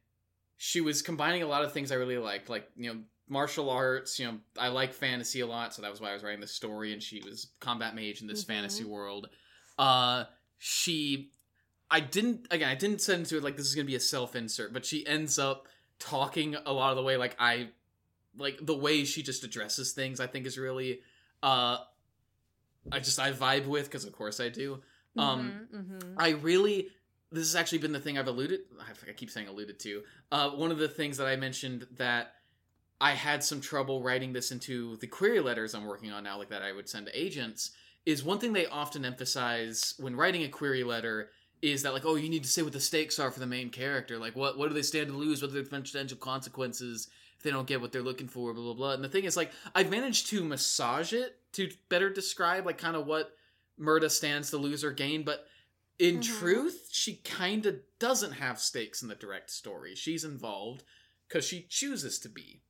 she 0.57 0.81
was 0.81 1.01
combining 1.01 1.43
a 1.43 1.47
lot 1.47 1.63
of 1.63 1.71
things 1.71 1.91
I 1.91 1.95
really 1.95 2.17
liked, 2.17 2.49
like 2.49 2.69
you 2.75 2.93
know 2.93 2.99
martial 3.29 3.69
arts. 3.69 4.19
You 4.19 4.27
know, 4.27 4.37
I 4.57 4.69
like 4.69 4.93
fantasy 4.93 5.41
a 5.41 5.47
lot, 5.47 5.73
so 5.73 5.81
that 5.81 5.91
was 5.91 6.01
why 6.01 6.09
I 6.11 6.13
was 6.13 6.23
writing 6.23 6.41
the 6.41 6.47
story. 6.47 6.93
And 6.93 7.01
she 7.01 7.21
was 7.23 7.47
combat 7.59 7.95
mage 7.95 8.21
in 8.21 8.27
this 8.27 8.43
Mhm. 8.43 8.47
fantasy 8.47 8.83
world. 8.83 9.29
Uh, 9.77 10.23
she, 10.57 11.31
I 11.91 11.99
didn't 11.99 12.47
again, 12.51 12.69
I 12.69 12.75
didn't 12.75 13.01
send 13.01 13.19
into 13.19 13.37
it 13.37 13.43
like 13.43 13.57
this 13.57 13.67
is 13.67 13.75
gonna 13.75 13.85
be 13.85 13.95
a 13.95 13.99
self 13.99 14.35
insert, 14.35 14.73
but 14.73 14.85
she 14.85 15.05
ends 15.05 15.37
up 15.37 15.67
talking 15.99 16.55
a 16.65 16.73
lot 16.73 16.89
of 16.91 16.97
the 16.97 17.03
way 17.03 17.15
like 17.17 17.35
I, 17.39 17.69
like 18.37 18.57
the 18.61 18.75
way 18.75 19.05
she 19.05 19.21
just 19.23 19.43
addresses 19.43 19.93
things. 19.93 20.19
I 20.19 20.27
think 20.27 20.45
is 20.45 20.57
really, 20.57 20.99
uh, 21.43 21.77
I 22.91 22.99
just 22.99 23.19
I 23.19 23.31
vibe 23.31 23.67
with 23.67 23.85
because 23.85 24.05
of 24.05 24.13
course 24.13 24.39
I 24.39 24.49
do. 24.49 24.81
Um, 25.17 25.67
Mhm, 25.73 26.01
mhm. 26.01 26.13
I 26.17 26.29
really 26.31 26.89
this 27.31 27.47
has 27.47 27.55
actually 27.55 27.79
been 27.79 27.91
the 27.91 27.99
thing 27.99 28.17
I've 28.17 28.27
alluded 28.27 28.61
I 28.79 29.11
keep 29.13 29.29
saying 29.29 29.47
alluded 29.47 29.79
to. 29.79 30.03
Uh, 30.31 30.51
one 30.51 30.71
of 30.71 30.77
the 30.77 30.87
things 30.87 31.17
that 31.17 31.27
I 31.27 31.35
mentioned 31.35 31.87
that 31.97 32.35
I 33.01 33.11
had 33.11 33.43
some 33.43 33.59
trouble 33.59 34.01
writing 34.01 34.31
this 34.31 34.51
into 34.51 34.95
the 34.97 35.07
query 35.07 35.41
letters 35.41 35.75
I'm 35.75 35.85
working 35.85 36.11
on 36.11 36.23
now, 36.23 36.37
like 36.37 36.49
that 36.49 36.61
I 36.61 36.71
would 36.71 36.87
send 36.87 37.07
to 37.07 37.19
agents, 37.19 37.71
is 38.05 38.23
one 38.23 38.39
thing 38.39 38.53
they 38.53 38.67
often 38.67 39.03
emphasize 39.03 39.95
when 39.99 40.15
writing 40.15 40.43
a 40.43 40.47
query 40.47 40.83
letter 40.83 41.31
is 41.61 41.81
that 41.83 41.93
like, 41.93 42.05
oh, 42.05 42.15
you 42.15 42.29
need 42.29 42.43
to 42.43 42.49
say 42.49 42.61
what 42.61 42.73
the 42.73 42.79
stakes 42.79 43.19
are 43.19 43.31
for 43.31 43.39
the 43.39 43.47
main 43.47 43.69
character. 43.69 44.17
Like 44.17 44.35
what 44.35 44.57
what 44.57 44.69
do 44.69 44.73
they 44.73 44.81
stand 44.81 45.07
to 45.07 45.13
lose? 45.13 45.41
What 45.41 45.51
are 45.51 45.61
the 45.61 45.63
potential 45.63 46.17
consequences 46.17 47.09
if 47.37 47.43
they 47.43 47.51
don't 47.51 47.67
get 47.67 47.81
what 47.81 47.91
they're 47.91 48.01
looking 48.01 48.27
for, 48.27 48.53
blah 48.53 48.63
blah 48.63 48.73
blah. 48.73 48.93
And 48.93 49.03
the 49.03 49.09
thing 49.09 49.25
is 49.25 49.35
like 49.35 49.51
I've 49.73 49.89
managed 49.89 50.27
to 50.27 50.43
massage 50.43 51.11
it 51.11 51.37
to 51.55 51.69
better 51.89 52.09
describe 52.09 52.65
like 52.65 52.77
kind 52.77 52.95
of 52.95 53.05
what 53.05 53.31
Murda 53.79 54.09
stands 54.09 54.49
to 54.51 54.57
lose 54.57 54.83
or 54.83 54.91
gain, 54.91 55.23
but 55.23 55.47
in 55.99 56.19
Mhm. 56.19 56.39
truth, 56.39 56.89
she 56.91 57.17
kind 57.17 57.65
of 57.65 57.79
doesn't 57.99 58.33
have 58.33 58.59
stakes 58.61 59.01
in 59.01 59.07
the 59.07 59.15
direct 59.15 59.49
story. 59.51 59.95
She's 59.95 60.23
involved 60.23 60.83
because 61.27 61.45
she 61.45 61.63
chooses 61.69 62.19
to 62.19 62.29
be. 62.29 62.61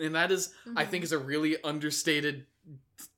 And 0.00 0.14
that 0.14 0.32
is, 0.32 0.54
I 0.76 0.84
Mhm. 0.84 0.90
think, 0.90 1.04
is 1.04 1.12
a 1.12 1.18
really 1.18 1.62
understated 1.62 2.46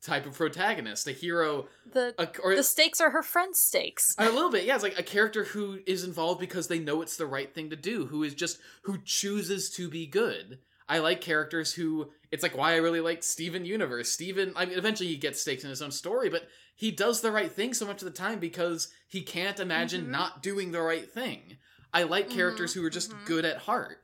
type 0.01 0.25
of 0.27 0.33
protagonist. 0.35 1.07
A 1.07 1.13
hero, 1.13 1.69
the 1.93 2.15
a, 2.19 2.29
or 2.41 2.57
the 2.57 2.63
stakes 2.63 3.01
are 3.01 3.11
her 3.11 3.23
friend's 3.23 3.61
stakes. 3.61 4.15
a 4.19 4.31
little 4.31 4.51
bit, 4.51 4.65
yeah. 4.65 4.75
It's 4.75 4.83
like 4.83 4.99
a 4.99 5.03
character 5.03 5.45
who 5.45 5.81
is 5.87 6.05
involved 6.05 6.41
because 6.41 6.69
they 6.69 6.79
know 6.79 7.03
it's 7.03 7.17
the 7.17 7.27
right 7.27 7.53
thing 7.55 7.69
to 7.71 7.77
do, 7.77 8.07
who 8.07 8.23
is 8.23 8.35
just 8.35 8.59
who 8.83 8.99
chooses 9.05 9.71
to 9.73 9.89
be 9.89 10.07
good. 10.07 10.61
I 10.89 10.99
like 10.99 11.21
characters 11.21 11.75
who 11.75 12.13
it's 12.35 12.43
like 12.43 12.57
why 12.57 12.73
I 12.73 12.77
really 12.77 13.01
like 13.01 13.23
Steven 13.23 13.65
Universe. 13.65 14.11
Steven, 14.11 14.53
I 14.57 14.67
mean, 14.67 14.77
eventually 14.77 15.09
he 15.09 15.17
gets 15.17 15.41
stakes 15.41 15.65
in 15.65 15.71
his 15.71 15.81
own 15.81 15.91
story, 15.93 16.29
but 16.29 16.49
he 16.75 16.91
does 16.91 17.21
the 17.21 17.31
right 17.33 17.51
thing 17.51 17.73
so 17.73 17.87
much 17.87 18.03
of 18.03 18.07
the 18.07 18.11
time 18.19 18.39
because 18.41 18.89
he 19.09 19.23
can't 19.23 19.61
imagine 19.61 20.07
Mhm. 20.07 20.09
not 20.09 20.43
doing 20.43 20.73
the 20.73 20.83
right 20.83 21.09
thing. 21.11 21.59
I 21.93 22.03
like 22.03 22.29
characters 22.29 22.73
Mhm, 22.73 22.75
who 22.75 22.85
are 22.85 22.91
just 22.91 23.13
mhm. 23.13 23.25
good 23.25 23.45
at 23.45 23.59
heart. 23.59 24.03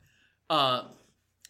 Uh, 0.48 0.84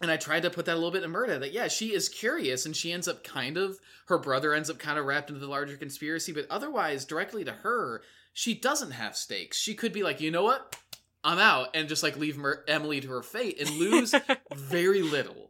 and 0.01 0.11
I 0.11 0.17
tried 0.17 0.43
to 0.45 0.51
put 0.51 0.65
that 0.65 0.73
a 0.73 0.81
little 0.81 0.91
bit 0.91 1.03
in 1.03 1.13
Murda 1.13 1.39
that 1.41 1.53
yeah, 1.53 1.69
she 1.69 1.93
is 1.93 2.09
curious 2.09 2.65
and 2.65 2.75
she 2.75 2.91
ends 2.93 3.07
up 3.07 3.23
kind 3.23 3.59
of 3.59 3.79
her 4.07 4.17
brother 4.19 4.55
ends 4.55 4.71
up 4.71 4.79
kind 4.79 4.99
of 4.99 5.05
wrapped 5.05 5.29
into 5.29 5.41
the 5.41 5.47
larger 5.47 5.77
conspiracy, 5.77 6.33
but 6.33 6.47
otherwise 6.51 7.05
directly 7.05 7.45
to 7.45 7.53
her, 7.53 8.03
she 8.33 8.55
doesn't 8.55 8.93
have 8.93 9.17
stakes. 9.17 9.59
She 9.59 9.75
could 9.75 9.93
be 9.93 10.03
like, 10.03 10.21
you 10.21 10.31
know 10.31 10.43
what, 10.43 10.75
I'm 11.23 11.39
out, 11.39 11.69
and 11.75 11.87
just 11.89 12.03
like 12.03 12.17
leave 12.17 12.39
Mer- 12.39 12.65
Emily 12.67 13.01
to 13.03 13.09
her 13.11 13.23
fate 13.23 13.61
and 13.61 13.69
lose 13.77 14.15
very 14.55 15.03
little. 15.03 15.50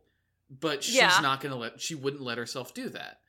But 0.51 0.83
she's 0.83 0.97
Yeah. 0.97 1.19
not 1.23 1.41
gonna 1.41 1.57
let 1.57 1.81
she 1.81 1.95
wouldn't 1.95 2.23
let 2.23 2.39
herself 2.39 2.75
do 2.75 2.89
that. 2.91 3.21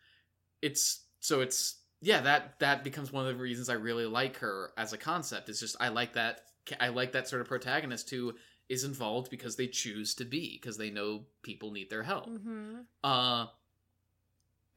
It's 0.62 1.06
so 1.20 1.42
it's 1.42 1.78
yeah 2.02 2.22
that 2.22 2.58
that 2.60 2.84
becomes 2.84 3.12
one 3.12 3.28
of 3.28 3.36
the 3.36 3.42
reasons 3.42 3.70
I 3.70 3.74
really 3.74 4.06
like 4.08 4.38
her 4.38 4.72
as 4.78 4.92
a 4.92 4.98
concept. 4.98 5.48
Is 5.50 5.60
just 5.60 5.76
I 5.80 5.90
like 5.90 6.14
that 6.14 6.42
I 6.80 6.88
like 6.90 7.12
that 7.12 7.28
sort 7.28 7.42
of 7.42 7.48
protagonist 7.48 8.10
who 8.10 8.34
is 8.70 8.84
involved 8.84 9.30
because 9.30 9.56
they 9.56 9.68
choose 9.68 10.16
to 10.16 10.26
be 10.26 10.58
because 10.60 10.78
they 10.78 10.90
know 10.90 11.26
people 11.44 11.72
need 11.72 11.90
their 11.90 12.04
help. 12.04 12.28
Mhm. 12.30 12.86
Uh, 13.04 13.48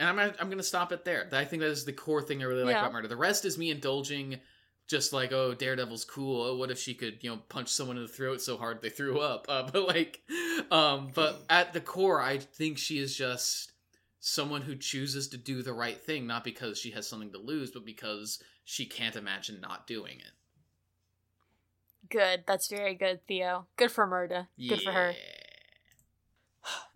and 0.01 0.09
I'm 0.09 0.19
I'm 0.39 0.51
gonna 0.51 0.63
stop 0.63 0.93
it 0.93 1.05
there. 1.05 1.29
I 1.33 1.45
think 1.45 1.61
that 1.61 1.71
is 1.71 1.85
the 1.85 1.93
core 1.93 2.23
thing 2.23 2.43
I 2.43 2.47
really 2.47 2.65
like 2.65 2.75
Yeah. 2.75 2.87
about 2.87 2.93
Murda. 3.05 3.09
The 3.09 3.17
rest 3.17 3.45
is 3.45 3.57
me 3.57 3.71
indulging, 3.71 4.41
just 4.87 5.13
like 5.13 5.33
oh 5.33 5.55
Daredevil's 5.55 6.05
cool. 6.05 6.43
Oh, 6.43 6.57
what 6.57 6.71
if 6.71 6.79
she 6.79 6.95
could 6.95 7.19
you 7.23 7.31
know 7.31 7.39
punch 7.49 7.69
someone 7.69 7.97
in 7.97 8.03
the 8.03 8.09
throat 8.09 8.41
so 8.41 8.57
hard 8.57 8.83
they 8.83 8.91
threw 8.91 9.21
up? 9.21 9.47
Uh, 9.55 9.69
but 9.71 9.87
like, 9.87 10.21
um, 10.71 11.11
but 11.15 11.43
at 11.49 11.73
the 11.73 11.81
core, 11.81 12.21
I 12.21 12.39
think 12.39 12.77
she 12.77 12.99
is 12.99 13.15
just 13.15 13.73
someone 14.19 14.63
who 14.63 14.75
chooses 14.75 15.29
to 15.29 15.37
do 15.37 15.63
the 15.63 15.73
right 15.73 16.01
thing, 16.01 16.27
not 16.27 16.43
because 16.43 16.79
she 16.79 16.91
has 16.91 17.07
something 17.07 17.31
to 17.31 17.39
lose, 17.39 17.71
but 17.71 17.85
because 17.85 18.43
she 18.65 18.87
can't 18.87 19.17
imagine 19.17 19.61
not 19.61 19.87
doing 19.87 20.17
it. 20.17 20.33
Good. 22.09 22.45
That's 22.47 22.69
very 22.69 22.95
good, 22.95 23.21
Theo. 23.27 23.67
Good 23.77 23.93
for 23.93 24.07
Murda. 24.07 24.49
Good 24.59 24.83
for 24.83 24.93
her. 24.93 25.15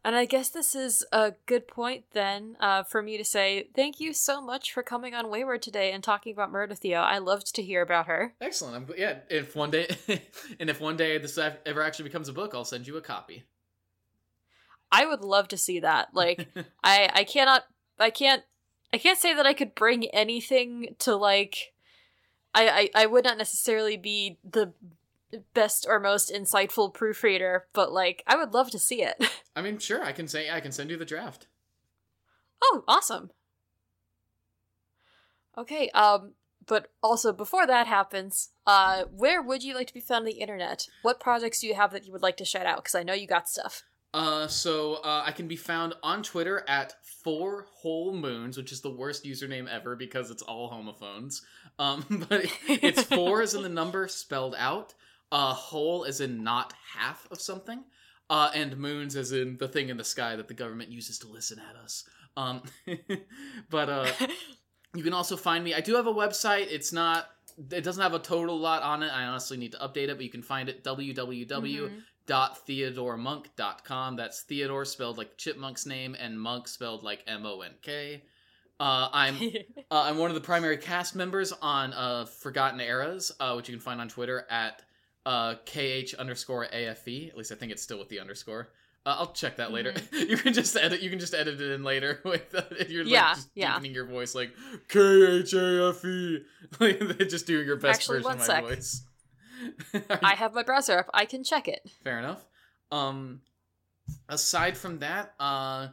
And 0.04 0.16
I 0.16 0.24
guess 0.24 0.48
this 0.48 0.74
is 0.74 1.04
a 1.12 1.34
good 1.46 1.68
point 1.68 2.04
then 2.12 2.56
uh, 2.60 2.82
for 2.82 3.02
me 3.02 3.18
to 3.18 3.24
say 3.24 3.68
thank 3.74 4.00
you 4.00 4.12
so 4.14 4.40
much 4.40 4.72
for 4.72 4.82
coming 4.82 5.14
on 5.14 5.28
Wayward 5.28 5.60
today 5.60 5.92
and 5.92 6.02
talking 6.02 6.32
about 6.32 6.52
Murda, 6.52 6.78
Theo. 6.78 7.00
I 7.00 7.18
loved 7.18 7.54
to 7.56 7.62
hear 7.62 7.82
about 7.82 8.06
her. 8.06 8.34
Excellent. 8.40 8.76
I'm, 8.76 8.96
yeah. 8.96 9.18
If 9.28 9.54
one 9.54 9.70
day, 9.70 9.88
and 10.60 10.70
if 10.70 10.80
one 10.80 10.96
day 10.96 11.18
this 11.18 11.38
ever 11.38 11.82
actually 11.82 12.04
becomes 12.04 12.28
a 12.28 12.32
book, 12.32 12.54
I'll 12.54 12.64
send 12.64 12.86
you 12.86 12.96
a 12.96 13.02
copy. 13.02 13.44
I 14.90 15.04
would 15.04 15.20
love 15.20 15.48
to 15.48 15.58
see 15.58 15.80
that. 15.80 16.14
Like, 16.14 16.48
I 16.82 17.10
I 17.12 17.24
cannot 17.24 17.64
I 17.98 18.10
can't 18.10 18.42
I 18.92 18.98
can't 18.98 19.18
say 19.18 19.34
that 19.34 19.46
I 19.46 19.52
could 19.52 19.74
bring 19.74 20.06
anything 20.06 20.94
to 21.00 21.16
like 21.16 21.74
I, 22.54 22.90
I 22.94 23.02
I 23.02 23.06
would 23.06 23.24
not 23.24 23.38
necessarily 23.38 23.96
be 23.96 24.38
the 24.48 24.72
best 25.54 25.86
or 25.88 26.00
most 26.00 26.32
insightful 26.32 26.92
proofreader, 26.92 27.66
but 27.72 27.92
like 27.92 28.22
I 28.26 28.36
would 28.36 28.54
love 28.54 28.70
to 28.70 28.78
see 28.78 29.02
it. 29.02 29.16
I 29.56 29.62
mean, 29.62 29.78
sure. 29.78 30.02
I 30.02 30.12
can 30.12 30.28
say 30.28 30.50
I 30.50 30.60
can 30.60 30.72
send 30.72 30.90
you 30.90 30.96
the 30.96 31.04
draft. 31.04 31.46
oh, 32.62 32.84
awesome. 32.88 33.30
Okay, 35.56 35.90
um 35.90 36.34
but 36.66 36.90
also 37.02 37.32
before 37.32 37.66
that 37.66 37.86
happens, 37.86 38.50
uh 38.66 39.04
where 39.10 39.42
would 39.42 39.62
you 39.62 39.74
like 39.74 39.86
to 39.88 39.94
be 39.94 40.00
found 40.00 40.20
on 40.20 40.26
the 40.26 40.40
internet? 40.40 40.86
What 41.02 41.20
projects 41.20 41.60
do 41.60 41.66
you 41.66 41.74
have 41.74 41.92
that 41.92 42.06
you 42.06 42.12
would 42.12 42.22
like 42.22 42.36
to 42.38 42.44
shout 42.44 42.66
out 42.66 42.84
cuz 42.84 42.94
I 42.94 43.02
know 43.02 43.14
you 43.14 43.26
got 43.26 43.48
stuff. 43.48 43.82
Uh, 44.14 44.46
so 44.46 44.94
uh, 45.04 45.22
I 45.26 45.32
can 45.32 45.48
be 45.48 45.56
found 45.56 45.94
on 46.02 46.22
Twitter 46.22 46.64
at 46.66 46.94
four 47.22 47.66
whole 47.70 48.14
moons, 48.14 48.56
which 48.56 48.72
is 48.72 48.80
the 48.80 48.90
worst 48.90 49.24
username 49.24 49.68
ever 49.68 49.96
because 49.96 50.30
it's 50.30 50.42
all 50.42 50.68
homophones. 50.68 51.42
Um, 51.78 52.04
but 52.28 52.46
it's 52.68 53.02
four 53.02 53.42
as 53.42 53.54
in 53.54 53.62
the 53.62 53.68
number 53.68 54.08
spelled 54.08 54.54
out. 54.58 54.94
Uh, 55.30 55.52
whole 55.52 56.04
as 56.04 56.20
in 56.20 56.42
not 56.42 56.72
half 56.94 57.26
of 57.30 57.40
something. 57.40 57.84
Uh, 58.30 58.50
and 58.54 58.76
moons 58.76 59.16
as 59.16 59.32
in 59.32 59.56
the 59.56 59.68
thing 59.68 59.88
in 59.88 59.96
the 59.96 60.04
sky 60.04 60.36
that 60.36 60.48
the 60.48 60.54
government 60.54 60.90
uses 60.90 61.18
to 61.18 61.28
listen 61.28 61.58
at 61.58 61.76
us. 61.76 62.04
Um, 62.36 62.62
but 63.70 63.88
uh, 63.88 64.10
you 64.94 65.02
can 65.02 65.14
also 65.14 65.36
find 65.36 65.64
me. 65.64 65.74
I 65.74 65.80
do 65.80 65.94
have 65.96 66.06
a 66.06 66.12
website. 66.12 66.66
It's 66.70 66.92
not. 66.92 67.28
It 67.72 67.82
doesn't 67.82 68.02
have 68.02 68.14
a 68.14 68.18
total 68.18 68.58
lot 68.58 68.82
on 68.82 69.02
it. 69.02 69.08
I 69.08 69.24
honestly 69.24 69.56
need 69.56 69.72
to 69.72 69.78
update 69.78 70.08
it, 70.08 70.16
but 70.16 70.22
you 70.24 70.30
can 70.30 70.42
find 70.42 70.68
it 70.68 70.84
www 70.84 71.14
Mhm. 71.46 72.02
theodoremonk.com. 72.28 74.16
That's 74.16 74.42
Theodore 74.42 74.84
spelled 74.84 75.18
like 75.18 75.36
Chipmunk's 75.38 75.86
name 75.86 76.14
and 76.18 76.40
Monk 76.40 76.68
spelled 76.68 77.02
like 77.02 77.24
M 77.26 77.44
O 77.46 77.62
N 77.62 77.72
K. 77.82 78.22
Uh, 78.78 79.08
I'm 79.12 79.36
uh, 79.90 80.02
I'm 80.02 80.18
one 80.18 80.30
of 80.30 80.34
the 80.34 80.40
primary 80.40 80.76
cast 80.76 81.16
members 81.16 81.52
on 81.52 81.92
uh, 81.94 82.26
Forgotten 82.26 82.80
Eras, 82.80 83.32
uh, 83.40 83.54
which 83.54 83.68
you 83.68 83.74
can 83.74 83.80
find 83.82 84.00
on 84.00 84.08
Twitter 84.08 84.46
at 84.50 84.82
uh, 85.26 85.54
kh 85.66 86.14
underscore 86.18 86.66
afe. 86.72 87.28
At 87.28 87.36
least 87.36 87.52
I 87.52 87.54
think 87.54 87.72
it's 87.72 87.82
still 87.82 87.98
with 87.98 88.08
the 88.08 88.20
underscore. 88.20 88.68
Uh, 89.06 89.16
I'll 89.20 89.32
check 89.32 89.56
that 89.56 89.72
later. 89.72 89.94
you 90.12 90.36
can 90.36 90.52
just 90.52 90.76
edit. 90.76 91.00
You 91.02 91.08
can 91.10 91.18
just 91.18 91.32
edit 91.34 91.60
it 91.60 91.70
in 91.70 91.82
later 91.84 92.20
with 92.24 92.54
uh, 92.54 92.62
if 92.72 92.90
you're 92.90 93.04
like, 93.04 93.12
Yeah, 93.12 93.34
just 93.34 93.48
yeah. 93.54 93.74
deepening 93.74 93.94
your 93.94 94.06
voice 94.06 94.34
like 94.34 94.50
k 94.88 94.98
h 95.00 95.52
a 95.54 95.88
f 95.96 96.04
e, 96.04 96.42
like 96.80 97.18
just 97.28 97.46
doing 97.46 97.66
your 97.66 97.76
best 97.76 98.00
Actually, 98.00 98.18
version 98.18 98.32
of 98.32 98.38
my 98.38 98.44
sec. 98.44 98.64
voice. 98.64 99.02
I 100.22 100.34
have 100.34 100.54
my 100.54 100.62
browser 100.62 100.98
up. 100.98 101.06
I 101.14 101.24
can 101.24 101.42
check 101.44 101.68
it. 101.68 101.80
Fair 102.04 102.18
enough. 102.18 102.44
Um, 102.92 103.40
aside 104.28 104.76
from 104.76 104.98
that, 105.00 105.34
uh, 105.40 105.88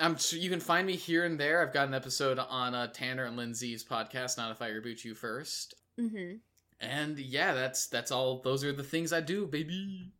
I'm 0.00 0.16
sure 0.16 0.38
you 0.38 0.48
can 0.50 0.60
find 0.60 0.86
me 0.86 0.96
here 0.96 1.24
and 1.24 1.38
there. 1.38 1.60
I've 1.62 1.72
got 1.74 1.88
an 1.88 1.94
episode 1.94 2.38
on 2.38 2.74
uh, 2.74 2.86
Tanner 2.88 3.24
and 3.24 3.36
Lindsay's 3.36 3.84
podcast. 3.84 4.36
Not 4.38 4.50
if 4.50 4.62
I 4.62 4.70
reboot 4.70 5.04
you 5.04 5.14
first. 5.14 5.74
Mhm. 6.00 6.38
And 6.82 7.18
yeah, 7.18 7.54
that's 7.54 7.86
that's 7.86 8.10
all. 8.10 8.40
Those 8.42 8.64
are 8.64 8.72
the 8.72 8.82
things 8.82 9.12
I 9.12 9.20
do, 9.20 9.46
baby. 9.46 10.12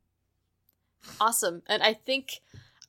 Awesome. 1.20 1.62
And 1.66 1.82
I 1.82 1.92
think 1.92 2.40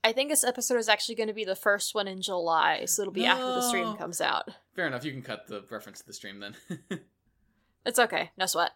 I 0.03 0.13
think 0.13 0.30
this 0.30 0.43
episode 0.43 0.78
is 0.78 0.88
actually 0.88 1.15
going 1.15 1.28
to 1.28 1.34
be 1.34 1.43
the 1.43 1.55
first 1.55 1.95
one 1.95 2.07
in 2.07 2.21
July, 2.21 2.86
so 2.86 3.01
it'll 3.01 3.13
be 3.13 3.26
after 3.26 3.43
the 3.43 3.67
stream 3.67 3.95
comes 3.97 4.21
out. 4.21 4.49
Fair 4.76 4.88
enough. 4.88 5.03
You 5.03 5.11
can 5.11 5.24
cut 5.24 5.47
the 5.47 5.63
reference 5.69 5.99
to 5.99 6.07
the 6.07 6.13
stream 6.13 6.39
then. 6.39 6.99
It's 7.86 7.99
okay. 7.99 8.32
No 8.38 8.45
sweat. 8.45 8.71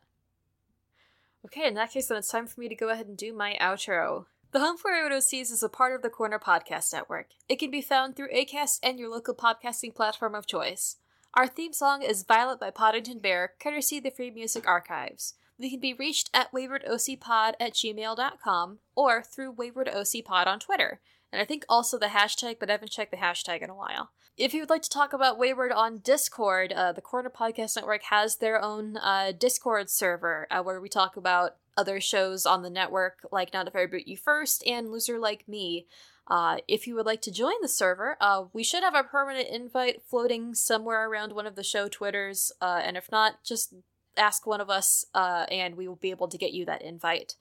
Okay, 1.46 1.68
in 1.68 1.76
that 1.76 1.92
case 1.92 2.08
then 2.08 2.18
it's 2.18 2.28
time 2.28 2.48
for 2.48 2.60
me 2.60 2.68
to 2.68 2.76
go 2.76 2.90
ahead 2.90 3.08
and 3.08 3.18
do 3.18 3.34
my 3.34 3.56
outro. 3.62 4.26
The 4.52 4.60
Home 4.60 4.78
for 4.78 4.92
OCs 4.92 5.52
is 5.52 5.64
a 5.64 5.70
part 5.70 5.94
of 5.94 6.02
the 6.02 6.10
Corner 6.10 6.40
Podcast 6.40 6.92
Network. 6.94 7.28
It 7.48 7.58
can 7.58 7.72
be 7.72 7.82
found 7.82 8.16
through 8.16 8.34
ACAST 8.34 8.80
and 8.84 9.00
your 9.00 9.10
local 9.10 9.36
podcasting 9.36 9.94
platform 9.96 10.36
of 10.36 10.48
choice. 10.48 10.98
Our 11.34 11.48
theme 11.48 11.74
song 11.74 12.02
is 12.02 12.24
Violet 12.24 12.60
by 12.60 12.72
Podington 12.72 13.20
Bear, 13.20 13.54
courtesy 13.62 14.00
the 14.00 14.10
Free 14.10 14.32
Music 14.32 14.68
Archives. 14.68 15.36
We 15.60 15.70
can 15.70 15.80
be 15.80 15.94
reached 15.94 16.30
at 16.34 16.52
waywardocpod 16.52 17.54
at 17.60 17.74
gmail.com 17.74 18.80
or 18.96 19.24
through 19.24 19.56
waywardocpod 19.56 20.48
on 20.48 20.60
Twitter. 20.60 21.02
And 21.32 21.42
I 21.42 21.46
think 21.46 21.66
also 21.68 22.00
the 22.00 22.08
hashtag, 22.08 22.58
but 22.60 22.70
I 22.70 22.74
haven't 22.74 22.92
checked 22.92 23.12
the 23.12 23.18
hashtag 23.18 23.62
in 23.62 23.70
a 23.70 23.76
while. 23.76 24.12
If 24.38 24.54
you 24.54 24.62
would 24.62 24.70
like 24.70 24.84
to 24.84 24.90
talk 24.90 25.14
about 25.14 25.40
Wayward 25.40 25.72
on 25.72 25.98
Discord, 25.98 26.72
uh, 26.72 26.92
the 26.92 27.02
Corner 27.02 27.30
Podcast 27.30 27.76
Network 27.76 28.04
has 28.04 28.38
their 28.38 28.62
own 28.62 28.98
uh, 28.98 29.32
Discord 29.38 29.90
server 29.90 30.48
uh, 30.50 30.62
where 30.62 30.80
we 30.80 30.90
talk 30.90 31.18
about 31.18 31.58
other 31.76 32.00
shows 32.00 32.46
on 32.46 32.62
the 32.62 32.70
network, 32.70 33.26
like 33.32 33.52
Not 33.54 33.68
If 33.68 33.76
I 33.76 33.80
Reboot 33.80 34.06
You 34.06 34.16
First 34.16 34.66
and 34.66 34.92
Loser 34.92 35.20
Like 35.20 35.48
Me. 35.48 35.88
Uh, 36.30 36.58
if 36.68 36.86
you 36.86 36.96
would 36.96 37.06
like 37.06 37.22
to 37.22 37.32
join 37.32 37.54
the 37.62 37.68
server, 37.68 38.18
uh, 38.20 38.46
we 38.52 38.64
should 38.64 38.84
have 38.84 38.96
a 38.96 39.04
permanent 39.04 39.48
invite 39.48 40.02
floating 40.04 40.54
somewhere 40.54 41.10
around 41.10 41.32
one 41.32 41.48
of 41.48 41.56
the 41.56 41.64
show 41.64 41.88
Twitters, 41.88 42.52
uh, 42.62 42.82
and 42.84 42.98
if 42.98 43.10
not, 43.12 43.44
just 43.46 43.74
ask 44.18 44.46
one 44.46 44.60
of 44.60 44.70
us, 44.70 45.06
uh, 45.14 45.46
and 45.50 45.76
we 45.76 45.88
will 45.88 45.96
be 45.96 46.12
able 46.12 46.28
to 46.28 46.38
get 46.38 46.52
you 46.52 46.66
that 46.66 46.82
invite. 46.82 47.36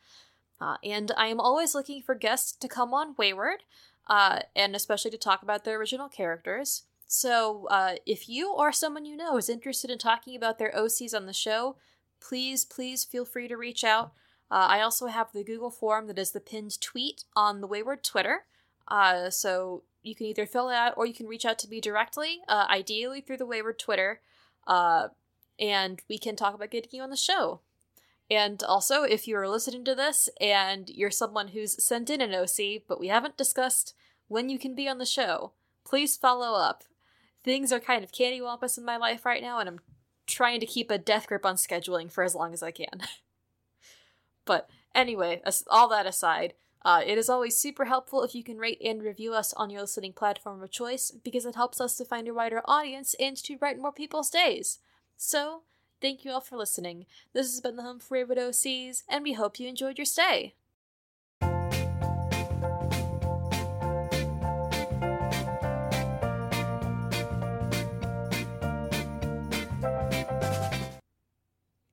Uh, 0.60 0.76
and 0.84 1.10
I 1.16 1.26
am 1.26 1.40
always 1.40 1.74
looking 1.74 2.00
for 2.00 2.14
guests 2.14 2.52
to 2.52 2.68
come 2.68 2.94
on 2.94 3.16
Wayward, 3.18 3.64
uh, 4.06 4.40
and 4.54 4.76
especially 4.76 5.10
to 5.10 5.18
talk 5.18 5.42
about 5.42 5.64
their 5.64 5.78
original 5.78 6.08
characters. 6.08 6.84
So, 7.08 7.68
if 8.04 8.28
you 8.28 8.52
or 8.52 8.72
someone 8.72 9.04
you 9.04 9.16
know 9.16 9.36
is 9.36 9.48
interested 9.48 9.90
in 9.90 9.98
talking 9.98 10.34
about 10.34 10.58
their 10.58 10.72
OCs 10.72 11.14
on 11.14 11.26
the 11.26 11.32
show, 11.32 11.76
please, 12.20 12.64
please 12.64 13.04
feel 13.04 13.24
free 13.24 13.46
to 13.48 13.56
reach 13.56 13.84
out. 13.84 14.12
I 14.50 14.80
also 14.80 15.06
have 15.06 15.32
the 15.32 15.44
Google 15.44 15.70
form 15.70 16.08
that 16.08 16.18
is 16.18 16.32
the 16.32 16.40
pinned 16.40 16.80
tweet 16.80 17.24
on 17.36 17.60
the 17.60 17.68
Wayward 17.68 18.02
Twitter. 18.02 18.44
Uh, 18.88 19.30
so 19.30 19.82
you 20.02 20.14
can 20.14 20.26
either 20.26 20.46
fill 20.46 20.68
it 20.70 20.74
out 20.74 20.94
or 20.96 21.06
you 21.06 21.14
can 21.14 21.26
reach 21.26 21.44
out 21.44 21.58
to 21.60 21.68
me 21.68 21.80
directly, 21.80 22.40
uh, 22.48 22.66
ideally 22.70 23.20
through 23.20 23.38
the 23.38 23.46
Wayward 23.46 23.78
Twitter, 23.78 24.20
uh, 24.66 25.08
and 25.58 26.02
we 26.08 26.18
can 26.18 26.36
talk 26.36 26.54
about 26.54 26.70
getting 26.70 26.90
you 26.92 27.02
on 27.02 27.10
the 27.10 27.16
show. 27.16 27.60
And 28.30 28.62
also, 28.62 29.02
if 29.02 29.28
you 29.28 29.36
are 29.36 29.48
listening 29.48 29.84
to 29.84 29.94
this 29.94 30.28
and 30.40 30.90
you're 30.90 31.10
someone 31.10 31.48
who's 31.48 31.82
sent 31.82 32.10
in 32.10 32.20
an 32.20 32.34
OC, 32.34 32.82
but 32.88 32.98
we 32.98 33.08
haven't 33.08 33.36
discussed 33.36 33.94
when 34.28 34.48
you 34.48 34.58
can 34.58 34.74
be 34.74 34.88
on 34.88 34.98
the 34.98 35.06
show, 35.06 35.52
please 35.84 36.16
follow 36.16 36.58
up. 36.58 36.82
Things 37.44 37.72
are 37.72 37.78
kind 37.78 38.02
of 38.02 38.10
candywampus 38.10 38.76
in 38.76 38.84
my 38.84 38.96
life 38.96 39.24
right 39.24 39.42
now, 39.42 39.60
and 39.60 39.68
I'm 39.68 39.80
trying 40.26 40.58
to 40.58 40.66
keep 40.66 40.90
a 40.90 40.98
death 40.98 41.28
grip 41.28 41.46
on 41.46 41.54
scheduling 41.54 42.10
for 42.10 42.24
as 42.24 42.34
long 42.34 42.52
as 42.52 42.62
I 42.62 42.72
can. 42.72 43.02
but 44.44 44.68
anyway, 44.94 45.40
all 45.68 45.88
that 45.88 46.06
aside, 46.06 46.54
uh, 46.86 47.02
it 47.04 47.18
is 47.18 47.28
always 47.28 47.58
super 47.58 47.86
helpful 47.86 48.22
if 48.22 48.32
you 48.32 48.44
can 48.44 48.58
rate 48.58 48.80
and 48.80 49.02
review 49.02 49.34
us 49.34 49.52
on 49.54 49.70
your 49.70 49.80
listening 49.80 50.12
platform 50.12 50.62
of 50.62 50.70
choice 50.70 51.10
because 51.10 51.44
it 51.44 51.56
helps 51.56 51.80
us 51.80 51.96
to 51.96 52.04
find 52.04 52.28
a 52.28 52.32
wider 52.32 52.62
audience 52.64 53.16
and 53.18 53.36
to 53.36 53.56
brighten 53.56 53.82
more 53.82 53.90
people's 53.90 54.30
days. 54.30 54.78
So, 55.16 55.62
thank 56.00 56.24
you 56.24 56.30
all 56.30 56.40
for 56.40 56.56
listening. 56.56 57.06
This 57.32 57.50
has 57.50 57.60
been 57.60 57.74
the 57.74 57.82
Home 57.82 57.98
for 57.98 58.14
Wayward 58.14 58.38
OCs, 58.38 59.02
and 59.08 59.24
we 59.24 59.32
hope 59.32 59.58
you 59.58 59.66
enjoyed 59.66 59.98
your 59.98 60.04
stay. 60.04 60.54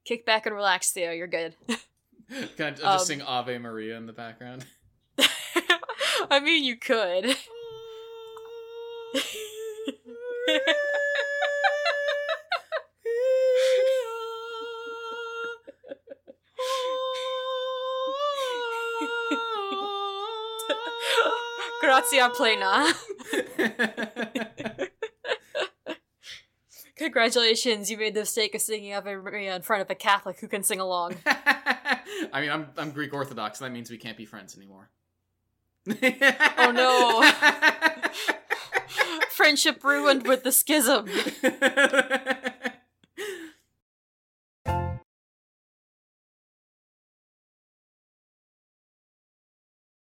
Kick 0.06 0.24
back 0.24 0.46
and 0.46 0.54
relax, 0.54 0.92
Theo. 0.92 1.12
You're 1.12 1.26
good. 1.26 1.56
Can 2.58 2.68
I 2.68 2.72
just 2.76 2.84
um, 2.84 3.00
sing 3.00 3.22
Ave 3.24 3.58
Maria 3.58 3.98
in 3.98 4.06
the 4.06 4.14
background? 4.14 4.66
I 6.34 6.40
mean, 6.40 6.64
you 6.64 6.78
could. 6.78 7.26
Grazia 21.82 22.30
plena. 22.30 22.94
Congratulations, 26.98 27.92
you 27.92 27.98
made 28.00 28.16
the 28.16 28.22
mistake 28.22 28.56
of 28.56 28.62
singing 28.62 28.96
Ave 28.96 29.14
Maria 29.18 29.56
in 29.56 29.62
front 29.62 29.84
of 29.84 29.90
a 29.92 29.96
Catholic 29.96 30.40
who 30.40 30.48
can 30.48 30.64
sing 30.64 30.80
along. 30.80 31.16
I 31.28 32.02
mean, 32.42 32.50
I'm 32.50 32.70
I'm 32.76 32.90
Greek 32.90 33.14
Orthodox, 33.14 33.60
so 33.60 33.66
that 33.66 33.72
means 33.72 33.92
we 33.92 34.00
can't 34.00 34.18
be 34.18 34.26
friends 34.26 34.58
anymore. 34.58 34.90
Oh 35.90 36.72
no. 36.74 37.32
Friendship 39.32 39.84
ruined 39.84 40.28
with 40.28 40.44
the 40.44 40.52
schism. 40.52 41.08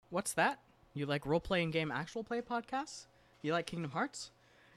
What's 0.09 0.33
that? 0.33 0.59
You 0.93 1.05
like 1.05 1.25
role 1.25 1.39
playing 1.39 1.71
game 1.71 1.91
actual 1.91 2.23
play 2.23 2.41
podcasts? 2.41 3.05
You 3.43 3.51
like 3.51 3.67
Kingdom 3.67 3.91
Hearts? 3.91 4.31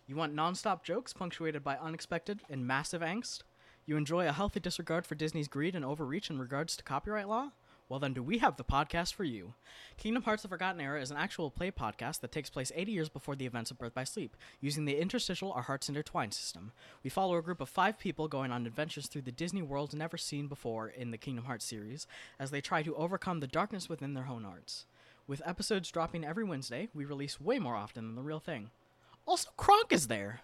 You 0.07 0.17
want 0.17 0.35
non-stop 0.35 0.85
jokes 0.85 1.13
punctuated 1.13 1.65
by 1.65 1.77
unexpected 1.77 2.41
and 2.51 2.67
massive 2.67 3.01
angst? 3.01 3.43
You 3.87 3.97
enjoy 3.97 4.29
a 4.29 4.33
healthy 4.33 4.61
disregard 4.61 5.07
for 5.07 5.15
Disney's 5.15 5.49
greed 5.49 5.75
and 5.75 5.85
overreach 5.85 6.29
in 6.29 6.39
regards 6.39 6.77
to 6.77 6.85
copyright 6.85 7.29
law? 7.29 7.53
Well, 7.91 7.99
then, 7.99 8.15
do 8.15 8.23
we 8.23 8.39
have 8.39 8.57
the 8.57 8.63
podcast 8.63 9.15
for 9.15 9.25
you? 9.25 9.55
Kingdom 9.97 10.23
Hearts 10.23 10.45
The 10.45 10.49
Forgotten 10.49 10.81
Era 10.81 11.03
is 11.03 11.11
an 11.11 11.17
actual 11.17 11.51
play 11.51 11.73
podcast 11.73 12.21
that 12.21 12.31
takes 12.31 12.49
place 12.49 12.71
80 12.73 12.93
years 12.93 13.09
before 13.09 13.35
the 13.35 13.47
events 13.47 13.73
of 13.73 13.79
Birth 13.79 13.95
by 13.95 14.05
Sleep, 14.05 14.37
using 14.61 14.85
the 14.85 14.97
interstitial 14.97 15.51
Our 15.51 15.63
Hearts 15.63 15.89
Intertwined 15.89 16.33
system. 16.33 16.71
We 17.03 17.11
follow 17.11 17.37
a 17.37 17.43
group 17.43 17.61
of 17.61 17.69
five 17.69 17.99
people 17.99 18.29
going 18.29 18.53
on 18.53 18.65
adventures 18.65 19.09
through 19.09 19.23
the 19.23 19.33
Disney 19.33 19.61
world 19.61 19.93
never 19.93 20.17
seen 20.17 20.47
before 20.47 20.87
in 20.87 21.11
the 21.11 21.19
Kingdom 21.19 21.47
Hearts 21.47 21.65
series, 21.65 22.07
as 22.39 22.53
they 22.53 22.61
try 22.61 22.85
to 22.85 22.95
overcome 22.95 23.41
the 23.41 23.49
darkness 23.49 23.89
within 23.89 24.15
their 24.15 24.29
own 24.29 24.45
hearts. 24.45 24.87
With 25.27 25.43
episodes 25.45 25.91
dropping 25.91 26.25
every 26.25 26.45
Wednesday, 26.45 26.91
we 26.95 27.05
release 27.05 27.41
way 27.41 27.59
more 27.59 27.75
often 27.75 28.07
than 28.07 28.15
the 28.15 28.23
real 28.23 28.39
thing. 28.39 28.71
Also, 29.27 29.51
Kronk 29.57 29.93
is 29.93 30.07
there. 30.07 30.43